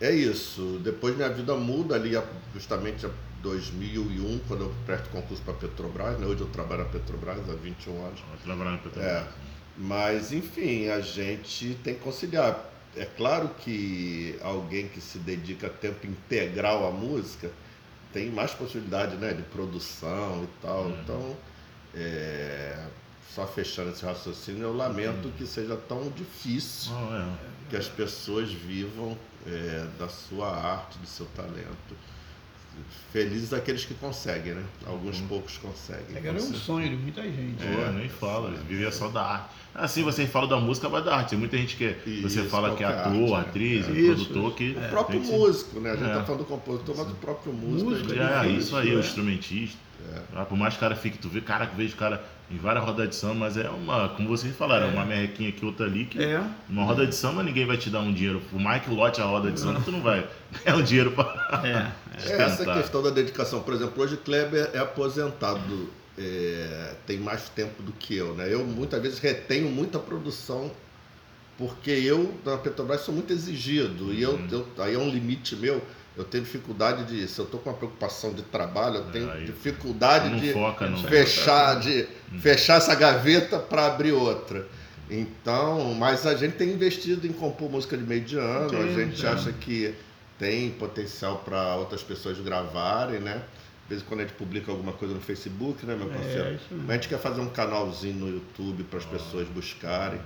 é 0.00 0.10
isso. 0.10 0.80
Depois 0.82 1.16
minha 1.16 1.28
vida 1.28 1.54
muda 1.56 1.94
ali 1.94 2.16
a- 2.16 2.24
justamente 2.54 3.06
a 3.06 3.10
2001, 3.42 4.38
quando 4.46 4.64
eu 4.64 4.74
presto 4.86 5.08
concurso 5.10 5.42
para 5.42 5.54
Petrobras. 5.54 6.18
Né? 6.18 6.26
Hoje 6.26 6.42
eu 6.42 6.48
trabalho 6.48 6.84
na 6.84 6.88
Petrobras 6.88 7.38
há 7.48 7.54
21 7.54 8.04
anos. 8.04 8.20
Ela 8.28 8.38
trabalhava 8.42 8.76
na 8.76 8.82
Petrobras. 8.82 9.12
É. 9.12 9.28
Mas, 9.76 10.32
enfim, 10.32 10.88
a 10.88 11.00
gente 11.00 11.74
tem 11.82 11.94
que 11.94 12.00
conciliar. 12.00 12.68
É 12.96 13.04
claro 13.04 13.50
que 13.60 14.36
alguém 14.42 14.88
que 14.88 15.00
se 15.00 15.18
dedica 15.18 15.68
a 15.68 15.70
tempo 15.70 16.06
integral 16.06 16.86
à 16.86 16.90
música 16.90 17.50
tem 18.12 18.30
mais 18.30 18.52
possibilidade 18.52 19.16
né, 19.16 19.32
de 19.32 19.42
produção 19.42 20.44
e 20.44 20.62
tal. 20.62 20.84
Uhum. 20.84 21.00
Então, 21.00 21.36
é, 21.94 22.84
só 23.34 23.46
fechando 23.46 23.90
esse 23.90 24.04
raciocínio, 24.04 24.64
eu 24.64 24.76
lamento 24.76 25.28
uhum. 25.28 25.32
que 25.32 25.46
seja 25.46 25.76
tão 25.76 26.10
difícil 26.10 26.92
oh, 26.92 27.14
é. 27.14 27.26
Que 27.70 27.76
as 27.76 27.88
pessoas 27.88 28.52
vivam 28.52 29.16
é, 29.46 29.86
da 29.98 30.08
sua 30.08 30.48
arte, 30.48 30.98
do 30.98 31.06
seu 31.06 31.26
talento. 31.36 32.10
Felizes 33.12 33.52
aqueles 33.52 33.84
que 33.84 33.94
conseguem, 33.94 34.54
né? 34.54 34.64
Alguns 34.86 35.20
uhum. 35.20 35.26
poucos 35.26 35.58
conseguem. 35.58 36.16
É, 36.16 36.26
era 36.26 36.38
um 36.38 36.54
sonho 36.54 36.88
de 36.88 36.96
muita 36.96 37.22
gente. 37.22 37.62
É, 37.62 37.88
é 37.88 37.92
nem 37.92 38.08
fala, 38.08 38.50
vivia 38.50 38.90
só 38.90 39.08
da 39.08 39.22
arte. 39.22 39.54
Assim, 39.74 40.02
você 40.02 40.26
fala 40.26 40.46
da 40.46 40.56
música, 40.56 40.88
mas 40.88 41.04
da 41.04 41.16
arte. 41.16 41.30
Tem 41.30 41.38
muita 41.38 41.56
gente 41.56 41.76
que 41.76 41.96
Isso, 42.06 42.28
você 42.28 42.44
fala 42.44 42.74
que 42.74 42.82
é 42.82 42.86
ator, 42.86 43.12
arte, 43.12 43.30
né? 43.30 43.38
atriz, 43.40 43.88
é. 43.88 43.92
produtor, 43.92 44.54
que. 44.54 44.70
O 44.70 44.88
próprio 44.88 45.20
músico, 45.20 45.80
né? 45.80 45.90
A 45.90 45.96
gente 45.96 46.10
é. 46.10 46.14
tá 46.14 46.24
falando 46.24 46.40
do 46.40 46.46
compositor, 46.46 46.96
mas 46.96 47.08
o 47.08 47.14
próprio 47.14 47.52
músico. 47.52 47.90
músico 47.90 48.12
é, 48.14 48.48
isso 48.48 48.76
aí, 48.76 48.94
o 48.94 49.00
instrumentista. 49.00 49.78
É. 50.14 50.20
Ah, 50.36 50.44
por 50.44 50.56
mais 50.56 50.74
que 50.74 50.78
o 50.78 50.80
cara 50.80 50.96
fique, 50.96 51.18
tu 51.18 51.28
vê, 51.28 51.40
cara, 51.40 51.66
que 51.66 51.76
vejo 51.76 51.94
o 51.94 51.98
cara 51.98 52.24
em 52.50 52.56
várias 52.58 52.84
rodas 52.84 53.08
de 53.08 53.14
samba, 53.14 53.34
mas 53.34 53.56
é 53.56 53.68
uma, 53.70 54.08
como 54.10 54.28
vocês 54.28 54.54
falaram, 54.56 54.88
é 54.88 54.90
uma 54.90 55.04
merrequinha 55.04 55.50
aqui, 55.50 55.64
outra 55.64 55.86
ali, 55.86 56.04
que 56.04 56.20
é. 56.22 56.42
uma 56.68 56.84
roda 56.84 57.06
de 57.06 57.14
samba 57.14 57.42
ninguém 57.42 57.64
vai 57.64 57.76
te 57.76 57.88
dar 57.88 58.00
um 58.00 58.12
dinheiro. 58.12 58.42
Por 58.50 58.58
mais 58.58 58.82
que 58.82 58.90
lote 58.90 59.20
a 59.20 59.24
roda 59.24 59.52
de 59.52 59.60
samba, 59.60 59.80
tu 59.84 59.92
não 59.92 60.02
vai 60.02 60.28
ganhar 60.64 60.76
um 60.76 60.82
dinheiro 60.82 61.12
para. 61.12 61.30
É. 61.62 62.26
é. 62.30 62.42
Essa 62.42 62.64
questão 62.74 63.02
da 63.02 63.10
dedicação, 63.10 63.62
por 63.62 63.74
exemplo, 63.74 64.02
hoje 64.02 64.16
Kleber 64.16 64.70
é 64.72 64.78
aposentado, 64.78 65.88
é, 66.18 66.94
tem 67.06 67.18
mais 67.18 67.48
tempo 67.48 67.82
do 67.82 67.92
que 67.92 68.16
eu, 68.16 68.34
né? 68.34 68.52
Eu 68.52 68.64
muitas 68.64 69.00
vezes 69.00 69.18
retenho 69.18 69.68
muita 69.70 69.98
produção 69.98 70.70
porque 71.56 71.90
eu, 71.90 72.34
na 72.42 72.56
Petrobras, 72.56 73.02
sou 73.02 73.14
muito 73.14 73.34
exigido, 73.34 74.14
e 74.14 74.22
eu, 74.22 74.32
uhum. 74.32 74.48
eu, 74.50 74.66
aí 74.78 74.94
é 74.94 74.98
um 74.98 75.10
limite 75.10 75.54
meu 75.54 75.82
eu 76.16 76.24
tenho 76.24 76.44
dificuldade 76.44 77.04
de, 77.04 77.26
se 77.28 77.38
eu 77.38 77.44
estou 77.44 77.60
com 77.60 77.70
uma 77.70 77.76
preocupação 77.76 78.32
de 78.32 78.42
trabalho, 78.42 78.96
eu 78.96 79.04
tenho 79.10 79.30
Aí, 79.30 79.44
dificuldade 79.44 80.40
de 80.40 80.52
foca, 80.52 80.88
fechar, 81.08 81.80
de 81.80 82.06
hum. 82.32 82.40
fechar 82.40 82.78
essa 82.78 82.94
gaveta 82.94 83.58
para 83.58 83.86
abrir 83.86 84.12
outra. 84.12 84.66
Então, 85.08 85.94
mas 85.94 86.26
a 86.26 86.36
gente 86.36 86.56
tem 86.56 86.70
investido 86.70 87.26
em 87.26 87.32
compor 87.32 87.70
música 87.70 87.96
de 87.96 88.04
meio 88.04 88.20
de 88.20 88.38
ano, 88.38 88.66
Entendi, 88.66 89.00
a 89.00 89.04
gente 89.04 89.26
acha 89.26 89.52
que 89.52 89.94
tem 90.38 90.70
potencial 90.70 91.38
para 91.44 91.76
outras 91.76 92.02
pessoas 92.02 92.38
gravarem, 92.38 93.20
né? 93.20 93.42
Às 93.84 93.88
vezes 93.88 94.04
quando 94.06 94.20
a 94.20 94.22
gente 94.22 94.34
publica 94.34 94.70
alguma 94.70 94.92
coisa 94.92 95.12
no 95.12 95.20
Facebook, 95.20 95.84
né, 95.84 95.96
meu 95.96 96.08
é, 96.10 96.14
parceiro? 96.14 96.60
É, 96.88 96.92
a 96.92 96.92
gente 96.94 97.08
quer 97.08 97.18
fazer 97.18 97.40
um 97.40 97.48
canalzinho 97.48 98.14
no 98.14 98.28
YouTube 98.28 98.84
para 98.84 99.00
as 99.00 99.04
ah. 99.04 99.08
pessoas 99.08 99.48
buscarem. 99.48 100.20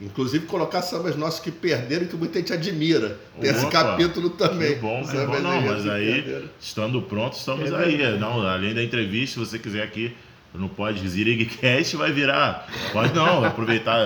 Inclusive 0.00 0.46
colocar 0.46 0.82
sambas 0.82 1.16
nossos 1.16 1.40
que 1.40 1.50
perderam 1.50 2.06
que 2.06 2.16
muita 2.16 2.38
gente 2.38 2.52
admira. 2.52 3.18
Tem 3.40 3.50
Opa, 3.50 3.58
esse 3.58 3.66
capítulo 3.68 4.30
também. 4.30 4.74
Que 4.74 4.80
bom, 4.80 5.02
que 5.02 5.16
bom. 5.16 5.40
Não, 5.40 5.62
mas 5.62 5.88
aí, 5.88 6.22
perderam. 6.22 6.48
estando 6.60 7.00
pronto, 7.00 7.32
estamos 7.32 7.72
é 7.72 7.76
aí. 7.76 8.18
Não, 8.18 8.46
além 8.46 8.74
da 8.74 8.82
entrevista, 8.82 9.34
se 9.34 9.38
você 9.38 9.58
quiser 9.58 9.82
aqui 9.82 10.14
não 10.58 10.68
pode 10.68 11.06
Zirigcast 11.06 11.96
vai 11.96 12.12
virar. 12.12 12.66
Pode 12.92 13.14
não, 13.14 13.44
aproveitar, 13.44 13.98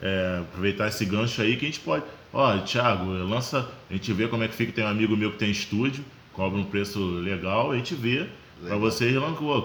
é, 0.00 0.40
aproveitar 0.40 0.88
esse 0.88 1.04
gancho 1.04 1.42
aí 1.42 1.56
que 1.56 1.66
a 1.66 1.68
gente 1.68 1.80
pode. 1.80 2.04
Ó, 2.32 2.58
Thiago, 2.58 3.10
lança, 3.10 3.68
a 3.88 3.92
gente 3.92 4.12
vê 4.12 4.28
como 4.28 4.42
é 4.42 4.48
que 4.48 4.54
fica. 4.54 4.72
Tem 4.72 4.84
um 4.84 4.88
amigo 4.88 5.16
meu 5.16 5.32
que 5.32 5.38
tem 5.38 5.50
estúdio, 5.50 6.04
cobra 6.32 6.58
um 6.58 6.64
preço 6.64 6.98
legal, 6.98 7.72
a 7.72 7.76
gente 7.76 7.94
vê. 7.94 8.26
Para 8.60 8.76
vocês, 8.76 9.14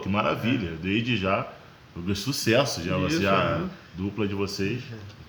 que 0.04 0.10
maravilha. 0.10 0.70
É. 0.70 0.76
Desde 0.80 1.18
já, 1.18 1.48
sucesso 2.16 2.84
já, 2.84 2.96
Isso, 3.00 3.22
já 3.22 3.60
né? 3.60 3.70
dupla 3.96 4.28
de 4.28 4.36
vocês. 4.36 4.84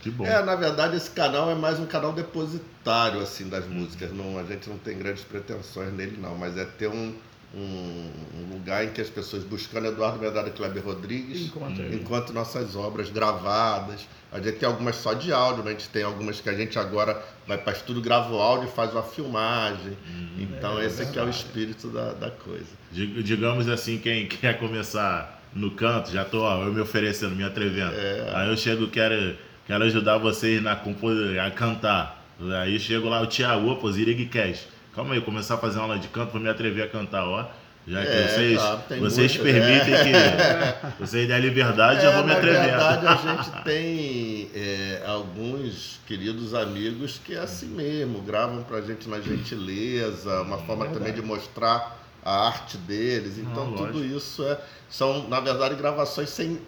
Que 0.05 0.11
bom. 0.11 0.27
É, 0.27 0.43
na 0.43 0.55
verdade, 0.55 0.99
esse 0.99 1.09
canal 1.09 1.51
é 1.51 1.55
mais 1.55 1.81
um 1.81 1.87
canal 1.87 2.13
depositário, 2.13 3.21
assim, 3.21 3.49
das 3.49 3.67
músicas. 3.67 4.13
Não, 4.13 4.39
a 4.39 4.45
gente 4.45 4.69
não 4.69 4.77
tem 4.77 4.99
grandes 4.99 5.25
pretensões 5.25 5.91
nele, 5.95 6.19
não. 6.21 6.37
Mas 6.37 6.59
é 6.59 6.67
ter 6.67 6.89
um, 6.89 7.15
um, 7.55 8.11
um 8.39 8.53
lugar 8.53 8.85
em 8.85 8.91
que 8.91 9.01
as 9.01 9.09
pessoas 9.09 9.43
buscando 9.45 9.87
Eduardo 9.87 10.19
Medrado 10.19 10.51
e 10.51 10.53
Kleber 10.53 10.85
Rodrigues 10.85 11.51
enquanto 11.91 12.35
nossas 12.35 12.77
obras 12.77 13.09
gravadas. 13.09 14.07
A 14.31 14.39
gente 14.41 14.59
tem 14.59 14.69
algumas 14.69 14.97
só 14.97 15.15
de 15.15 15.33
áudio, 15.33 15.65
né? 15.65 15.71
a 15.71 15.73
gente 15.73 15.89
tem 15.89 16.03
algumas 16.03 16.39
que 16.39 16.51
a 16.51 16.55
gente 16.55 16.79
agora 16.79 17.25
vai 17.47 17.57
para 17.57 17.73
estúdio, 17.73 18.03
grava 18.03 18.31
o 18.31 18.39
áudio 18.39 18.69
e 18.69 18.73
faz 18.73 18.93
uma 18.93 19.03
filmagem. 19.03 19.97
Hum, 20.07 20.37
então, 20.39 20.79
é, 20.79 20.85
esse 20.85 21.01
aqui 21.01 21.19
é 21.19 21.23
o 21.23 21.31
espírito 21.31 21.89
da, 21.89 22.13
da 22.13 22.31
coisa. 22.31 22.67
Digamos 22.93 23.71
assim, 23.71 23.97
quem 23.97 24.27
quer 24.29 24.59
começar 24.59 25.43
no 25.55 25.71
canto, 25.71 26.11
já 26.11 26.27
tô 26.27 26.43
ó, 26.43 26.63
eu 26.63 26.75
me 26.75 26.83
oferecendo, 26.83 27.35
me 27.35 27.45
atrevendo. 27.45 27.95
É. 27.95 28.33
Aí 28.35 28.51
eu 28.51 28.57
chego, 28.57 28.87
quero 28.89 29.35
quero 29.67 29.85
ajudar 29.85 30.19
vocês 30.19 30.63
na 30.63 30.73
a 30.73 31.51
cantar. 31.51 32.25
Aí 32.61 32.79
chego 32.79 33.09
lá, 33.09 33.23
o 33.23 33.27
Thiago, 33.27 33.69
opa, 33.71 33.91
Zirig 33.91 34.27
Cash. 34.27 34.67
Calma 34.95 35.15
aí, 35.15 35.21
começar 35.21 35.55
a 35.55 35.59
fazer 35.59 35.79
aula 35.79 35.99
de 35.99 36.09
canto 36.09 36.33
para 36.33 36.41
me 36.41 36.49
atrever 36.49 36.85
a 36.85 36.89
cantar, 36.89 37.25
ó. 37.25 37.47
Já 37.87 38.01
que 38.01 38.13
é, 38.13 38.29
vocês, 38.29 38.59
claro, 38.59 38.81
vocês 39.01 39.37
muito, 39.37 39.53
permitem 39.53 39.95
é. 39.95 40.05
que 40.05 40.87
vocês 41.05 41.29
dêem 41.29 41.39
a 41.39 41.41
liberdade, 41.41 42.05
é, 42.05 42.09
eu 42.09 42.13
vou 42.13 42.25
me 42.25 42.33
atrever. 42.33 42.77
Na 42.77 42.93
verdade, 42.93 43.07
a 43.07 43.17
gente 43.17 43.51
tem 43.63 44.51
é, 44.55 45.03
alguns 45.07 46.01
queridos 46.07 46.55
amigos 46.55 47.21
que 47.23 47.35
é 47.35 47.41
assim 47.41 47.67
mesmo, 47.67 48.23
gravam 48.23 48.63
pra 48.63 48.81
gente 48.81 49.07
na 49.07 49.21
gentileza, 49.21 50.41
uma 50.41 50.59
forma 50.59 50.87
também 50.87 51.13
de 51.13 51.21
mostrar 51.21 51.99
a 52.25 52.47
arte 52.47 52.79
deles. 52.79 53.37
Então, 53.37 53.67
Não, 53.71 53.77
tudo 53.77 54.03
isso 54.03 54.43
é, 54.45 54.59
são, 54.89 55.29
na 55.29 55.41
verdade, 55.41 55.75
gravações 55.75 56.31
sem 56.31 56.59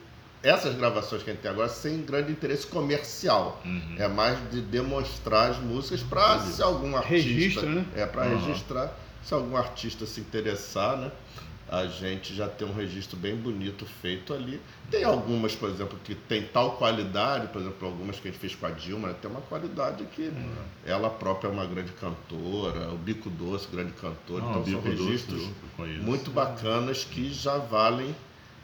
essas 0.46 0.76
gravações 0.76 1.22
que 1.22 1.30
a 1.30 1.32
gente 1.32 1.42
tem 1.42 1.50
agora 1.50 1.68
sem 1.68 2.02
grande 2.02 2.30
interesse 2.30 2.66
comercial. 2.66 3.60
Uhum. 3.64 3.96
É 3.98 4.06
mais 4.06 4.38
de 4.50 4.60
demonstrar 4.60 5.50
as 5.50 5.58
músicas 5.58 6.02
para 6.02 6.38
se 6.40 6.62
algum 6.62 6.96
artista. 6.96 7.14
Registra, 7.14 7.68
né? 7.68 7.86
É, 7.96 8.06
para 8.06 8.26
uhum. 8.26 8.38
registrar. 8.38 8.96
Se 9.24 9.34
algum 9.34 9.56
artista 9.56 10.06
se 10.06 10.20
interessar, 10.20 10.96
né? 10.96 11.10
A 11.68 11.86
gente 11.86 12.32
já 12.32 12.48
tem 12.48 12.66
um 12.66 12.72
registro 12.72 13.16
bem 13.16 13.34
bonito 13.34 13.84
feito 14.00 14.32
ali. 14.32 14.60
Tem 14.88 15.02
algumas, 15.02 15.52
por 15.56 15.68
exemplo, 15.68 15.98
que 16.04 16.14
tem 16.14 16.44
tal 16.44 16.76
qualidade, 16.76 17.48
por 17.48 17.60
exemplo, 17.60 17.88
algumas 17.88 18.20
que 18.20 18.28
a 18.28 18.30
gente 18.30 18.38
fez 18.38 18.54
com 18.54 18.66
a 18.66 18.70
Dilma, 18.70 19.08
né? 19.08 19.16
tem 19.20 19.28
uma 19.28 19.40
qualidade 19.40 20.04
que 20.14 20.28
uhum. 20.28 20.54
ela 20.84 21.10
própria 21.10 21.48
é 21.48 21.50
uma 21.50 21.66
grande 21.66 21.90
cantora, 21.90 22.90
o 22.92 22.96
Bico 22.96 23.28
Doce, 23.28 23.66
grande 23.66 23.90
cantor. 23.94 24.40
Não, 24.40 24.50
então 24.60 24.64
são 24.64 24.80
registros 24.80 25.42
Doce, 25.76 25.98
muito 25.98 26.30
bacanas 26.30 27.02
que 27.02 27.32
já 27.32 27.58
valem 27.58 28.14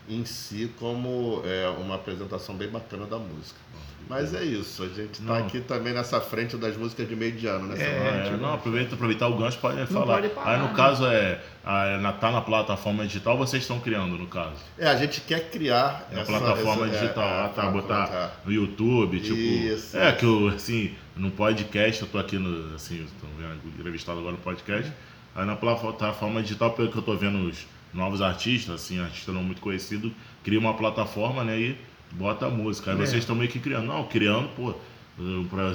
em 0.08 0.24
si 0.24 0.70
como 0.78 1.42
é, 1.44 1.68
uma 1.68 1.94
apresentação 1.94 2.54
bem 2.54 2.68
bacana 2.68 3.06
da 3.06 3.18
música. 3.18 3.60
Mas 4.08 4.34
é 4.34 4.44
isso, 4.44 4.82
a 4.82 4.88
gente 4.88 5.20
está 5.20 5.38
aqui 5.38 5.60
também 5.60 5.94
nessa 5.94 6.20
frente 6.20 6.56
das 6.56 6.76
músicas 6.76 7.08
de 7.08 7.16
meio 7.16 7.32
de 7.32 7.46
ano, 7.46 7.68
né? 7.68 7.76
É, 7.80 8.28
é, 8.28 8.36
não, 8.36 8.52
aproveita, 8.52 8.94
aproveitar 8.94 9.28
o 9.28 9.36
gancho 9.38 9.58
pode 9.58 9.86
falar. 9.86 10.16
Pode 10.16 10.28
parar, 10.30 10.50
Aí 10.50 10.58
no 10.58 10.68
né? 10.68 10.74
caso 10.74 11.06
é, 11.06 11.40
a, 11.64 12.12
tá 12.20 12.30
na 12.30 12.40
plataforma 12.40 13.06
digital, 13.06 13.38
vocês 13.38 13.62
estão 13.62 13.80
criando 13.80 14.18
no 14.18 14.26
caso? 14.26 14.56
É, 14.76 14.86
a 14.88 14.96
gente 14.96 15.20
quer 15.22 15.50
criar 15.50 16.08
na 16.12 16.20
essa, 16.20 16.30
plataforma 16.30 16.88
essa, 16.88 16.98
digital, 16.98 17.24
é, 17.24 17.44
ah, 17.44 17.48
tá, 17.48 17.70
botar 17.70 18.40
no 18.44 18.52
YouTube, 18.52 19.20
tipo, 19.20 19.34
isso, 19.34 19.96
é 19.96 20.08
isso. 20.08 20.18
que 20.18 20.26
eu 20.26 20.48
assim, 20.48 20.94
no 21.16 21.30
podcast, 21.30 22.02
eu 22.02 22.08
tô 22.08 22.18
aqui 22.18 22.38
no 22.38 22.74
assim, 22.74 23.06
vendo 23.38 23.78
entrevistado 23.78 24.18
agora 24.18 24.32
no 24.32 24.42
podcast. 24.42 24.92
Aí 25.34 25.46
na 25.46 25.56
plataforma 25.56 26.42
digital, 26.42 26.72
pelo 26.72 26.90
que 26.90 26.98
eu 26.98 27.02
tô 27.02 27.16
vendo 27.16 27.48
os 27.48 27.66
novos 27.92 28.22
artistas, 28.22 28.74
assim, 28.74 28.98
artista 28.98 29.32
não 29.32 29.42
muito 29.42 29.60
conhecido, 29.60 30.12
cria 30.42 30.58
uma 30.58 30.74
plataforma, 30.74 31.44
né, 31.44 31.58
e 31.58 31.78
bota 32.12 32.46
a 32.46 32.50
música. 32.50 32.92
Aí 32.92 32.96
é. 32.96 33.06
vocês 33.06 33.22
estão 33.22 33.36
meio 33.36 33.50
que 33.50 33.58
criando. 33.58 33.86
Não, 33.86 34.04
criando, 34.04 34.48
pô, 34.54 34.74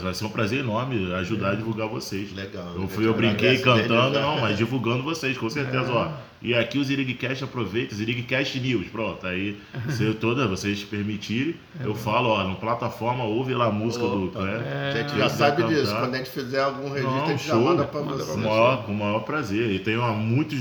vai 0.01 0.13
ser 0.13 0.25
um 0.25 0.29
prazer 0.29 0.59
enorme 0.59 1.13
ajudar 1.13 1.49
é. 1.49 1.51
a 1.51 1.55
divulgar 1.55 1.87
vocês. 1.87 2.33
Legal. 2.33 2.73
Eu, 2.75 2.87
fui, 2.87 3.05
eu 3.05 3.13
brinquei 3.13 3.59
cantando, 3.59 4.19
não, 4.19 4.39
mas 4.39 4.57
divulgando 4.57 5.03
vocês, 5.03 5.37
com 5.37 5.49
certeza, 5.49 5.91
é. 5.91 5.95
ó. 5.95 6.11
E 6.41 6.53
aqui 6.53 6.77
o 6.77 6.83
Zirigcast 6.83 7.43
aproveita, 7.43 7.95
Zirigcast 7.95 8.59
News, 8.59 8.87
pronto. 8.87 9.25
Aí, 9.25 9.57
se 9.89 10.13
toda, 10.15 10.47
vocês 10.47 10.83
permitirem, 10.83 11.55
é 11.79 11.85
eu 11.85 11.95
falo, 11.95 12.29
ó, 12.29 12.43
na 12.47 12.55
plataforma, 12.55 13.23
ouve 13.23 13.53
lá 13.53 13.65
a 13.65 13.71
música 13.71 14.05
Opa, 14.05 14.15
do 14.15 14.27
Clé. 14.29 14.61
É. 14.65 14.91
A 14.91 15.01
gente 15.01 15.17
já 15.17 15.29
sabe 15.29 15.63
cantar. 15.63 15.75
disso, 15.75 15.95
quando 15.95 16.13
a 16.13 16.17
gente 16.17 16.29
fizer 16.29 16.61
algum 16.61 16.89
registro, 16.89 17.11
não, 17.11 17.25
a 17.25 17.27
gente 17.29 17.43
show, 17.43 17.63
já 17.63 17.69
manda 17.69 17.83
pra 17.85 18.01
você. 18.01 18.31
Com 18.31 18.37
o 18.37 18.43
maior, 18.43 18.85
com 18.85 18.93
maior 18.93 19.19
prazer. 19.21 19.71
E 19.71 19.79
tenho 19.79 20.01
muitos 20.13 20.59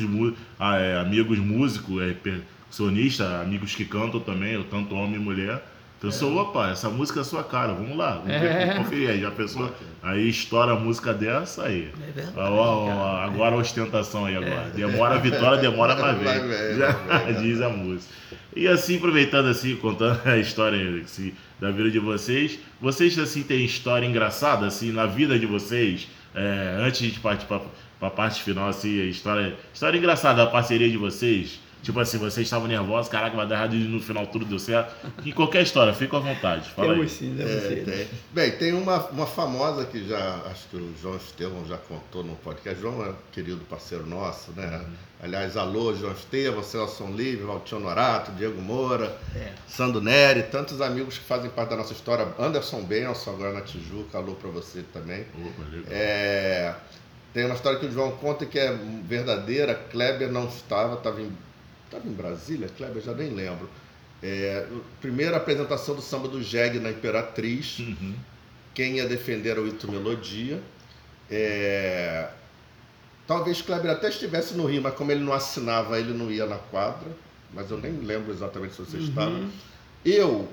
ah, 0.59 0.77
é, 0.77 0.99
amigos 0.99 1.39
músicos, 1.39 2.03
é, 2.03 2.17
sonistas, 2.71 3.31
amigos 3.43 3.75
que 3.75 3.85
cantam 3.85 4.21
também, 4.21 4.63
tanto 4.65 4.95
homem 4.95 5.17
e 5.17 5.19
mulher 5.19 5.63
então, 5.99 6.13
sou, 6.13 6.37
opa, 6.37 6.71
essa 6.71 6.91
música 6.91 7.21
é 7.21 7.25
sua 7.25 7.43
cara, 7.43 7.73
vamos 7.73 7.97
lá, 7.97 8.17
vamos 8.17 8.31
é. 8.31 8.39
ver, 8.67 8.77
conferir 8.77 9.11
aí. 9.11 9.21
Já 9.23 9.31
pensou? 9.31 9.73
Aí 10.03 10.29
estoura 10.29 10.73
a 10.73 10.77
música 10.77 11.15
dessa 11.15 11.65
aí. 11.65 11.91
É 12.09 12.13
verdade. 12.13 12.39
agora 12.39 13.55
a 13.55 13.59
ostentação 13.59 14.27
aí 14.27 14.37
agora. 14.37 14.67
É. 14.67 14.77
Demora 14.77 15.15
a 15.15 15.19
vitória, 15.19 15.57
demora 15.57 15.97
pra 15.97 16.13
ver. 16.13 16.77
Já 16.77 17.33
diz 17.41 17.63
a 17.63 17.71
música. 17.71 18.13
E 18.55 18.69
assim, 18.69 18.97
aproveitando 18.97 19.49
assim, 19.49 19.75
contando 19.77 20.21
a 20.27 20.37
história 20.37 21.03
assim, 21.03 21.33
da 21.59 21.71
vida 21.71 21.91
de 21.91 21.99
vocês, 21.99 22.59
vocês 22.81 23.19
assim 23.19 23.43
têm 23.43 23.65
história 23.65 24.07
engraçada 24.07 24.67
assim 24.67 24.93
na 24.93 25.07
vida 25.07 25.39
de 25.39 25.47
vocês? 25.47 26.09
É, 26.35 26.77
antes 26.79 27.11
de 27.11 27.19
partir 27.19 27.47
para 27.47 27.63
a 28.03 28.11
parte 28.11 28.43
final, 28.43 28.69
assim, 28.69 29.01
a 29.01 29.05
história, 29.05 29.57
história 29.73 29.97
engraçada 29.97 30.45
da 30.45 30.51
parceria 30.51 30.91
de 30.91 30.99
vocês 30.99 31.59
Tipo 31.87 32.01
assim, 32.01 32.19
vocês 32.19 32.45
estavam 32.45 32.67
nervosos, 32.67 33.09
caraca, 33.09 33.37
vai 33.37 33.47
dar 33.47 33.55
errado 33.55 33.77
e 33.77 33.79
no 33.79 34.01
final 34.01 34.27
tudo 34.27 34.45
deu 34.45 34.59
certo. 34.59 34.93
Em 35.25 35.31
qualquer 35.31 35.63
história, 35.63 35.95
fica 35.95 36.17
à 36.17 36.21
vontade. 36.21 36.69
Fala 36.71 36.95
Temos 36.95 37.13
aí. 37.13 37.17
sim, 37.17 37.35
deve 37.37 37.53
É, 37.53 37.85
tem. 37.85 38.09
Bem, 38.33 38.51
tem 38.59 38.73
uma, 38.73 39.07
uma 39.11 39.25
famosa 39.25 39.85
que 39.85 40.05
já, 40.05 40.43
acho 40.51 40.67
que 40.69 40.77
o 40.77 40.93
João 41.01 41.15
Estevão 41.15 41.65
já 41.65 41.77
contou 41.77 42.25
no 42.25 42.35
podcast. 42.35 42.81
João 42.81 43.05
é 43.07 43.11
um 43.11 43.15
querido 43.31 43.61
parceiro 43.71 44.05
nosso, 44.05 44.51
né? 44.57 44.85
Aliás, 45.23 45.57
alô, 45.57 45.95
João 45.95 46.13
Estevão, 46.13 46.61
Celso 46.65 47.05
Livre, 47.07 47.45
Valtinho 47.47 47.81
Norato, 47.83 48.33
Diego 48.33 48.61
Moura, 48.61 49.17
É. 49.37 49.53
Sandro 49.69 50.01
Neri, 50.01 50.43
tantos 50.43 50.81
amigos 50.81 51.17
que 51.19 51.25
fazem 51.25 51.49
parte 51.51 51.71
da 51.71 51.77
nossa 51.77 51.93
história. 51.93 52.27
Anderson 52.37 52.83
Benson, 52.83 53.31
agora 53.31 53.53
na 53.53 53.61
Tijuca, 53.61 54.19
alô 54.19 54.35
pra 54.35 54.51
você 54.51 54.83
também. 54.93 55.21
Opa. 55.41 55.63
É, 55.89 56.75
tem 57.33 57.45
uma 57.45 57.55
história 57.55 57.79
que 57.79 57.87
o 57.87 57.93
João 57.93 58.11
conta 58.11 58.45
que 58.45 58.59
é 58.59 58.77
verdadeira. 59.05 59.73
Kleber 59.75 60.33
não 60.33 60.47
estava, 60.49 60.95
estava 60.95 61.21
em, 61.21 61.31
estava 61.87 62.07
em 62.07 62.13
Brasília? 62.13 62.69
Kleber, 62.77 63.03
já 63.03 63.13
nem 63.13 63.31
lembro. 63.31 63.69
É, 64.23 64.67
primeira 65.01 65.37
apresentação 65.37 65.95
do 65.95 66.03
samba 66.03 66.29
do 66.29 66.43
Jeg 66.43 66.79
na 66.79 66.91
Imperatriz. 66.91 67.79
Uhum. 67.79 68.15
Quem 68.75 68.97
ia 68.97 69.07
defender 69.07 69.51
era 69.51 69.63
o 69.63 69.67
Ito 69.67 69.91
Melodia. 69.91 70.61
É, 71.31 72.29
talvez 73.27 73.63
Kleber 73.63 73.91
até 73.91 74.09
estivesse 74.09 74.55
no 74.55 74.67
Rio, 74.67 74.83
mas 74.83 74.95
como 74.95 75.11
ele 75.11 75.25
não 75.25 75.33
assinava, 75.33 75.99
ele 75.99 76.13
não 76.13 76.31
ia 76.31 76.47
na 76.47 76.57
quadra. 76.57 77.09
Mas 77.53 77.71
eu 77.71 77.79
nem 77.79 77.93
lembro 77.93 78.33
exatamente 78.33 78.75
se 78.75 78.83
você 78.83 78.99
estava. 78.99 79.31
Uhum. 79.31 79.51
Eu 80.05 80.49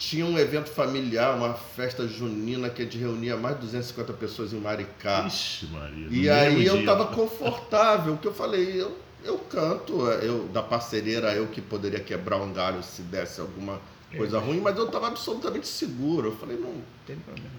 tinha 0.00 0.24
um 0.24 0.38
evento 0.38 0.70
familiar, 0.70 1.36
uma 1.36 1.52
festa 1.52 2.08
junina 2.08 2.70
que 2.70 2.80
a 2.80 2.84
gente 2.86 2.96
reunia 2.96 3.36
mais 3.36 3.56
de 3.56 3.66
250 3.66 4.14
pessoas 4.14 4.52
em 4.52 4.58
Maricá. 4.58 5.26
Ixi, 5.26 5.66
Maria. 5.66 6.08
E 6.10 6.28
aí 6.28 6.64
eu 6.64 6.78
dia. 6.78 6.86
tava 6.86 7.08
confortável, 7.08 8.16
que 8.16 8.26
eu 8.26 8.32
falei, 8.32 8.80
eu, 8.80 8.96
eu 9.24 9.38
canto, 9.38 10.06
eu 10.06 10.48
da 10.48 10.62
parceria 10.62 11.18
era 11.18 11.34
eu 11.34 11.46
que 11.48 11.60
poderia 11.60 12.00
quebrar 12.00 12.38
um 12.38 12.52
galho 12.52 12.82
se 12.82 13.02
desse 13.02 13.40
alguma 13.40 13.80
coisa 14.16 14.38
É. 14.38 14.40
ruim, 14.40 14.60
mas 14.60 14.76
eu 14.76 14.88
tava 14.90 15.08
absolutamente 15.08 15.66
seguro. 15.68 16.28
Eu 16.28 16.36
falei, 16.36 16.56
não, 16.56 16.74
Tem 17.06 17.16
problema. 17.16 17.50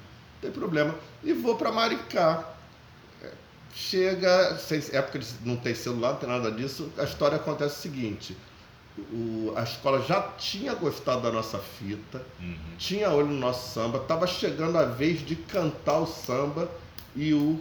tem 0.41 0.51
problema. 0.51 0.95
E 1.23 1.33
vou 1.33 1.55
para 1.55 1.71
Maricá. 1.71 2.43
É, 3.23 3.31
Chega, 3.73 4.57
sem, 4.57 4.79
época 4.91 5.19
de 5.19 5.27
não 5.45 5.55
tem 5.55 5.73
celular, 5.73 6.11
não 6.13 6.17
tem 6.19 6.29
nada 6.29 6.51
disso, 6.51 6.89
a 6.97 7.03
história 7.03 7.37
acontece 7.37 7.75
o 7.79 7.81
seguinte. 7.81 8.35
o- 9.13 9.53
a 9.55 9.63
escola 9.63 10.01
já 10.01 10.21
tinha 10.37 10.73
gostado 10.75 11.21
da 11.21 11.31
nossa 11.31 11.57
fita, 11.57 12.21
Uhum. 12.41 12.57
tinha 12.77 13.09
olho 13.09 13.27
no 13.27 13.39
nosso 13.39 13.73
samba, 13.73 13.99
estava 13.99 14.27
chegando 14.27 14.77
a 14.77 14.83
vez 14.83 15.25
de 15.25 15.33
cantar 15.37 15.99
o 15.99 16.05
samba 16.05 16.69
e 17.15 17.33
o 17.33 17.57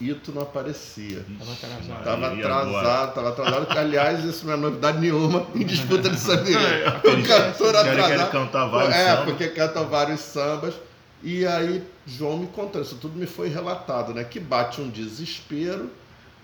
Ito 0.00 0.32
não 0.32 0.42
aparecia. 0.42 1.24
Tava 1.38 1.52
atrasado. 1.52 2.08
Agora? 2.08 2.34
atrasado, 2.34 3.08
estava 3.08 3.28
atrasado. 3.28 3.78
Aliás, 3.78 4.24
isso 4.24 4.44
não 4.46 4.54
é 4.54 4.56
novidade 4.56 4.98
nenhuma 4.98 5.46
em 5.54 5.64
disputa 5.64 6.10
de 6.10 6.18
samba. 6.18 6.48
Eles 6.48 7.24
o 7.24 7.28
cantor 7.28 7.76
atrasado. 7.76 8.30
cantar 8.32 8.66
vários 8.66 8.94
é, 8.94 9.08
sambas. 9.10 9.24
porque 9.24 9.48
cantam 9.48 9.88
vários 9.88 10.20
sambas. 10.20 10.74
E 11.22 11.46
aí, 11.46 11.82
João 12.06 12.38
me 12.38 12.46
contou, 12.48 12.82
isso 12.82 12.96
tudo 12.96 13.16
me 13.16 13.26
foi 13.26 13.48
relatado, 13.48 14.12
né? 14.12 14.24
Que 14.24 14.38
bate 14.38 14.80
um 14.80 14.90
desespero, 14.90 15.90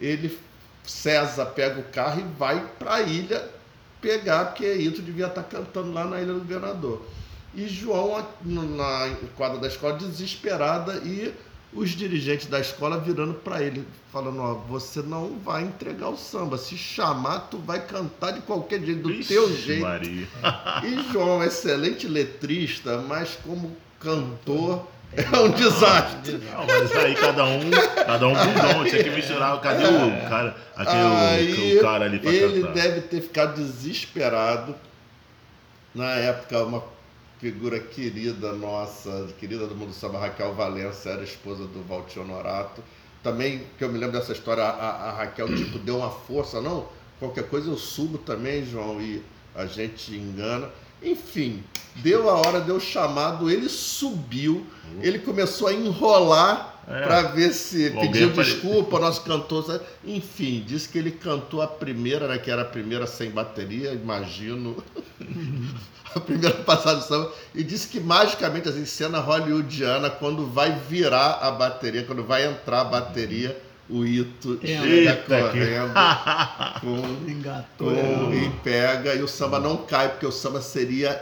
ele, 0.00 0.38
César, 0.84 1.46
pega 1.46 1.80
o 1.80 1.84
carro 1.84 2.20
e 2.20 2.38
vai 2.38 2.64
para 2.78 2.94
a 2.94 3.02
ilha 3.02 3.46
pegar, 4.00 4.46
porque 4.46 4.72
Ito 4.72 5.02
devia 5.02 5.26
estar 5.26 5.42
cantando 5.42 5.92
lá 5.92 6.06
na 6.06 6.20
Ilha 6.20 6.32
do 6.32 6.38
Governador. 6.38 7.04
E 7.54 7.66
João, 7.66 8.24
na 8.44 9.10
quadra 9.36 9.58
da 9.58 9.66
escola, 9.66 9.98
desesperada, 9.98 10.94
e 11.04 11.34
os 11.72 11.90
dirigentes 11.90 12.46
da 12.46 12.60
escola 12.60 12.98
virando 12.98 13.34
para 13.34 13.62
ele, 13.62 13.86
falando: 14.12 14.40
Ó, 14.40 14.54
você 14.54 15.02
não 15.02 15.38
vai 15.44 15.62
entregar 15.62 16.08
o 16.08 16.16
samba, 16.16 16.58
se 16.58 16.76
chamar, 16.76 17.48
tu 17.50 17.58
vai 17.58 17.84
cantar 17.86 18.32
de 18.32 18.40
qualquer 18.40 18.80
jeito, 18.82 19.02
do 19.02 19.10
Ixi, 19.10 19.28
teu 19.28 19.56
jeito. 19.56 19.82
Maria. 19.82 20.28
E 20.84 21.12
João 21.12 21.34
é 21.34 21.36
um 21.36 21.44
excelente 21.44 22.08
letrista, 22.08 22.98
mas 22.98 23.38
como 23.44 23.76
cantor 23.98 24.86
é 25.12 25.38
um 25.38 25.50
desastre. 25.50 26.38
Não, 26.38 26.66
mas 26.66 26.92
aí 26.92 27.14
cada 27.14 27.44
um, 27.44 27.70
cada 27.70 28.28
um 28.28 28.34
com 28.34 28.74
dom. 28.74 28.84
Tinha 28.84 29.02
que 29.02 29.10
misturar. 29.10 29.60
Cadê 29.60 29.84
o 29.84 30.28
cara? 30.28 30.56
Aquele 30.76 30.98
Aí 30.98 31.78
o, 31.78 31.80
cara 31.80 32.04
ali 32.04 32.18
pra 32.18 32.32
ele 32.32 32.60
cantar. 32.62 32.74
deve 32.74 33.00
ter 33.02 33.20
ficado 33.20 33.54
desesperado. 33.56 34.74
Na 35.92 36.10
época, 36.10 36.62
uma 36.64 36.84
figura 37.40 37.80
querida 37.80 38.52
nossa, 38.52 39.28
querida 39.38 39.66
do 39.66 39.74
mundo 39.74 39.92
samba, 39.92 40.18
Raquel 40.18 40.54
Valença, 40.54 41.08
era 41.10 41.24
esposa 41.24 41.64
do 41.64 41.82
Valtir 41.88 42.20
Honorato. 42.20 42.82
Também, 43.22 43.62
que 43.78 43.84
eu 43.84 43.88
me 43.90 43.98
lembro 43.98 44.18
dessa 44.18 44.32
história, 44.32 44.62
a, 44.62 45.08
a 45.08 45.12
Raquel 45.12 45.48
tipo, 45.54 45.78
deu 45.78 45.98
uma 45.98 46.10
força, 46.10 46.60
não, 46.60 46.86
qualquer 47.18 47.44
coisa 47.48 47.70
eu 47.70 47.76
subo 47.76 48.18
também, 48.18 48.64
João, 48.64 49.00
e 49.00 49.22
a 49.54 49.66
gente 49.66 50.14
engana. 50.14 50.68
Enfim, 51.02 51.62
deu 51.96 52.28
a 52.28 52.34
hora, 52.34 52.60
deu 52.60 52.76
o 52.76 52.80
chamado, 52.80 53.50
ele 53.50 53.68
subiu, 53.70 54.66
ele 55.00 55.18
começou 55.18 55.68
a 55.68 55.72
enrolar 55.72 56.68
É. 56.88 57.02
para 57.04 57.22
ver 57.22 57.52
se 57.52 57.90
pediu 57.90 58.30
desculpa, 58.32 58.96
o 58.96 59.00
nosso 59.00 59.22
cantor. 59.22 59.80
Enfim, 60.04 60.64
disse 60.66 60.88
que 60.88 60.98
ele 60.98 61.10
cantou 61.10 61.62
a 61.62 61.66
primeira, 61.66 62.26
né, 62.28 62.36
que 62.38 62.50
era 62.50 62.62
a 62.62 62.66
primeira 62.66 63.06
sem 63.06 63.30
bateria, 63.30 63.92
imagino. 63.92 64.82
a 66.16 66.20
primeira 66.20 66.56
passada 66.58 66.96
do 66.98 67.04
samba. 67.04 67.32
E 67.54 67.62
disse 67.62 67.88
que 67.88 68.00
magicamente, 68.00 68.68
assim, 68.68 68.84
cena 68.84 69.18
hollywoodiana, 69.20 70.10
quando 70.10 70.46
vai 70.46 70.72
virar 70.88 71.38
a 71.42 71.50
bateria, 71.50 72.04
quando 72.04 72.24
vai 72.24 72.46
entrar 72.46 72.80
a 72.80 72.84
bateria, 72.84 73.60
o 73.88 74.04
Ito 74.04 74.58
chega 74.62 74.86
Eita, 74.86 75.22
que- 75.22 75.40
correndo 75.42 75.92
com 76.80 77.30
Engatou. 77.30 77.92
com- 77.94 78.32
e 78.34 78.50
pega 78.62 79.14
e 79.14 79.22
o 79.22 79.28
samba 79.28 79.58
não 79.58 79.78
cai, 79.78 80.08
porque 80.10 80.26
o 80.26 80.32
samba 80.32 80.60
seria 80.60 81.20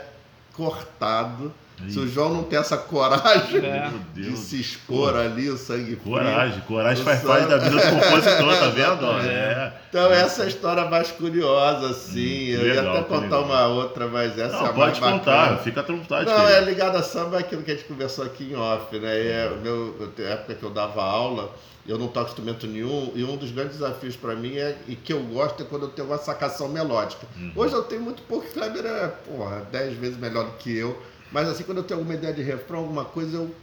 cortado. 0.53 1.51
Se 1.87 1.97
o 1.99 2.07
João 2.07 2.33
não 2.33 2.43
tem 2.43 2.59
essa 2.59 2.77
coragem 2.77 3.63
É. 3.65 3.89
De 4.13 4.35
se 4.37 4.59
expor 4.59 5.15
ali, 5.15 5.49
o 5.49 5.57
sangue 5.57 5.95
frio. 5.95 5.99
Coragem, 6.03 6.59
coragem 6.61 7.03
faz 7.03 7.19
samba- 7.21 7.33
parte 7.35 7.47
da 7.49 7.57
vida 7.57 7.75
do 7.75 7.81
compositor, 7.81 8.55
tá 8.57 8.67
vendo? 8.69 9.05
ó? 9.05 9.19
É. 9.23 9.73
Então 9.89 10.11
essa 10.11 10.41
é 10.43 10.45
a 10.45 10.47
história 10.49 10.85
mais 10.85 11.09
curiosa, 11.11 11.89
assim. 11.91 12.55
Hum, 12.55 12.59
Eu 12.59 12.67
ia 12.67 12.73
legal, 12.81 12.89
até 12.95 13.03
que 13.03 13.09
contar 13.09 13.21
legal. 13.37 13.43
uma 13.43 13.67
outra, 13.67 14.07
mas 14.07 14.37
essa 14.37 14.55
é 14.55 14.59
Não, 14.59 14.65
a 14.65 14.73
pode 14.73 14.99
mais 15.01 15.13
contar, 15.13 15.41
bacana. 15.41 15.57
fica 15.59 15.79
à 15.79 15.83
vontade. 15.83 16.25
Não, 16.29 16.47
é 16.47 16.51
querido. 16.53 16.65
ligado 16.69 16.95
a 16.97 17.03
samba 17.03 17.37
é 17.37 17.39
aquilo 17.39 17.63
que 17.63 17.71
a 17.71 17.75
gente 17.75 17.85
conversou 17.87 18.25
aqui 18.25 18.51
em 18.51 18.55
off, 18.55 18.97
né? 18.99 19.23
E 19.23 19.27
é, 19.27 19.49
meu, 19.63 20.11
época 20.17 20.53
que 20.55 20.63
eu 20.63 20.69
dava 20.69 21.01
aula, 21.03 21.49
eu 21.87 21.97
não 21.97 22.07
toco 22.07 22.27
instrumento 22.29 22.67
nenhum, 22.67 23.11
e 23.15 23.23
um 23.23 23.35
dos 23.35 23.51
grandes 23.51 23.77
desafios 23.77 24.15
para 24.15 24.35
mim 24.35 24.57
é, 24.57 24.75
e 24.87 24.95
que 24.95 25.11
eu 25.11 25.21
gosto 25.23 25.63
é 25.63 25.65
quando 25.65 25.83
eu 25.83 25.89
tenho 25.89 26.07
uma 26.07 26.17
sacação 26.19 26.67
melódica. 26.67 27.25
Uhum. 27.35 27.51
Hoje 27.55 27.73
eu 27.73 27.81
tenho 27.83 28.01
muito 28.01 28.21
pouco, 28.23 28.45
Kleber 28.51 28.85
é, 28.85 29.07
porra, 29.07 29.65
dez 29.71 29.97
vezes 29.97 30.17
melhor 30.17 30.45
do 30.45 30.51
que 30.57 30.77
eu, 30.77 31.01
mas 31.31 31.47
assim, 31.47 31.63
quando 31.63 31.79
eu 31.79 31.83
tenho 31.83 31.99
alguma 31.99 32.15
ideia 32.15 32.33
de 32.33 32.41
refrão, 32.41 32.79
alguma 32.79 33.05
coisa, 33.05 33.37
eu 33.37 33.55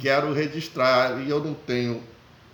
quero 0.00 0.32
registrar, 0.32 1.20
e 1.20 1.30
eu 1.30 1.42
não 1.42 1.54
tenho 1.54 2.02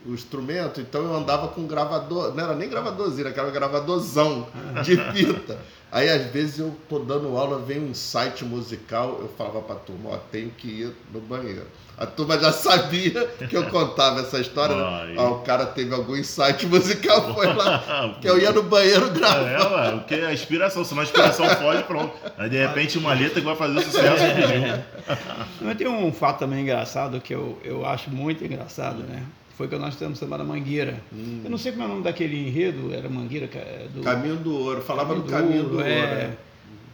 o 0.07 0.13
instrumento, 0.15 0.81
então 0.81 1.03
eu 1.03 1.15
andava 1.15 1.49
com 1.49 1.67
gravador, 1.67 2.35
não 2.35 2.45
era 2.45 2.55
nem 2.55 2.69
gravadorzinho, 2.69 3.21
era 3.21 3.31
aquela 3.31 3.51
gravadorzão 3.51 4.47
de 4.83 4.97
fita. 5.13 5.59
Aí 5.91 6.09
às 6.09 6.27
vezes 6.27 6.59
eu 6.59 6.77
tô 6.89 6.99
dando 6.99 7.37
aula, 7.37 7.59
vem 7.61 7.81
um 7.81 7.89
insight 7.89 8.45
musical, 8.45 9.19
eu 9.21 9.29
falava 9.39 9.63
pra 9.63 9.77
turma, 9.77 10.11
ó, 10.11 10.17
tenho 10.31 10.51
que 10.51 10.69
ir 10.69 10.93
no 11.13 11.21
banheiro. 11.21 11.67
A 11.97 12.07
turma 12.07 12.39
já 12.39 12.53
sabia 12.53 13.27
que 13.49 13.57
eu 13.57 13.65
contava 13.71 14.21
essa 14.21 14.39
história, 14.39 14.77
né? 14.77 15.21
O 15.21 15.37
cara 15.41 15.65
teve 15.67 15.95
algum 15.95 16.15
insight 16.15 16.67
musical, 16.67 17.35
foi 17.35 17.53
lá, 17.55 18.17
que 18.21 18.29
eu 18.29 18.39
ia 18.39 18.53
no 18.53 18.63
banheiro 18.63 19.11
gravar. 19.11 19.49
É, 19.49 19.59
ué, 19.59 19.95
o 19.95 20.05
que 20.05 20.15
é 20.15 20.27
a 20.27 20.33
inspiração, 20.33 20.85
senão 20.85 21.01
a 21.01 21.05
inspiração 21.05 21.49
foge, 21.57 21.83
pronto. 21.85 22.13
Aí 22.37 22.51
de 22.51 22.59
repente 22.59 22.99
uma 22.99 23.15
letra 23.15 23.41
que 23.41 23.47
vai 23.47 23.57
fazer 23.57 23.81
sucesso 23.83 24.25
pediu. 24.35 24.85
Mas 25.63 25.77
tem 25.79 25.89
um 25.89 26.13
fato 26.13 26.41
também 26.41 26.61
engraçado 26.61 27.21
que 27.21 27.35
eu, 27.35 27.59
eu 27.65 27.85
acho 27.87 28.11
muito 28.11 28.45
engraçado, 28.45 28.99
né? 28.99 29.25
Foi 29.59 29.67
que 29.69 29.77
nós 29.77 29.97
temos 29.97 30.19
samba 30.21 30.39
da 30.39 30.45
Mangueira. 30.45 31.03
Eu 31.45 31.51
não 31.51 31.59
sei 31.59 31.73
como 31.73 31.83
é 31.83 31.87
o 31.87 31.89
nome 31.91 32.03
daquele 32.05 32.47
enredo, 32.47 32.95
era 32.95 33.09
Mangueira, 33.09 33.51
é 33.55 33.89
do 33.93 34.01
Caminho 34.03 34.37
do 34.37 34.55
Ouro, 34.55 34.81
falava 34.81 35.15
do 35.17 35.23
Caminho 35.25 35.65
do 35.65 35.75
Ouro. 35.79 35.85
é. 35.87 35.97
né? 36.29 36.37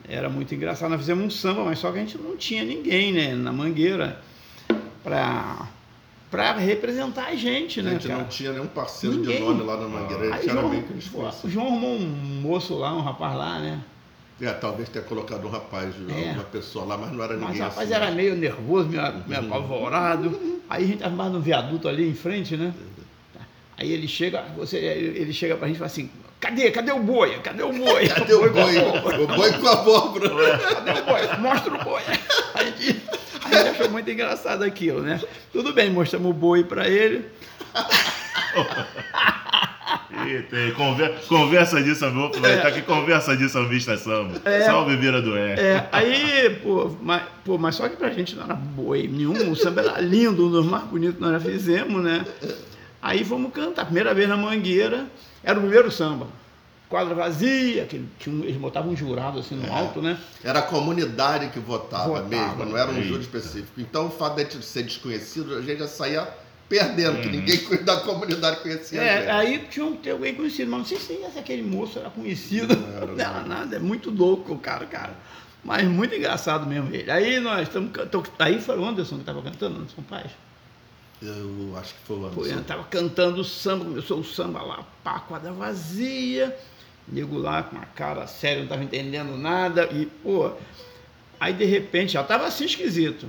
Era 0.08 0.28
muito 0.30 0.54
engraçado. 0.54 0.90
Nós 0.90 1.00
fizemos 1.00 1.24
um 1.24 1.30
samba, 1.30 1.62
mas 1.64 1.78
só 1.78 1.92
que 1.92 1.98
a 1.98 2.00
gente 2.00 2.16
não 2.18 2.36
tinha 2.38 2.64
ninguém, 2.64 3.12
né, 3.12 3.34
na 3.34 3.52
Mangueira 3.52 4.18
pra, 5.02 5.68
pra 6.30 6.52
representar 6.54 7.26
a 7.28 7.34
gente, 7.34 7.80
A 7.80 7.82
né, 7.82 7.90
gente 7.92 8.08
cara? 8.08 8.20
não 8.22 8.28
tinha 8.28 8.52
nenhum 8.52 8.66
parceiro 8.66 9.16
Ninguém. 9.16 9.36
de 9.36 9.42
nome 9.42 9.62
lá 9.62 9.76
na 9.76 9.86
Mangueira, 9.88 10.30
a 10.32 10.36
Aí 10.36 10.42
gente 10.42 10.50
era 10.56 10.66
bem 10.68 10.82
que 10.82 10.92
o. 11.46 11.50
João 11.50 11.66
arrumou 11.66 11.96
um 11.96 12.40
moço 12.42 12.74
lá, 12.78 12.94
um 12.94 13.00
rapaz 13.02 13.36
lá, 13.36 13.58
né? 13.58 13.80
É, 14.40 14.50
talvez 14.52 14.88
tenha 14.88 15.04
colocado 15.04 15.46
um 15.46 15.50
rapaz, 15.50 15.94
É. 16.08 16.32
uma 16.32 16.44
pessoa 16.44 16.84
lá, 16.84 16.96
mas 16.98 17.12
não 17.12 17.22
era 17.22 17.34
Mas 17.36 17.42
ninguém 17.50 17.60
o 17.60 17.64
rapaz 17.64 17.92
assim. 17.92 18.02
era 18.02 18.10
meio 18.10 18.34
nervoso, 18.34 18.88
meio, 18.88 19.02
meio 19.26 19.40
apavorado. 19.40 20.53
Aí 20.68 20.84
a 20.84 20.86
gente 20.86 20.96
estava 20.96 21.14
mais 21.14 21.32
no 21.32 21.40
viaduto 21.40 21.88
ali 21.88 22.08
em 22.08 22.14
frente, 22.14 22.56
né? 22.56 22.72
Aí 23.76 23.92
ele 23.92 24.06
chega, 24.06 24.42
você, 24.56 24.76
ele 24.76 25.32
chega 25.32 25.56
pra 25.56 25.66
gente 25.66 25.76
e 25.76 25.78
fala 25.78 25.90
assim, 25.90 26.08
cadê? 26.40 26.70
Cadê 26.70 26.92
o 26.92 27.00
boi? 27.00 27.38
Cadê 27.40 27.62
o 27.62 27.72
boi? 27.72 28.06
Cadê 28.08 28.34
o 28.34 28.50
boi? 28.50 28.78
O 28.78 29.26
boi 29.26 29.52
com 29.52 29.66
a 29.66 29.72
abóbora. 29.72 30.28
Cadê 30.58 31.00
o 31.00 31.04
boi? 31.04 31.36
Mostra 31.38 31.74
o 31.74 31.84
boi. 31.84 32.02
Aí 32.54 32.68
a 32.68 32.70
gente, 32.70 33.02
a 33.44 33.48
gente 33.48 33.68
achou 33.70 33.90
muito 33.90 34.10
engraçado 34.10 34.62
aquilo, 34.62 35.02
né? 35.02 35.20
Tudo 35.52 35.72
bem, 35.72 35.90
mostramos 35.90 36.30
o 36.30 36.34
boi 36.34 36.64
pra 36.64 36.88
ele. 36.88 37.26
Tem, 40.22 40.42
tem. 40.42 40.72
Conver, 40.74 41.20
conversa 41.26 41.82
de 41.82 41.94
samba, 41.94 42.14
vou 42.14 42.26
aproveitar 42.26 42.68
é. 42.68 42.72
que 42.72 42.82
conversa 42.82 43.36
de 43.36 43.48
sambista 43.48 43.96
samba. 43.96 44.40
É, 44.44 44.62
Salve 44.62 44.96
Vira 44.96 45.20
do 45.20 45.36
É. 45.36 45.52
é. 45.52 45.88
Aí, 45.90 46.50
pô 46.62 46.94
mas, 47.02 47.22
pô, 47.44 47.58
mas 47.58 47.74
só 47.74 47.88
que 47.88 47.96
pra 47.96 48.10
gente 48.10 48.36
não 48.36 48.44
era 48.44 48.54
boi 48.54 49.08
nenhum, 49.08 49.50
o 49.50 49.56
samba 49.56 49.80
era 49.80 50.00
lindo, 50.00 50.46
um 50.46 50.50
dos 50.50 50.66
mais 50.66 50.84
bonitos 50.84 51.16
que 51.16 51.20
nós 51.20 51.32
já 51.32 51.40
fizemos, 51.40 52.02
né? 52.02 52.24
Aí 53.02 53.24
fomos 53.24 53.52
cantar, 53.52 53.84
primeira 53.84 54.14
vez 54.14 54.28
na 54.28 54.36
Mangueira, 54.36 55.06
era 55.42 55.58
o 55.58 55.62
primeiro 55.62 55.90
samba 55.90 56.26
quadra 56.94 57.12
vazia, 57.12 57.86
que 57.86 58.04
tinha, 58.20 58.44
eles 58.44 58.56
botavam 58.56 58.92
um 58.92 58.96
jurado 58.96 59.40
assim 59.40 59.56
no 59.56 59.66
é. 59.66 59.70
alto, 59.70 60.00
né? 60.00 60.16
Era 60.44 60.60
a 60.60 60.62
comunidade 60.62 61.48
que 61.48 61.58
votava, 61.58 62.20
votava 62.20 62.28
mesmo, 62.28 62.64
não 62.66 62.78
era 62.78 62.88
um 62.88 63.02
júri 63.02 63.22
específico. 63.22 63.80
Então 63.80 64.06
o 64.06 64.10
fato 64.10 64.44
de 64.44 64.64
ser 64.64 64.84
desconhecido, 64.84 65.56
a 65.56 65.60
gente 65.60 65.80
já 65.80 65.88
saía 65.88 66.28
perdendo, 66.74 67.20
que 67.20 67.26
uhum. 67.26 67.32
ninguém 67.32 67.58
da 67.84 68.00
comunidade 68.00 68.60
conhecia. 68.60 69.00
É, 69.00 69.30
aí 69.30 69.66
tinha 69.70 69.86
um, 69.86 69.98
alguém 70.10 70.34
conhecido, 70.34 70.70
mas 70.70 70.80
não 70.80 70.86
sei 70.86 70.98
se 70.98 71.38
aquele 71.38 71.62
moço 71.62 72.00
era 72.00 72.10
conhecido. 72.10 72.74
Não 72.76 72.96
era, 72.96 73.06
não 73.14 73.20
era 73.20 73.42
nada, 73.42 73.76
é 73.76 73.78
muito 73.78 74.10
louco 74.10 74.52
o 74.52 74.58
cara, 74.58 74.84
cara. 74.86 75.14
Mas 75.62 75.86
muito 75.86 76.14
engraçado 76.14 76.66
mesmo 76.66 76.94
ele. 76.94 77.10
Aí 77.10 77.38
nós 77.40 77.68
estamos. 77.68 77.90
Aí 78.38 78.60
foi 78.60 78.78
o 78.78 78.84
Anderson 78.84 79.14
que 79.14 79.22
estava 79.22 79.40
cantando, 79.40 79.76
Anderson 79.76 80.02
Paz. 80.02 80.30
Eu 81.22 81.74
acho 81.78 81.94
que 81.94 82.00
foi 82.00 82.16
o 82.16 82.26
Anderson. 82.26 82.40
Foi, 82.40 82.60
estava 82.60 82.84
cantando 82.84 83.40
o 83.40 83.44
samba, 83.44 83.84
começou 83.84 84.18
o 84.18 84.24
samba 84.24 84.62
lá, 84.62 84.84
pá, 85.02 85.20
quadra 85.20 85.52
vazia. 85.52 86.54
Nego 87.06 87.38
lá 87.38 87.62
com 87.62 87.76
uma 87.76 87.86
cara 87.86 88.26
séria, 88.26 88.56
não 88.56 88.64
estava 88.64 88.82
entendendo 88.82 89.36
nada. 89.36 89.88
E, 89.92 90.06
pô, 90.06 90.52
aí 91.38 91.52
de 91.52 91.64
repente, 91.64 92.14
já 92.14 92.22
estava 92.22 92.46
assim 92.46 92.64
esquisito. 92.64 93.26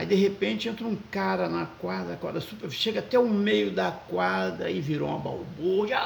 Aí 0.00 0.06
de 0.06 0.14
repente 0.14 0.66
entra 0.66 0.86
um 0.86 0.96
cara 1.10 1.46
na 1.46 1.66
quadra, 1.66 2.16
quadra 2.16 2.40
super, 2.40 2.70
chega 2.70 3.00
até 3.00 3.18
o 3.18 3.28
meio 3.28 3.70
da 3.70 3.92
quadra 3.92 4.70
e 4.70 4.80
virou 4.80 5.10
uma 5.10 5.18
balbúrdia, 5.18 5.98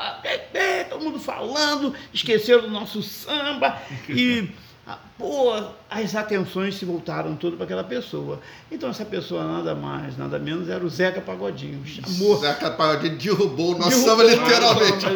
todo 0.90 1.05
mundo 1.05 1.20
falando, 1.20 1.95
esqueceram 2.12 2.62
do 2.62 2.70
nosso 2.70 3.01
samba. 3.05 3.80
E 4.09 4.51
ah, 4.87 4.99
pô, 5.18 5.51
as 5.89 6.14
atenções 6.14 6.74
se 6.74 6.85
voltaram 6.85 7.35
tudo 7.37 7.57
para 7.57 7.64
aquela 7.64 7.85
pessoa. 7.85 8.39
Então 8.70 8.91
essa 8.91 9.05
pessoa 9.05 9.43
nada 9.43 9.74
mais, 9.74 10.18
nada 10.18 10.39
menos 10.39 10.68
era 10.68 10.85
o 10.85 10.89
Zeca 10.91 11.22
Pagodinho. 11.22 11.82
Chamou. 11.87 12.37
Zeca 12.37 12.70
Pagodinho 12.70 13.16
derrubou 13.16 13.74
o 13.74 13.78
nosso 13.78 14.05
samba 14.05 14.24
literalmente. 14.24 15.07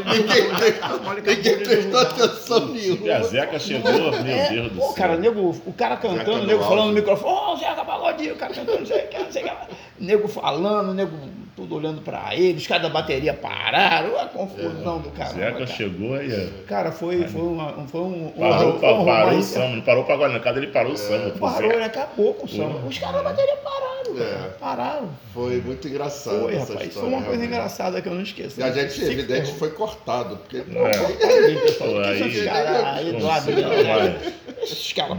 ninguém, 1.30 1.58
prestou 1.58 2.00
atenção 2.00 2.68
nenhuma. 2.68 3.06
E 3.06 3.10
a 3.10 3.22
Zeca 3.22 3.58
chegou, 3.58 3.92
meu 3.92 4.34
é, 4.34 4.48
Deus 4.48 4.72
do 4.72 4.80
céu. 4.80 4.92
Cara, 4.94 5.16
nego, 5.18 5.50
o 5.66 5.72
cara 5.74 5.98
cantando, 5.98 6.44
o 6.44 6.46
nego 6.46 6.62
falando 6.64 6.86
no 6.88 6.94
microfone, 6.94 7.30
ô 7.30 7.52
oh, 7.52 7.56
Zeca 7.56 7.84
Pagodinho, 7.84 8.34
o 8.34 8.38
cara 8.38 8.54
cantando, 8.54 8.86
Zeca, 8.86 9.30
Zeca. 9.30 9.68
Nego 10.00 10.28
falando, 10.28 10.94
nego 10.94 11.12
tudo 11.58 11.74
olhando 11.74 12.00
para 12.00 12.36
eles, 12.36 12.64
cada 12.68 12.88
bateria 12.88 13.34
pararam, 13.34 14.16
a 14.16 14.26
confusão 14.26 14.98
é, 14.98 15.02
do 15.02 15.10
cara. 15.10 15.30
Zeca 15.30 15.66
chegou 15.66 16.14
aí. 16.14 16.32
É. 16.32 16.48
Cara, 16.68 16.92
foi, 16.92 17.24
foi, 17.24 17.42
uma, 17.42 17.84
foi 17.88 18.00
um. 18.00 18.28
Parou, 18.38 18.76
um, 18.76 18.78
parou, 18.78 19.04
parou 19.04 19.38
o 19.38 19.42
samba, 19.42 19.68
não 19.74 19.82
parou 19.82 20.04
para 20.04 20.14
agora, 20.14 20.32
na 20.32 20.38
casa 20.38 20.58
ele 20.58 20.68
parou 20.68 20.92
o 20.92 20.94
é. 20.94 20.98
samba. 20.98 21.30
Parou, 21.36 21.72
ele 21.72 21.82
acabou 21.82 22.34
com 22.34 22.46
o 22.46 22.48
samba. 22.48 22.86
Os 22.86 22.96
caras 22.96 23.16
da 23.16 23.22
bateria 23.24 23.56
pararam, 23.56 24.22
é. 24.22 24.48
pararam. 24.60 25.10
Foi 25.34 25.60
muito 25.60 25.88
engraçado. 25.88 26.42
Foi, 26.42 26.54
rapaz, 26.54 26.68
história, 26.68 26.92
foi 26.92 27.08
uma 27.08 27.22
coisa 27.22 27.30
realmente. 27.30 27.46
engraçada 27.46 28.02
que 28.02 28.08
eu 28.08 28.14
não 28.14 28.22
esqueço. 28.22 28.60
E 28.60 28.62
a 28.62 28.70
gente, 28.70 29.02
evidente, 29.02 29.52
foi 29.54 29.70
cortado, 29.70 30.36
porque. 30.36 30.58
É. 30.58 30.62
Aí, 32.08 32.44
cara, 32.44 32.94
aí 32.94 33.12
do 33.12 33.24
lado 33.24 33.50
Esses 34.62 34.92
caras 34.92 35.18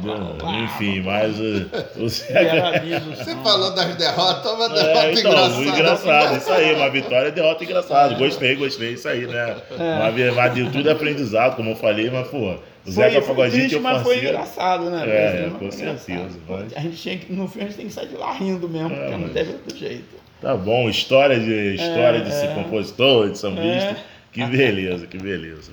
Enfim, 0.64 1.02
mas 1.02 1.38
o, 1.38 2.04
o 2.04 2.10
Zeca. 2.10 2.82
Você 3.16 3.36
falou 3.36 3.74
das 3.74 3.96
derrotas, 3.96 4.52
uma 4.52 4.70
derrota 4.70 5.06
é, 5.06 5.14
então, 5.14 5.64
engraçada. 5.64 6.29
Engraçado, 6.32 6.60
isso 6.60 6.70
aí, 6.70 6.76
uma 6.76 6.90
vitória, 6.90 7.32
derrota 7.32 7.64
engraçada. 7.64 8.16
Gostei, 8.16 8.56
gostei, 8.56 8.94
isso 8.94 9.08
aí, 9.08 9.28
né? 9.28 9.58
É. 9.78 10.32
Mas, 10.32 10.54
de 10.54 10.70
tudo 10.70 10.90
é 10.90 10.92
aprendizado, 10.92 11.56
como 11.56 11.72
eu 11.72 11.76
falei, 11.76 12.10
mas, 12.10 12.28
pô. 12.28 12.56
O 12.86 12.92
Zeca 12.92 13.22
Pagodinho 13.22 13.62
triste, 13.62 13.80
mas 13.80 14.02
foi 14.02 14.18
engraçado, 14.20 14.90
né? 14.90 15.04
É, 15.06 15.52
com 15.60 15.70
certeza. 15.70 16.40
Mas... 16.48 16.76
A 16.76 16.80
gente 16.80 16.98
tinha 16.98 17.18
que, 17.18 17.32
no 17.32 17.48
fim, 17.48 17.60
a 17.60 17.64
gente 17.64 17.76
tem 17.76 17.86
que 17.88 17.94
sair 17.94 18.08
de 18.08 18.16
lá 18.16 18.32
rindo 18.34 18.68
mesmo, 18.68 18.94
é, 18.94 19.00
porque 19.00 19.18
não 19.18 19.30
teve 19.30 19.52
outro 19.52 19.78
jeito. 19.78 20.20
Tá 20.42 20.56
bom, 20.56 20.90
história 20.90 21.38
de, 21.40 21.76
história 21.76 22.20
é, 22.20 22.22
de 22.22 22.32
é, 22.32 22.54
compositor, 22.56 23.30
de 23.30 23.38
sambista. 23.38 23.92
É. 23.92 23.96
Que 24.32 24.46
beleza, 24.46 25.06
que 25.08 25.18
beleza. 25.18 25.72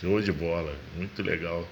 Show 0.00 0.20
de 0.20 0.32
bola, 0.32 0.72
muito 0.96 1.22
legal. 1.22 1.64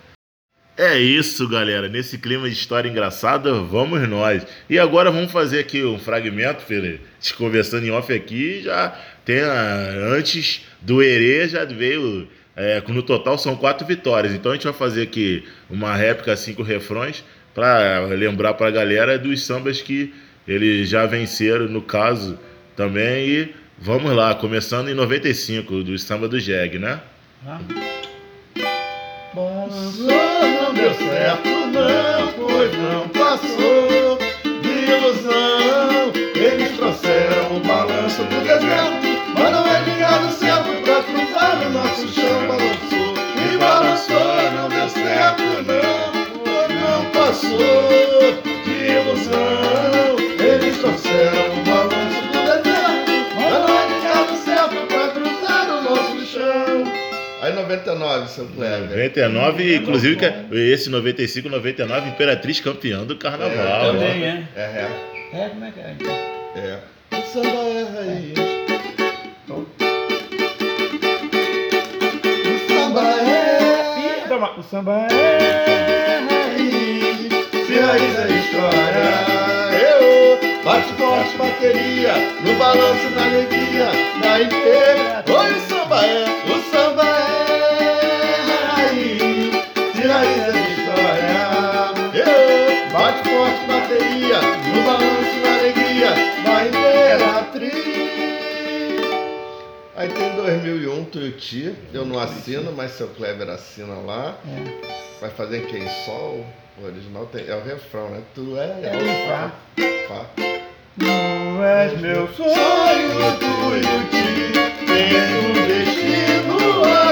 É 0.77 0.99
isso, 0.99 1.49
galera. 1.49 1.89
Nesse 1.89 2.19
clima 2.19 2.47
de 2.47 2.55
história 2.55 2.89
engraçada, 2.89 3.51
vamos 3.55 4.07
nós. 4.07 4.47
E 4.69 4.79
agora 4.79 5.11
vamos 5.11 5.33
fazer 5.33 5.61
aqui 5.61 5.83
um 5.83 5.99
fragmento, 5.99 6.63
Felipe. 6.63 7.01
Conversando 7.39 7.87
em 7.87 7.91
off 7.91 8.13
aqui, 8.13 8.61
já 8.63 8.95
tem 9.25 9.41
a, 9.41 10.13
antes 10.15 10.67
do 10.83 11.03
Herê, 11.03 11.49
já 11.49 11.65
veio. 11.65 12.29
É, 12.55 12.83
no 12.89 13.03
total 13.03 13.39
são 13.39 13.57
quatro 13.57 13.87
vitórias. 13.87 14.35
Então 14.35 14.53
a 14.53 14.55
gente 14.55 14.65
vai 14.65 14.73
fazer 14.73 15.03
aqui 15.03 15.45
uma 15.71 15.95
réplica, 15.95 16.37
cinco 16.37 16.63
refrões, 16.63 17.25
para 17.55 18.01
lembrar 18.09 18.55
para 18.55 18.69
a 18.69 18.71
galera 18.71 19.19
dos 19.19 19.45
sambas 19.45 19.81
que 19.81 20.13
eles 20.47 20.89
já 20.91 21.07
venceram, 21.07 21.69
no 21.69 21.81
caso 21.81 22.39
também. 22.77 23.29
E 23.29 23.55
vamos 23.79 24.13
lá, 24.15 24.35
começando 24.35 24.89
em 24.89 24.95
95, 24.95 25.83
do 25.83 25.99
samba 25.99 26.29
do 26.29 26.39
Jeg, 26.39 26.79
né? 26.79 27.01
Ah. 27.47 27.61
Não 29.35 30.56
deu 30.87 30.95
certo, 30.95 31.49
não, 31.49 32.33
pois 32.37 32.73
não 32.79 33.09
passou 33.09 34.19
de 34.63 34.93
ilusão. 34.93 36.13
Eles 36.37 36.77
trouxeram 36.77 37.57
o 37.57 37.61
balanço 37.61 38.23
do 38.23 38.41
deserto, 38.45 39.07
mas 39.37 39.51
não 39.51 39.67
é 39.67 39.83
ligado 39.83 40.31
certo 40.31 40.69
pra 40.85 41.03
cruzar 41.03 41.67
o 41.67 41.71
nosso 41.71 42.07
chão. 42.09 42.47
Balançou 42.47 43.15
e 43.37 43.59
balançou, 43.59 44.53
não 44.53 44.69
deu 44.69 44.89
certo, 44.89 45.43
não, 45.67 46.13
pois 46.45 46.69
não 46.81 47.05
passou 47.11 47.89
de 48.65 48.77
ilusão. 48.93 50.17
Eles 50.39 50.79
trouxeram 50.79 51.66
99, 57.67 58.29
seu 58.29 58.47
Kleber. 58.47 58.89
99, 58.91 59.77
inclusive 59.77 60.19
esse 60.53 60.89
95, 60.89 61.49
99, 61.49 62.09
Imperatriz 62.11 62.61
campeão 62.61 63.05
do 63.05 63.17
carnaval. 63.17 63.57
É, 63.57 63.93
também 63.93 64.25
é. 64.25 64.45
É, 64.55 64.61
é. 64.61 65.17
É, 65.33 65.49
como 65.49 65.65
é 65.65 65.71
que 65.73 65.81
é? 65.81 65.97
É. 66.57 66.79
O 67.17 67.23
samba 67.33 67.49
é 67.49 67.83
raiz. 67.83 68.39
O 72.49 72.63
samba 72.69 73.03
é. 73.03 73.47
O 74.57 74.63
samba 74.63 75.07
é 75.11 76.21
raiz. 76.31 77.67
Se 77.67 77.75
raiz 77.75 78.19
é 78.19 78.29
história. 78.39 79.07
Eu 79.83 80.65
bate 80.65 80.93
forte 80.95 81.37
bateria, 81.37 82.15
no 82.43 82.55
balanço 82.59 83.11
da 83.15 83.25
alegria, 83.25 83.91
na 84.23 84.41
inteira. 84.41 85.25
Oi, 85.29 85.35
é, 85.35 85.57
o 85.57 85.61
samba 85.69 86.07
é. 86.07 86.56
Bateria, 93.87 94.41
no 94.41 94.83
balanço 94.83 95.41
da 95.43 95.55
alegria 95.55 96.11
da 96.43 96.67
Imperatriz. 96.67 97.87
Aí 99.95 100.09
tem 100.11 100.35
2001, 100.35 101.05
Tuiuti, 101.05 101.75
eu 101.95 102.05
não 102.05 102.19
assino, 102.19 102.73
mas 102.73 102.91
seu 102.93 103.09
Kleber 103.09 103.49
assina 103.49 103.95
lá. 103.95 104.37
É. 104.45 105.21
Vai 105.21 105.31
fazer 105.31 105.67
quem? 105.67 105.89
Sol? 106.05 106.45
O 106.79 106.85
original 106.85 107.27
tem, 107.27 107.49
é 107.49 107.55
o 107.55 107.65
refrão, 107.65 108.11
né? 108.11 108.21
Tu 108.35 108.57
é, 108.59 108.81
é 108.83 108.97
o 108.97 109.29
Fá. 109.29 109.53
Fá. 110.09 110.27
Tu 110.99 111.63
és 111.65 112.01
meu 112.01 112.29
sonho, 112.35 113.39
Tuiuti, 113.39 114.53
tens 114.87 115.31
um 115.33 115.53
destino 115.67 117.06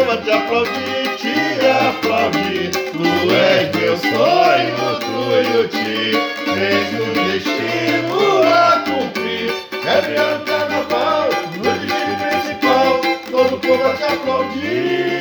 povo 0.00 0.16
te 0.18 0.32
aplaudir 0.32 1.10
aplaudir. 1.88 2.70
Tu 2.70 3.32
és 3.34 3.70
meu 3.76 3.96
sonho, 3.96 4.98
tu 5.00 5.68
te 5.68 6.12
tens 6.44 6.88
um 7.00 7.12
destino 7.28 8.20
a 8.44 8.84
cumprir. 8.84 9.52
É 9.72 10.00
virando 10.00 10.44
carnaval, 10.44 11.28
no 11.56 11.62
destino 11.62 12.14
principal, 12.16 13.00
todo 13.30 13.56
o 13.56 13.60
povo 13.60 13.88
te 13.96 14.04
aplaudir. 14.04 15.12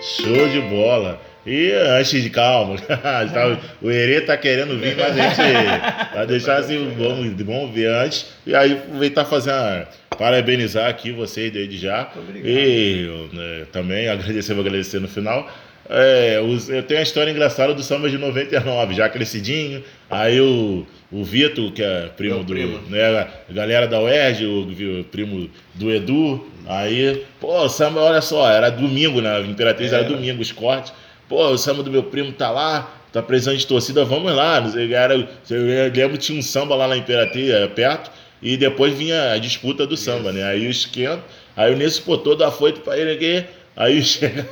Show 0.00 0.48
de 0.48 0.60
bola. 0.60 1.20
E 1.46 1.70
antes 1.70 2.22
de 2.22 2.28
calma, 2.28 2.74
o 3.80 3.88
Herê 3.88 4.20
tá 4.20 4.36
querendo 4.36 4.76
vir, 4.78 4.96
mas 4.96 5.16
a 5.16 5.28
gente 5.28 6.14
vai 6.14 6.26
deixar 6.26 6.56
assim, 6.56 6.92
vamos, 6.98 7.32
vamos 7.40 7.72
ver 7.72 7.88
antes. 7.88 8.26
E 8.44 8.52
aí 8.54 8.72
aproveitar 8.72 9.24
fazer 9.24 9.52
uma, 9.52 9.86
parabenizar 10.18 10.90
aqui 10.90 11.12
vocês 11.12 11.52
desde 11.52 11.78
já. 11.78 12.10
E 12.34 13.08
né, 13.32 13.66
também 13.72 14.08
agradecer, 14.08 14.54
vou 14.54 14.64
agradecer 14.64 14.98
no 14.98 15.06
final. 15.06 15.48
É, 15.88 16.38
eu 16.38 16.82
tenho 16.82 16.98
a 16.98 17.02
história 17.02 17.30
engraçada 17.30 17.72
do 17.72 17.82
samba 17.82 18.10
de 18.10 18.18
99, 18.18 18.94
já 18.94 19.08
crescidinho. 19.08 19.84
Aí 20.10 20.40
o, 20.40 20.84
o 21.12 21.22
Vitor, 21.22 21.70
que 21.72 21.82
é 21.82 22.08
primo 22.16 22.36
Meu 22.36 22.44
do. 22.44 22.52
Primo. 22.52 22.80
Né, 22.88 23.28
galera 23.50 23.86
da 23.86 24.00
UERJ, 24.00 24.46
o, 24.46 25.00
o, 25.00 25.04
primo 25.04 25.48
do 25.74 25.92
Edu. 25.92 26.44
Aí, 26.66 27.24
pô, 27.40 27.62
o 27.62 27.68
samba, 27.68 28.00
olha 28.00 28.20
só, 28.20 28.50
era 28.50 28.68
domingo, 28.68 29.20
né? 29.20 29.40
Imperatriz 29.42 29.92
é. 29.92 29.96
era 29.96 30.04
domingo, 30.04 30.42
os 30.42 30.50
cortes. 30.50 30.92
Pô, 31.28 31.48
o 31.48 31.58
samba 31.58 31.82
do 31.82 31.90
meu 31.90 32.04
primo 32.04 32.32
tá 32.32 32.50
lá, 32.50 32.88
tá 33.12 33.20
precisando 33.20 33.56
de 33.56 33.66
torcida, 33.66 34.04
vamos 34.04 34.32
lá. 34.32 34.62
Era, 34.92 35.14
eu 35.14 35.92
lembro 35.92 36.12
que 36.12 36.24
tinha 36.24 36.38
um 36.38 36.42
samba 36.42 36.76
lá 36.76 36.86
na 36.86 36.96
Imperatriz, 36.96 37.50
é, 37.50 37.66
perto, 37.66 38.10
e 38.40 38.56
depois 38.56 38.94
vinha 38.94 39.32
a 39.32 39.38
disputa 39.38 39.86
do 39.86 39.96
samba, 39.96 40.30
né? 40.30 40.44
Aí 40.44 40.66
o 40.66 40.70
esquenta, 40.70 41.22
aí 41.56 41.72
o 41.72 41.76
Nisso 41.76 42.02
pô, 42.02 42.16
todo 42.16 42.44
afoito 42.44 42.80
pra 42.80 42.96
ele 42.96 43.12
aqui. 43.12 43.44
Aí 43.76 44.00
chega, 44.04 44.46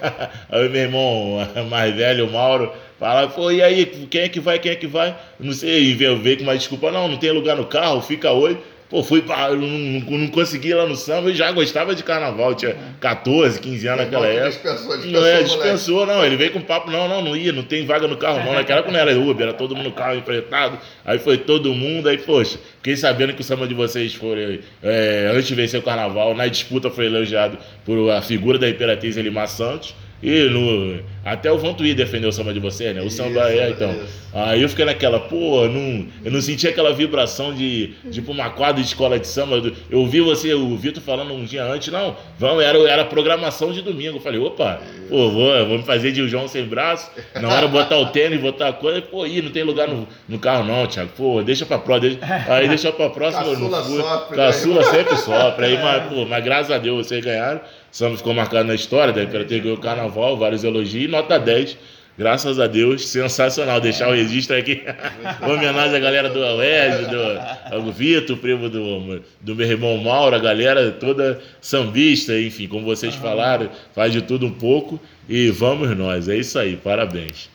aí 0.51 0.69
meu 0.69 0.83
irmão 0.83 1.39
mais 1.71 1.95
velho, 1.95 2.27
o 2.27 2.33
Mauro, 2.33 2.73
fala, 2.99 3.29
pô, 3.29 3.51
e 3.51 3.63
aí, 3.63 3.87
quem 4.11 4.23
é 4.23 4.29
que 4.29 4.41
vai, 4.41 4.59
quem 4.59 4.73
é 4.73 4.77
que 4.77 4.87
vai? 4.87 5.17
Não 5.39 5.53
sei, 5.53 5.85
e 5.85 5.95
veio 5.95 6.37
com 6.37 6.43
uma 6.43 6.57
desculpa, 6.57 6.91
não, 6.91 7.09
não 7.09 7.17
tem 7.17 7.31
lugar 7.31 7.57
no 7.57 7.67
carro, 7.67 8.03
fica 8.03 8.33
hoje. 8.33 8.59
Pô, 8.95 9.03
fui 9.03 9.23
pra, 9.23 9.51
não, 9.51 9.67
não, 9.67 10.19
não 10.19 10.29
consegui 10.29 10.69
ir 10.69 10.75
lá 10.75 10.87
no 10.87 10.95
samba, 10.95 11.29
eu 11.29 11.35
já 11.35 11.51
gostava 11.51 11.97
de 11.97 12.05
carnaval, 12.05 12.55
tinha 12.55 12.77
14, 13.01 13.59
15 13.59 13.89
anos 13.89 14.05
naquela 14.05 14.29
época. 14.29 14.51
Dispensou, 14.51 14.97
dispensou, 14.97 15.21
não 15.21 15.27
é, 15.27 15.43
dispensou, 15.43 16.07
não, 16.07 16.25
ele 16.25 16.37
veio 16.37 16.53
com 16.53 16.61
papo, 16.61 16.93
não, 16.93 17.09
não, 17.09 17.21
não 17.21 17.37
ia, 17.37 17.53
não 17.53 17.65
tem 17.65 17.85
vaga 17.85 18.07
no 18.07 18.17
carro 18.17 18.45
não, 18.45 18.53
naquela 18.53 18.79
época 18.79 18.93
não 18.93 19.01
era 19.01 19.19
Uber, 19.19 19.49
era 19.49 19.53
todo 19.53 19.75
mundo 19.75 19.87
no 19.87 19.93
carro 19.93 20.15
empretado, 20.15 20.79
aí 21.05 21.19
foi 21.19 21.39
todo 21.39 21.75
mundo, 21.75 22.09
aí, 22.09 22.19
poxa, 22.19 22.57
fiquei 22.77 22.95
sabendo 22.97 23.33
que 23.33 23.41
o 23.41 23.45
samba 23.45 23.67
de 23.67 23.75
vocês 23.75 24.15
foi, 24.15 24.61
é, 24.81 25.33
antes 25.35 25.49
de 25.49 25.57
vencer 25.57 25.81
o 25.81 25.83
carnaval, 25.83 26.33
na 26.33 26.47
disputa 26.47 26.89
foi 26.89 27.07
elogiado 27.07 27.59
por 27.85 28.13
a 28.13 28.23
figura 28.23 28.61
da 28.61 28.71
Imperatriz 28.71 29.17
Elimar 29.17 29.49
Santos, 29.49 29.93
e 30.25 30.49
no, 30.49 31.03
até 31.23 31.53
o 31.53 31.59
Vantuí 31.59 31.93
defendeu 31.95 32.31
o 32.31 32.33
samba 32.33 32.55
de 32.55 32.59
você, 32.59 32.95
né? 32.95 33.03
O 33.03 33.11
samba 33.11 33.53
é, 33.53 33.69
então. 33.69 33.93
Isso. 33.93 34.25
Aí 34.33 34.63
eu 34.63 34.69
fiquei 34.71 34.87
naquela, 34.87 35.21
pô, 35.21 35.69
não, 35.69 36.07
eu 36.25 36.33
não 36.33 36.41
senti 36.41 36.67
aquela 36.67 36.93
vibração 36.95 37.55
de, 37.55 37.95
pra 38.25 38.33
uma 38.33 38.49
quadra 38.49 38.83
de 38.83 38.89
escola 38.89 39.19
de 39.19 39.27
samba. 39.29 39.63
Eu 39.91 40.01
ouvi 40.01 40.23
você, 40.23 40.55
o 40.55 40.77
Vitor 40.77 41.03
falando 41.03 41.33
um 41.35 41.45
dia 41.45 41.63
antes, 41.63 41.93
não, 41.93 42.17
vamos, 42.39 42.65
era, 42.65 42.79
era 42.89 43.05
programação 43.05 43.71
de 43.71 43.83
domingo. 43.83 44.17
Eu 44.17 44.21
falei, 44.21 44.41
opa, 44.41 44.81
pô, 45.11 45.31
vou, 45.31 45.67
vou 45.67 45.79
me 45.79 45.85
fazer 45.85 46.11
de 46.11 46.27
João 46.27 46.49
sem 46.49 46.65
braço. 46.65 47.11
Na 47.41 47.49
hora 47.49 47.69
botar 47.69 47.99
o 47.99 48.07
tênis, 48.07 48.41
botar 48.41 48.69
a 48.69 48.73
coisa, 48.73 49.03
pô, 49.03 49.27
ih, 49.27 49.43
não 49.43 49.51
tem 49.51 49.63
lugar 49.63 49.87
no, 49.87 50.09
no 50.27 50.39
carro 50.39 50.65
não, 50.65 50.87
Thiago. 50.87 51.11
Pô, 51.17 51.43
deixa 51.43 51.67
pra 51.67 51.79
próxima. 51.79 52.19
Aí 52.49 52.67
deixa 52.67 52.91
pra 52.91 53.11
próxima. 53.11 53.45
Caçula 53.45 53.79
não 53.79 53.85
fui. 53.85 54.03
Sopre, 54.03 54.37
né? 54.37 54.47
Caçula 54.47 54.81
né? 54.81 54.91
sempre 54.91 55.17
sopra. 55.17 55.67
Aí, 55.67 55.79
mas, 55.81 56.13
pô, 56.13 56.25
mas 56.25 56.43
graças 56.43 56.73
a 56.73 56.79
Deus 56.79 57.07
vocês 57.07 57.25
ganharam. 57.25 57.61
Samba 57.95 58.17
ficou 58.17 58.35
marcado 58.35 58.67
na 58.67 58.75
história, 58.75 59.13
daí 59.13 59.25
para 59.25 59.45
ter 59.45 59.61
ganho 59.61 59.77
o 59.77 59.79
carnaval, 59.79 60.37
vários 60.37 60.65
elogios, 60.65 61.09
nota 61.09 61.39
10. 61.39 61.79
Graças 62.19 62.59
a 62.59 62.67
Deus, 62.67 63.07
sensacional. 63.07 63.81
Deixar 63.81 64.09
o 64.09 64.13
registro 64.13 64.57
aqui. 64.57 64.83
homenagem 65.41 65.97
à 65.97 66.01
galera 66.01 66.29
do 66.29 66.45
Aurélio, 66.45 67.07
do, 67.09 67.85
do 67.85 67.93
Vitor, 67.93 68.37
primo 68.39 68.69
do, 68.69 69.23
do 69.41 69.55
meu 69.55 69.71
irmão 69.71 69.97
Mauro, 69.99 70.35
a 70.35 70.41
galera 70.41 70.91
toda 70.91 71.41
sambista, 71.61 72.37
enfim, 72.37 72.67
como 72.67 72.85
vocês 72.85 73.15
falaram, 73.15 73.71
faz 73.95 74.13
de 74.13 74.23
tudo 74.23 74.45
um 74.45 74.53
pouco. 74.53 75.01
E 75.29 75.51
vamos 75.51 75.97
nós, 75.97 76.29
é 76.29 76.37
isso 76.37 76.59
aí, 76.59 76.77
parabéns. 76.77 77.49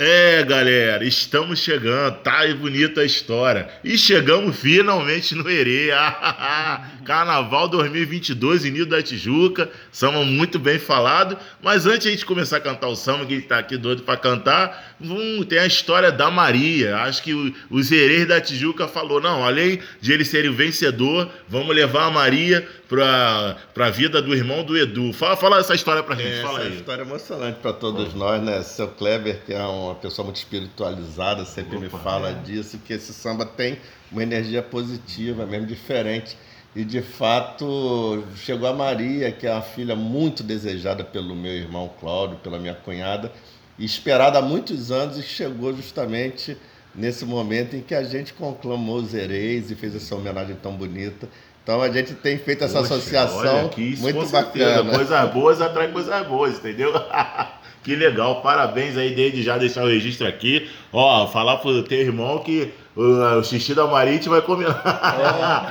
É, 0.00 0.44
galera, 0.44 1.04
estamos 1.04 1.58
chegando, 1.58 2.14
tá 2.18 2.38
aí 2.38 2.54
bonita 2.54 3.00
a 3.00 3.04
história. 3.04 3.68
E 3.82 3.98
chegamos 3.98 4.56
finalmente 4.56 5.34
no 5.34 5.50
Herê. 5.50 5.90
Carnaval 7.08 7.68
2022 7.68 8.66
em 8.66 8.70
Nilo 8.70 8.84
da 8.84 9.02
Tijuca. 9.02 9.70
Samba 9.90 10.22
muito 10.26 10.58
bem 10.58 10.78
falado. 10.78 11.38
Mas 11.62 11.86
antes 11.86 12.02
de 12.02 12.08
a 12.08 12.10
gente 12.10 12.26
começar 12.26 12.58
a 12.58 12.60
cantar 12.60 12.86
o 12.88 12.94
samba, 12.94 13.24
que 13.24 13.32
está 13.32 13.58
aqui 13.58 13.78
doido 13.78 14.02
para 14.02 14.18
cantar, 14.18 14.94
hum, 15.00 15.42
tem 15.42 15.58
a 15.58 15.64
história 15.64 16.12
da 16.12 16.30
Maria. 16.30 16.98
Acho 16.98 17.22
que 17.22 17.32
o, 17.32 17.54
os 17.70 17.90
Herês 17.90 18.28
da 18.28 18.38
Tijuca 18.42 18.86
falou: 18.86 19.22
não, 19.22 19.42
além 19.42 19.80
de 20.02 20.12
ele 20.12 20.22
ser 20.22 20.46
o 20.50 20.52
vencedor, 20.52 21.30
vamos 21.48 21.74
levar 21.74 22.04
a 22.04 22.10
Maria 22.10 22.68
para 22.86 23.56
a 23.86 23.90
vida 23.90 24.20
do 24.20 24.34
irmão 24.34 24.62
do 24.62 24.76
Edu. 24.76 25.10
Fala, 25.14 25.34
fala 25.34 25.60
essa 25.60 25.74
história 25.74 26.02
para 26.02 26.14
gente. 26.14 26.40
É, 26.40 26.42
fala 26.42 26.60
essa 26.60 26.68
aí. 26.68 26.76
história 26.76 27.02
emocionante 27.02 27.58
para 27.62 27.72
todos 27.72 28.12
nós, 28.12 28.42
né? 28.42 28.60
Seu 28.60 28.86
Kleber, 28.86 29.40
que 29.46 29.54
é 29.54 29.62
uma 29.62 29.94
pessoa 29.94 30.26
muito 30.26 30.36
espiritualizada, 30.36 31.46
sempre 31.46 31.78
Opa, 31.78 31.84
me 31.86 32.02
fala 32.02 32.28
é. 32.28 32.34
disso, 32.34 32.78
que 32.84 32.92
esse 32.92 33.14
samba 33.14 33.46
tem 33.46 33.78
uma 34.12 34.22
energia 34.22 34.62
positiva, 34.62 35.46
mesmo 35.46 35.66
diferente. 35.66 36.36
E 36.76 36.84
de 36.84 37.02
fato 37.02 38.22
chegou 38.36 38.68
a 38.68 38.72
Maria, 38.72 39.32
que 39.32 39.46
é 39.46 39.52
uma 39.52 39.62
filha 39.62 39.96
muito 39.96 40.42
desejada 40.42 41.02
pelo 41.02 41.34
meu 41.34 41.52
irmão 41.52 41.90
Cláudio, 42.00 42.36
pela 42.38 42.58
minha 42.58 42.74
cunhada, 42.74 43.32
esperada 43.78 44.38
há 44.38 44.42
muitos 44.42 44.90
anos, 44.90 45.16
e 45.16 45.22
chegou 45.22 45.74
justamente 45.74 46.56
nesse 46.94 47.24
momento 47.24 47.74
em 47.74 47.80
que 47.80 47.94
a 47.94 48.02
gente 48.02 48.32
conclamou 48.34 48.96
os 48.96 49.14
hereis 49.14 49.70
e 49.70 49.74
fez 49.74 49.94
essa 49.94 50.14
homenagem 50.14 50.56
tão 50.56 50.74
bonita. 50.74 51.28
Então 51.62 51.82
a 51.82 51.90
gente 51.90 52.14
tem 52.14 52.38
feito 52.38 52.64
essa 52.64 52.80
Poxa, 52.80 52.94
associação 52.94 53.70
muito 53.98 54.26
bacana. 54.30 54.90
Coisas 54.90 55.30
boas 55.32 55.60
atraem 55.60 55.92
coisas 55.92 56.26
boas, 56.26 56.58
entendeu? 56.58 56.92
que 57.88 57.96
legal, 57.96 58.42
parabéns 58.42 58.98
aí 58.98 59.14
desde 59.14 59.42
já 59.42 59.56
deixar 59.56 59.82
o 59.82 59.88
registro 59.88 60.28
aqui. 60.28 60.68
Ó, 60.92 61.26
falar 61.26 61.56
pro 61.56 61.82
teu 61.82 61.98
irmão 61.98 62.38
que 62.40 62.70
o, 62.94 63.38
o 63.38 63.42
xixi 63.42 63.74
da 63.74 63.86
Marite 63.86 64.28
vai 64.28 64.42
comer 64.42 64.68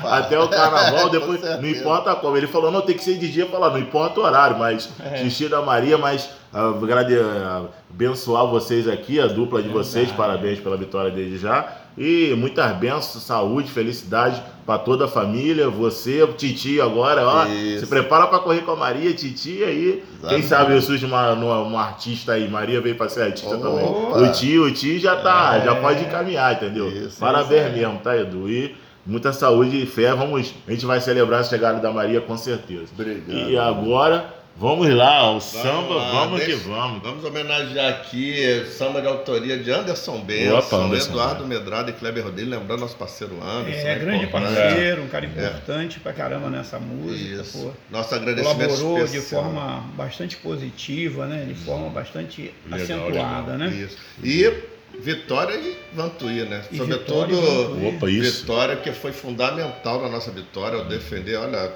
até 0.04 0.40
o 0.40 0.48
carnaval, 0.48 1.10
depois 1.14 1.40
não 1.44 1.70
importa 1.70 2.16
como. 2.16 2.36
Ele 2.36 2.48
falou, 2.48 2.72
não, 2.72 2.82
tem 2.82 2.96
que 2.96 3.04
ser 3.04 3.20
de 3.20 3.32
dia, 3.32 3.46
falar, 3.46 3.70
não 3.70 3.78
importa 3.78 4.20
o 4.20 4.24
horário, 4.24 4.58
mas 4.58 4.90
é. 5.00 5.18
xixi 5.18 5.48
da 5.48 5.62
Maria, 5.62 5.96
mas 5.96 6.32
uh, 6.56 7.70
abençoar 7.88 8.48
vocês 8.48 8.88
aqui, 8.88 9.20
a 9.20 9.28
dupla 9.28 9.62
de 9.62 9.70
vocês, 9.70 10.12
parabéns 10.12 10.60
pela 10.60 10.76
vitória 10.76 11.12
desde 11.12 11.38
já. 11.38 11.72
E 11.96 12.34
muitas 12.36 12.76
bênçãos, 12.78 13.22
saúde, 13.24 13.70
felicidade 13.70 14.42
para 14.68 14.78
toda 14.80 15.06
a 15.06 15.08
família. 15.08 15.70
Você, 15.70 16.22
o 16.22 16.34
Titi 16.34 16.82
agora, 16.82 17.26
ó, 17.26 17.46
Isso. 17.46 17.80
se 17.80 17.88
prepara 17.88 18.28
para 18.28 18.40
correr 18.40 18.62
com 18.62 18.72
a 18.72 18.76
Maria, 18.76 19.14
Titi 19.14 19.64
aí. 19.64 20.04
Exatamente. 20.04 20.28
Quem 20.28 20.44
sabe 20.44 20.82
surge 20.82 21.06
uma, 21.06 21.32
uma, 21.32 21.62
uma, 21.62 21.82
artista 21.82 22.34
aí. 22.34 22.50
Maria 22.50 22.82
veio 22.82 22.98
para 22.98 23.08
ser 23.08 23.22
artista 23.22 23.56
Opa. 23.56 23.66
também. 23.66 24.30
O 24.30 24.32
tio, 24.34 24.66
o 24.66 24.72
tio 24.72 25.00
já 25.00 25.16
tá, 25.16 25.60
é. 25.62 25.66
já 25.66 25.76
pode 25.76 26.04
encaminhar, 26.04 26.54
entendeu? 26.54 26.90
Isso, 26.90 27.18
Parabéns 27.18 27.68
é. 27.68 27.70
mesmo, 27.70 28.00
tá, 28.00 28.18
Edu? 28.18 28.50
E 28.50 28.76
muita 29.06 29.32
saúde 29.32 29.82
e 29.82 29.86
fé. 29.86 30.14
Vamos, 30.14 30.54
a 30.68 30.72
gente 30.72 30.86
vai 30.86 31.00
celebrar 31.00 31.40
a 31.40 31.44
chegada 31.44 31.80
da 31.80 31.90
Maria 31.90 32.20
com 32.20 32.36
certeza. 32.36 32.88
Obrigado. 32.94 33.50
E 33.50 33.58
agora 33.58 34.37
Vamos 34.60 34.90
lá, 34.90 35.32
o 35.32 35.40
samba, 35.40 35.94
lá, 35.94 36.12
vamos 36.12 36.40
deixa, 36.40 36.58
que 36.58 36.68
vamos. 36.68 37.04
Vamos 37.04 37.24
homenagear 37.24 37.90
aqui 37.94 38.66
samba 38.66 39.02
de 39.02 39.08
autoria 39.08 39.56
de 39.56 39.70
Anderson 39.70 40.20
Benson, 40.22 40.96
Eduardo 40.96 41.46
Medrado 41.46 41.92
e 41.92 41.94
Kleber 41.94 42.24
Rodrigues, 42.24 42.50
lembrando 42.50 42.80
nosso 42.80 42.96
parceiro 42.96 43.36
Anderson. 43.40 43.80
É, 43.80 43.84
né, 43.84 44.00
grande 44.00 44.28
parceiro, 44.28 45.04
um 45.04 45.08
cara 45.10 45.26
é. 45.26 45.30
importante 45.30 45.98
é. 45.98 46.00
pra 46.00 46.12
caramba 46.12 46.50
nessa 46.50 46.80
música. 46.80 47.42
Isso. 47.44 47.60
Pô. 47.60 47.72
Nosso 47.92 48.16
agradecimento 48.16 48.58
Colaborou 48.58 49.04
especial. 49.04 49.44
de 49.44 49.54
forma 49.54 49.84
bastante 49.96 50.38
positiva, 50.38 51.28
né? 51.28 51.46
De 51.48 51.54
forma 51.54 51.90
bastante 51.90 52.52
legal, 52.66 52.80
acentuada, 52.84 53.52
legal. 53.52 53.58
né? 53.58 53.68
Isso. 53.76 53.98
E 54.24 54.52
Vitória 55.00 55.56
e 55.56 55.78
Vantuí, 55.94 56.44
né? 56.46 56.64
E 56.72 56.78
Sobretudo 56.78 57.28
Vitória, 57.28 57.90
Opa, 57.90 58.08
Vitória, 58.08 58.76
que 58.78 58.92
foi 58.92 59.12
fundamental 59.12 60.02
na 60.02 60.10
nossa 60.10 60.32
vitória, 60.32 60.80
ao 60.80 60.86
defender, 60.86 61.36
olha, 61.36 61.72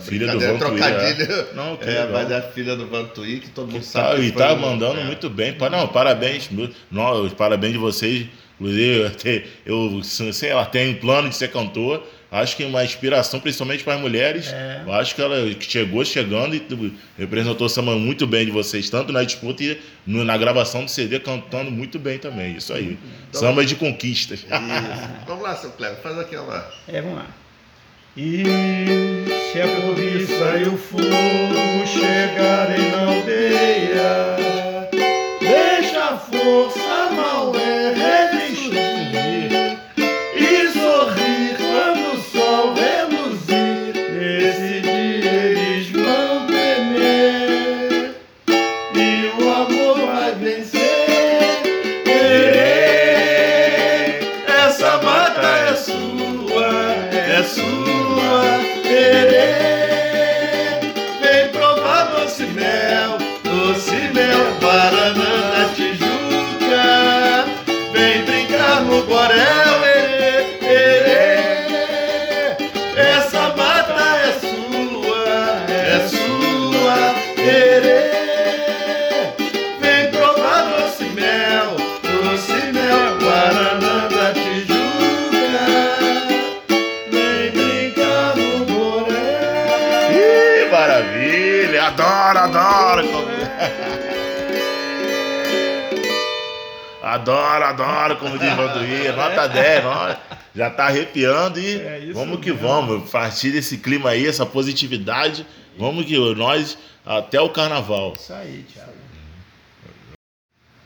filha 0.00 0.32
do 0.32 0.40
Vantuí. 0.40 0.80
É. 0.80 1.54
Não, 1.54 1.78
é, 1.80 2.06
mas 2.10 2.30
é 2.30 2.36
a 2.36 2.42
filha 2.42 2.76
do 2.76 2.86
Vantuí, 2.86 3.40
que 3.40 3.50
todo 3.50 3.66
mundo 3.70 3.80
que 3.80 3.86
sabe. 3.86 4.16
Tá, 4.16 4.22
e 4.22 4.32
tá 4.32 4.56
mandando 4.56 5.00
é. 5.00 5.04
muito 5.04 5.28
bem. 5.30 5.56
Não, 5.70 5.88
parabéns. 5.88 6.50
Não, 6.90 7.28
parabéns 7.30 7.72
de 7.72 7.78
vocês. 7.78 8.26
Inclusive, 8.58 9.46
eu, 9.66 10.02
sei 10.02 10.54
lá, 10.54 10.64
tenho 10.64 10.96
plano 10.98 11.28
de 11.28 11.36
ser 11.36 11.50
cantor. 11.50 12.02
Acho 12.30 12.56
que 12.56 12.64
é 12.64 12.66
uma 12.66 12.84
inspiração, 12.84 13.38
principalmente 13.38 13.84
para 13.84 13.94
as 13.94 14.00
mulheres. 14.00 14.48
É. 14.52 14.82
Eu 14.84 14.92
acho 14.92 15.14
que 15.14 15.22
ela 15.22 15.36
chegou 15.60 16.04
chegando 16.04 16.56
e 16.56 16.92
representou 17.16 17.66
o 17.66 17.70
samba 17.70 17.96
muito 17.96 18.26
bem 18.26 18.44
de 18.44 18.50
vocês, 18.50 18.90
tanto 18.90 19.12
na 19.12 19.22
disputa 19.22 19.62
e 19.62 19.80
no, 20.06 20.24
na 20.24 20.36
gravação 20.36 20.84
do 20.84 20.90
CD, 20.90 21.20
cantando 21.20 21.70
muito 21.70 21.98
bem 21.98 22.18
também. 22.18 22.56
Isso 22.56 22.72
aí. 22.72 22.98
Então, 23.28 23.40
samba 23.40 23.64
de 23.64 23.76
conquistas. 23.76 24.40
Isso. 24.40 24.48
vamos 25.26 25.42
lá, 25.42 25.54
seu 25.54 25.70
Cleber, 25.70 25.98
faz 26.02 26.18
aquela. 26.18 26.70
É, 26.88 27.00
vamos 27.00 27.18
lá. 27.18 27.26
E 28.16 28.42
se 29.56 29.62
a 29.62 29.68
cobiça 29.68 30.58
e 30.58 30.68
o 30.68 30.76
fogo 30.76 31.86
chegarem 31.86 32.90
na 32.90 33.06
aldeia, 33.06 34.36
deixa 35.40 36.04
a 36.04 36.18
força 36.18 36.95
como 98.16 98.38
diz 98.38 98.52
Vanduí, 98.54 99.08
nota 99.14 99.46
10, 99.46 99.84
nota, 99.84 100.20
já 100.54 100.70
tá 100.70 100.86
arrepiando 100.86 101.60
e 101.60 101.76
É, 101.76 102.10
vamos 102.12 102.40
que 102.40 102.50
mesmo. 102.50 102.66
vamos, 102.66 103.10
partir 103.10 103.52
desse 103.52 103.78
clima 103.78 104.10
aí, 104.10 104.26
essa 104.26 104.44
positividade, 104.44 105.46
vamos 105.78 106.04
que 106.04 106.16
nós 106.34 106.76
até 107.04 107.40
o 107.40 107.48
carnaval. 107.48 108.14
Isso 108.18 108.32
aí, 108.32 108.64
Thiago. 108.72 108.96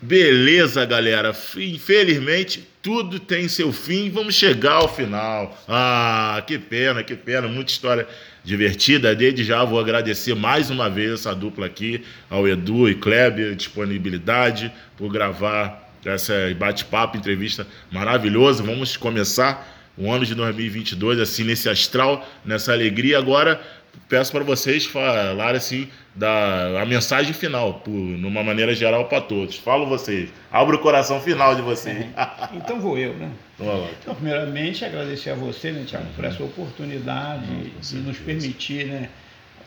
Beleza, 0.02 0.84
galera. 0.86 1.34
Infelizmente, 1.56 2.66
tudo 2.80 3.20
tem 3.20 3.48
seu 3.48 3.70
fim. 3.70 4.10
Vamos 4.10 4.34
chegar 4.34 4.76
ao 4.76 4.88
final. 4.88 5.54
Ah, 5.68 6.42
que 6.46 6.58
pena, 6.58 7.02
que 7.02 7.14
pena. 7.14 7.46
Muita 7.48 7.70
história 7.70 8.08
divertida. 8.42 9.14
Desde 9.14 9.44
já 9.44 9.62
vou 9.62 9.78
agradecer 9.78 10.34
mais 10.34 10.70
uma 10.70 10.88
vez 10.88 11.12
essa 11.12 11.34
dupla 11.34 11.66
aqui, 11.66 12.02
ao 12.30 12.48
Edu 12.48 12.88
e 12.88 12.94
Kleber, 12.94 13.54
disponibilidade 13.54 14.72
por 14.96 15.12
gravar 15.12 15.79
essa 16.04 16.32
bate-papo, 16.56 17.16
entrevista 17.16 17.66
maravilhosa. 17.90 18.62
Vamos 18.62 18.96
começar 18.96 19.66
o 19.98 20.10
ano 20.10 20.24
de 20.24 20.34
2022 20.34 21.18
assim 21.20 21.44
nesse 21.44 21.68
astral, 21.68 22.26
nessa 22.44 22.72
alegria. 22.72 23.18
Agora 23.18 23.60
peço 24.08 24.32
para 24.32 24.42
vocês 24.44 24.86
falarem 24.86 25.56
assim 25.56 25.88
da 26.14 26.80
a 26.82 26.86
mensagem 26.86 27.32
final, 27.32 27.74
por, 27.74 27.92
numa 27.92 28.42
maneira 28.42 28.74
geral 28.74 29.06
para 29.06 29.20
todos. 29.20 29.56
Falo 29.56 29.86
vocês. 29.86 30.30
Abra 30.50 30.74
o 30.76 30.78
coração 30.78 31.20
final 31.20 31.54
de 31.54 31.62
vocês. 31.62 32.06
Então 32.54 32.80
vou 32.80 32.98
eu, 32.98 33.14
né? 33.14 33.30
Lá. 33.58 33.88
Então, 34.00 34.14
primeiramente, 34.14 34.84
agradecer 34.84 35.30
a 35.30 35.34
você, 35.34 35.70
né, 35.70 35.84
Tiago, 35.86 36.06
por 36.16 36.24
essa 36.24 36.42
oportunidade 36.42 37.46
de 37.80 37.96
nos 37.96 38.18
permitir, 38.18 38.86
né? 38.86 39.08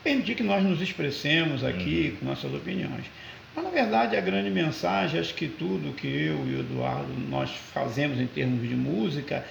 Permitir 0.04 0.36
que 0.36 0.44
nós 0.44 0.62
nos 0.64 0.82
expressemos 0.82 1.64
aqui 1.64 2.10
Uhum. 2.12 2.18
com 2.20 2.26
nossas 2.26 2.54
opiniões. 2.54 3.06
Mas, 3.56 3.64
na 3.64 3.70
verdade, 3.70 4.16
a 4.16 4.22
grande 4.22 4.50
mensagem, 4.50 5.20
acho 5.20 5.34
que 5.34 5.48
tudo 5.48 5.94
que 5.94 6.08
eu 6.08 6.46
e 6.48 6.56
o 6.56 6.60
Eduardo 6.62 7.14
nós 7.30 7.52
fazemos 7.52 8.20
em 8.20 8.28
termos 8.28 8.68
de 8.68 8.76
música, 8.76 9.46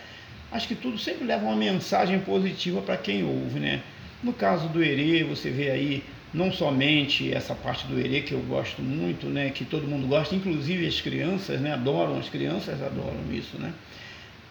acho 0.51 0.67
que 0.67 0.75
tudo 0.75 0.99
sempre 0.99 1.25
leva 1.25 1.45
uma 1.45 1.57
mensagem 1.57 2.19
positiva 2.21 2.81
para 2.83 2.97
quem 2.97 3.23
ouve, 3.23 3.61
né? 3.61 3.81
No 4.23 4.33
caso 4.33 4.69
do 4.69 4.83
Herê, 4.83 5.25
você 5.25 5.51
vê 5.51 5.71
aí 5.71 6.05
não 6.35 6.51
somente 6.51 7.33
essa 7.33 7.55
parte 7.55 7.87
do 7.87 7.99
Herê 7.99 8.23
que 8.23 8.33
eu 8.33 8.41
gosto 8.41 8.81
muito, 8.81 9.27
né, 9.27 9.51
que 9.51 9.65
todo 9.65 9.87
mundo 9.87 10.07
gosta, 10.07 10.35
inclusive 10.35 10.87
as 10.87 11.01
crianças, 11.01 11.61
né, 11.61 11.73
adoram, 11.73 12.19
as 12.19 12.29
crianças 12.29 12.83
adoram 12.83 13.21
isso, 13.31 13.59
né? 13.59 13.73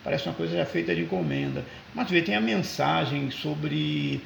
Parece 0.03 0.27
uma 0.27 0.35
coisa 0.35 0.57
já 0.57 0.65
feita 0.65 0.95
de 0.95 1.01
encomenda. 1.01 1.63
Mas 1.93 2.09
vê, 2.09 2.21
tem 2.21 2.35
a 2.35 2.41
mensagem 2.41 3.29
sobre 3.29 4.21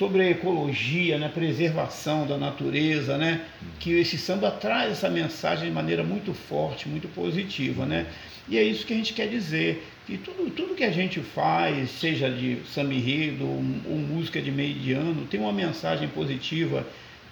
sobre 0.00 0.22
a 0.22 0.30
ecologia, 0.30 1.18
né, 1.18 1.28
preservação 1.28 2.26
da 2.26 2.38
natureza, 2.38 3.18
né, 3.18 3.42
que 3.78 3.92
esse 3.92 4.16
samba 4.16 4.50
traz 4.50 4.92
essa 4.92 5.10
mensagem 5.10 5.68
de 5.68 5.74
maneira 5.74 6.02
muito 6.02 6.32
forte, 6.32 6.88
muito 6.88 7.06
positiva, 7.08 7.84
né? 7.84 8.06
E 8.48 8.56
é 8.56 8.62
isso 8.62 8.86
que 8.86 8.94
a 8.94 8.96
gente 8.96 9.12
quer 9.12 9.28
dizer, 9.28 9.86
que 10.06 10.16
tudo, 10.16 10.50
tudo 10.52 10.74
que 10.74 10.84
a 10.84 10.90
gente 10.90 11.20
faz, 11.20 11.90
seja 11.90 12.30
de 12.30 12.62
samba 12.72 12.94
enredo 12.94 13.44
ou, 13.44 13.62
ou 13.90 13.98
música 13.98 14.40
de 14.40 14.50
meio 14.50 14.72
de 14.72 14.94
ano, 14.94 15.26
tem 15.26 15.38
uma 15.38 15.52
mensagem 15.52 16.08
positiva 16.08 16.86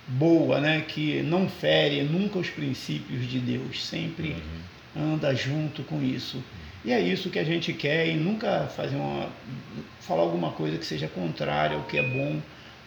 boa, 0.06 0.60
né, 0.60 0.84
que 0.86 1.22
não 1.22 1.48
fere 1.48 2.02
nunca 2.02 2.38
os 2.38 2.50
princípios 2.50 3.26
de 3.26 3.38
Deus, 3.38 3.82
sempre 3.82 4.36
anda 4.94 5.34
junto 5.34 5.82
com 5.84 6.02
isso. 6.02 6.44
E 6.84 6.92
é 6.92 7.00
isso 7.00 7.30
que 7.30 7.38
a 7.38 7.44
gente 7.44 7.72
quer 7.72 8.06
e 8.08 8.14
nunca 8.14 8.66
fazer 8.76 8.96
uma 8.96 9.30
falar 10.00 10.22
alguma 10.22 10.52
coisa 10.52 10.78
que 10.78 10.86
seja 10.86 11.08
contrária 11.08 11.76
ao 11.76 11.82
que 11.84 11.98
é 11.98 12.02
bom, 12.02 12.40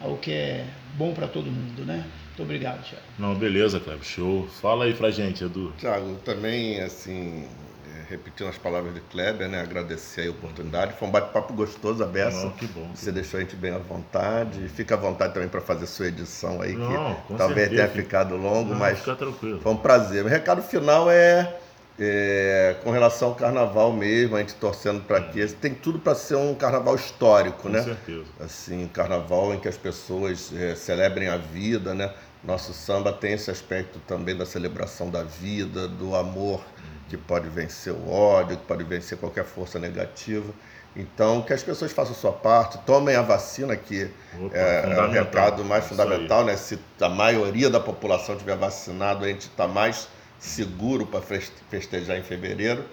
ao 0.04 0.18
que 0.18 0.32
é 0.32 0.66
bom 0.96 1.14
para 1.14 1.28
todo 1.28 1.46
mundo, 1.52 1.86
né? 1.86 2.06
Muito 2.28 2.44
obrigado, 2.44 2.82
Thiago. 2.84 3.04
Não, 3.20 3.36
beleza, 3.36 3.80
Kleber. 3.80 4.04
Show. 4.04 4.48
Fala 4.62 4.86
aí 4.86 4.94
pra 4.94 5.12
gente, 5.12 5.44
Edu. 5.44 5.74
Tiago, 5.78 6.16
também, 6.26 6.80
assim, 6.82 7.46
é, 7.86 8.10
repetindo 8.10 8.48
as 8.48 8.58
palavras 8.58 8.94
de 8.94 9.02
Kleber, 9.02 9.48
né? 9.50 9.62
Agradecer 9.62 10.22
aí 10.22 10.28
a 10.28 10.32
oportunidade. 10.32 10.94
Foi 10.98 11.08
um 11.08 11.12
bate-papo 11.12 11.54
gostoso, 11.54 12.02
a 12.04 12.08
beça. 12.08 12.44
Não, 12.46 12.52
que 12.52 12.66
bom. 12.68 12.90
que 12.94 13.00
Você 13.00 13.12
deixou 13.12 13.38
a 13.40 13.44
gente 13.44 13.56
bem 13.56 13.74
à 13.74 13.78
vontade. 13.78 14.68
Fica 14.70 14.96
à 14.96 14.98
vontade 14.98 15.34
também 15.34 15.50
para 15.50 15.62
fazer 15.62 15.86
sua 15.88 16.08
edição 16.08 16.62
aí, 16.62 16.74
Não, 16.74 17.16
que 17.16 17.22
com 17.28 17.36
talvez 17.36 17.68
certeza. 17.70 17.88
tenha 17.90 18.04
ficado 18.04 18.38
longo, 18.38 18.72
Não, 18.72 18.80
mas 18.80 19.00
Fica 19.00 19.16
tranquilo. 19.16 19.60
foi 19.62 19.72
um 19.74 19.78
prazer. 19.78 20.24
O 20.26 20.28
recado 20.28 20.62
final 20.64 21.12
é, 21.12 21.58
é, 22.00 22.76
com 22.84 22.92
relação 22.92 23.30
ao 23.30 23.36
carnaval 23.36 23.92
mesmo, 23.92 24.36
a 24.36 24.40
gente 24.40 24.56
torcendo 24.56 25.02
para 25.04 25.22
que. 25.22 25.46
Tem 25.48 25.74
tudo 25.74 26.00
para 26.00 26.16
ser 26.16 26.36
um 26.36 26.56
carnaval 26.56 26.96
histórico, 26.96 27.64
Com 27.64 27.70
né? 27.70 27.84
certeza. 27.84 28.26
assim, 28.40 28.88
carnaval 28.88 29.54
em 29.54 29.60
que 29.60 29.68
as 29.68 29.78
pessoas 29.78 30.52
eh, 30.56 30.76
celebrem 30.76 31.28
a 31.28 31.38
vida, 31.38 31.94
né? 31.94 32.12
Nosso 32.44 32.74
samba 32.74 33.14
tem 33.14 33.34
esse 33.34 33.52
aspecto 33.52 34.00
também 34.08 34.36
da 34.36 34.46
celebração 34.46 35.10
da 35.10 35.22
vida, 35.24 35.88
do 35.88 36.16
amor 36.16 36.62
que 37.08 37.18
pode 37.18 37.50
vencer 37.50 37.94
o 37.94 38.10
ódio, 38.10 38.58
que 38.58 38.64
pode 38.64 38.84
vencer 38.84 39.18
qualquer 39.18 39.44
força 39.44 39.78
negativa. 39.78 40.52
Então, 40.96 41.42
que 41.42 41.54
as 41.54 41.62
pessoas 41.62 41.92
façam 41.92 42.14
a 42.14 42.18
sua 42.18 42.32
parte, 42.32 42.78
tomem 42.80 43.16
a 43.16 43.22
vacina, 43.22 43.76
que 43.76 44.10
Opa, 44.40 44.58
é, 44.58 44.94
é 44.98 45.02
o 45.02 45.10
recado 45.10 45.64
mais 45.64 45.86
fundamental, 45.86 46.44
né? 46.46 46.56
Se 46.58 46.80
a 47.00 47.10
maioria 47.10 47.70
da 47.70 47.80
população 47.80 48.36
tiver 48.36 48.56
vacinado, 48.56 49.24
a 49.24 49.28
gente 49.28 49.42
está 49.42 49.68
mais 49.68 50.08
seguro 50.42 51.06
para 51.06 51.22
festejar 51.70 52.18
em 52.18 52.24
fevereiro. 52.24 52.84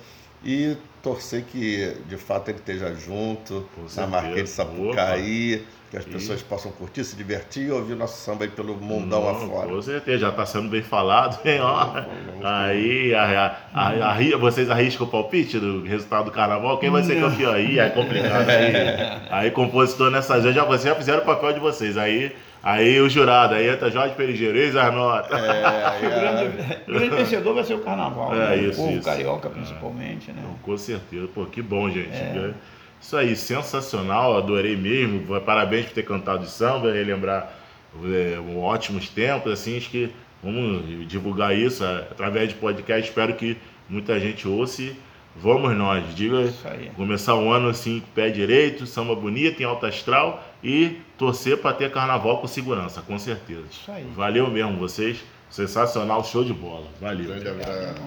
E 0.44 0.76
torcer 1.02 1.42
que, 1.42 1.96
de 2.08 2.16
fato, 2.16 2.48
ele 2.50 2.58
esteja 2.58 2.94
junto, 2.94 3.68
na. 3.96 4.06
Marquês 4.06 4.44
de 4.44 4.50
Sapucaí, 4.50 5.64
que 5.90 5.96
as 5.96 6.04
pessoas 6.04 6.40
possam 6.42 6.70
curtir, 6.70 7.02
se 7.02 7.16
divertir 7.16 7.66
e 7.66 7.70
ouvir 7.72 7.96
nosso 7.96 8.22
samba 8.22 8.44
aí 8.44 8.50
pelo 8.50 8.76
mundão 8.76 9.20
Não, 9.22 9.30
afora. 9.30 9.68
Com 9.68 9.82
certeza, 9.82 10.18
já 10.18 10.28
está 10.28 10.46
sendo 10.46 10.68
bem 10.68 10.80
falado, 10.82 11.40
hein? 11.44 11.58
Ó. 11.60 11.86
Vamos- 11.86 12.44
Aí, 12.44 13.12
a, 13.16 13.58
a, 13.74 13.80
a- 13.88 14.10
arri- 14.10 14.36
vocês 14.36 14.70
arriscam 14.70 15.08
o 15.08 15.10
palpite 15.10 15.58
do 15.58 15.82
resultado 15.82 16.26
do 16.26 16.30
carnaval? 16.30 16.78
Quem 16.78 16.90
vai 16.90 17.02
ser 17.02 17.18
campeão? 17.20 17.52
Aí 17.52 17.76
é 17.80 17.88
complicado. 17.90 18.48
Aí, 18.48 18.72
aí 19.32 19.50
compositor 19.50 20.08
nessas 20.08 20.42
vezes, 20.44 20.54
já, 20.54 20.62
vocês 20.64 20.84
já 20.84 20.94
fizeram 20.94 21.22
o 21.22 21.26
papel 21.26 21.52
de 21.54 21.58
vocês. 21.58 21.96
Aí, 21.96 22.30
aí 22.62 23.00
o 23.00 23.08
jurado, 23.08 23.54
aí 23.54 23.68
entra 23.68 23.90
Jorge 23.90 24.14
Perigeiro, 24.14 24.56
eis 24.58 24.74
as 24.76 24.92
notas. 24.94 25.30
O 25.30 26.10
grande, 26.10 26.82
o 26.88 26.92
grande 26.92 27.16
vencedor 27.16 27.54
vai 27.54 27.64
ser 27.64 27.74
o 27.74 27.80
carnaval, 27.80 28.34
É, 28.34 28.38
né? 28.50 28.56
isso, 28.58 28.80
o 28.80 28.84
povo 28.84 28.96
isso. 28.98 29.04
carioca 29.04 29.48
principalmente, 29.48 30.30
né? 30.32 30.42
Com 30.62 30.76
certeza. 30.76 31.28
Pô, 31.34 31.46
que 31.46 31.62
bom, 31.62 31.88
gente. 31.90 32.10
Isso 33.00 33.16
aí, 33.16 33.36
sensacional. 33.36 34.36
Adorei 34.36 34.76
mesmo. 34.76 35.40
Parabéns 35.40 35.86
por 35.86 35.94
ter 35.94 36.02
cantado 36.04 36.40
de 36.44 36.50
samba, 36.50 36.92
relembrar 36.92 37.52
é, 38.04 38.36
ótimos 38.58 39.08
tempos. 39.08 39.52
Assim, 39.52 39.76
acho 39.76 39.90
que 39.90 40.10
vamos 40.42 41.06
divulgar 41.08 41.56
isso 41.56 41.84
é, 41.84 41.98
através 42.10 42.48
de 42.48 42.54
podcast. 42.56 43.08
Espero 43.08 43.34
que 43.34 43.56
muita 43.88 44.18
gente 44.18 44.46
ouça. 44.48 44.82
e 44.82 44.96
Vamos 45.40 45.76
nós, 45.76 46.16
diga. 46.16 46.42
Isso 46.42 46.66
aí. 46.66 46.90
Começar 46.96 47.36
o 47.36 47.52
ano 47.52 47.68
assim, 47.68 48.00
com 48.00 48.06
o 48.08 48.10
pé 48.10 48.28
direito, 48.28 48.86
samba 48.86 49.14
bonito, 49.14 49.60
em 49.60 49.64
alta 49.64 49.86
astral 49.86 50.44
e 50.64 50.96
torcer 51.16 51.58
para 51.58 51.76
ter 51.76 51.92
carnaval 51.92 52.40
com 52.40 52.48
segurança, 52.48 53.00
com 53.02 53.16
certeza. 53.20 53.62
Isso 53.70 53.90
aí. 53.90 54.04
Valeu 54.16 54.50
mesmo, 54.50 54.76
vocês. 54.76 55.18
Sensacional, 55.48 56.24
show 56.24 56.44
de 56.44 56.52
bola. 56.52 56.88
Valeu. 57.00 57.26
Grande 57.26 57.48
abraço. 57.48 58.02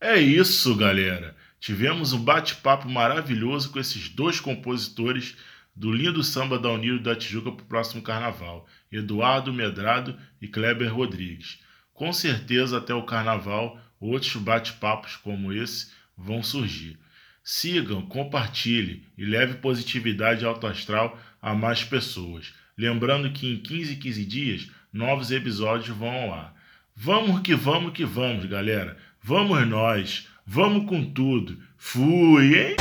É 0.00 0.20
isso, 0.20 0.76
galera. 0.76 1.34
Tivemos 1.58 2.12
um 2.12 2.20
bate-papo 2.20 2.88
maravilhoso 2.88 3.70
com 3.72 3.80
esses 3.80 4.08
dois 4.08 4.38
compositores 4.38 5.36
do 5.78 5.92
lindo 5.92 6.24
samba 6.24 6.58
da 6.58 6.70
Unido 6.70 6.98
da 6.98 7.14
Tijuca 7.14 7.52
para 7.52 7.62
o 7.62 7.66
próximo 7.66 8.02
carnaval, 8.02 8.66
Eduardo 8.90 9.52
Medrado 9.52 10.18
e 10.42 10.48
Kleber 10.48 10.92
Rodrigues. 10.92 11.60
Com 11.94 12.12
certeza, 12.12 12.78
até 12.78 12.92
o 12.92 13.04
carnaval, 13.04 13.80
outros 14.00 14.34
bate-papos 14.34 15.14
como 15.14 15.52
esse 15.52 15.92
vão 16.16 16.42
surgir. 16.42 16.98
Sigam, 17.44 18.02
compartilhem 18.02 19.04
e 19.16 19.24
leve 19.24 19.54
positividade 19.54 20.44
alto 20.44 20.66
astral 20.66 21.16
a 21.40 21.54
mais 21.54 21.84
pessoas. 21.84 22.52
Lembrando 22.76 23.30
que 23.30 23.46
em 23.46 23.56
15 23.56 23.96
15 23.96 24.24
dias, 24.24 24.70
novos 24.92 25.30
episódios 25.30 25.96
vão 25.96 26.34
ar. 26.34 26.56
Vamos 26.94 27.40
que 27.40 27.54
vamos 27.54 27.92
que 27.92 28.04
vamos, 28.04 28.46
galera. 28.46 28.96
Vamos 29.22 29.64
nós. 29.68 30.26
Vamos 30.44 30.88
com 30.88 31.04
tudo. 31.04 31.56
Fui, 31.76 32.58
hein? 32.58 32.76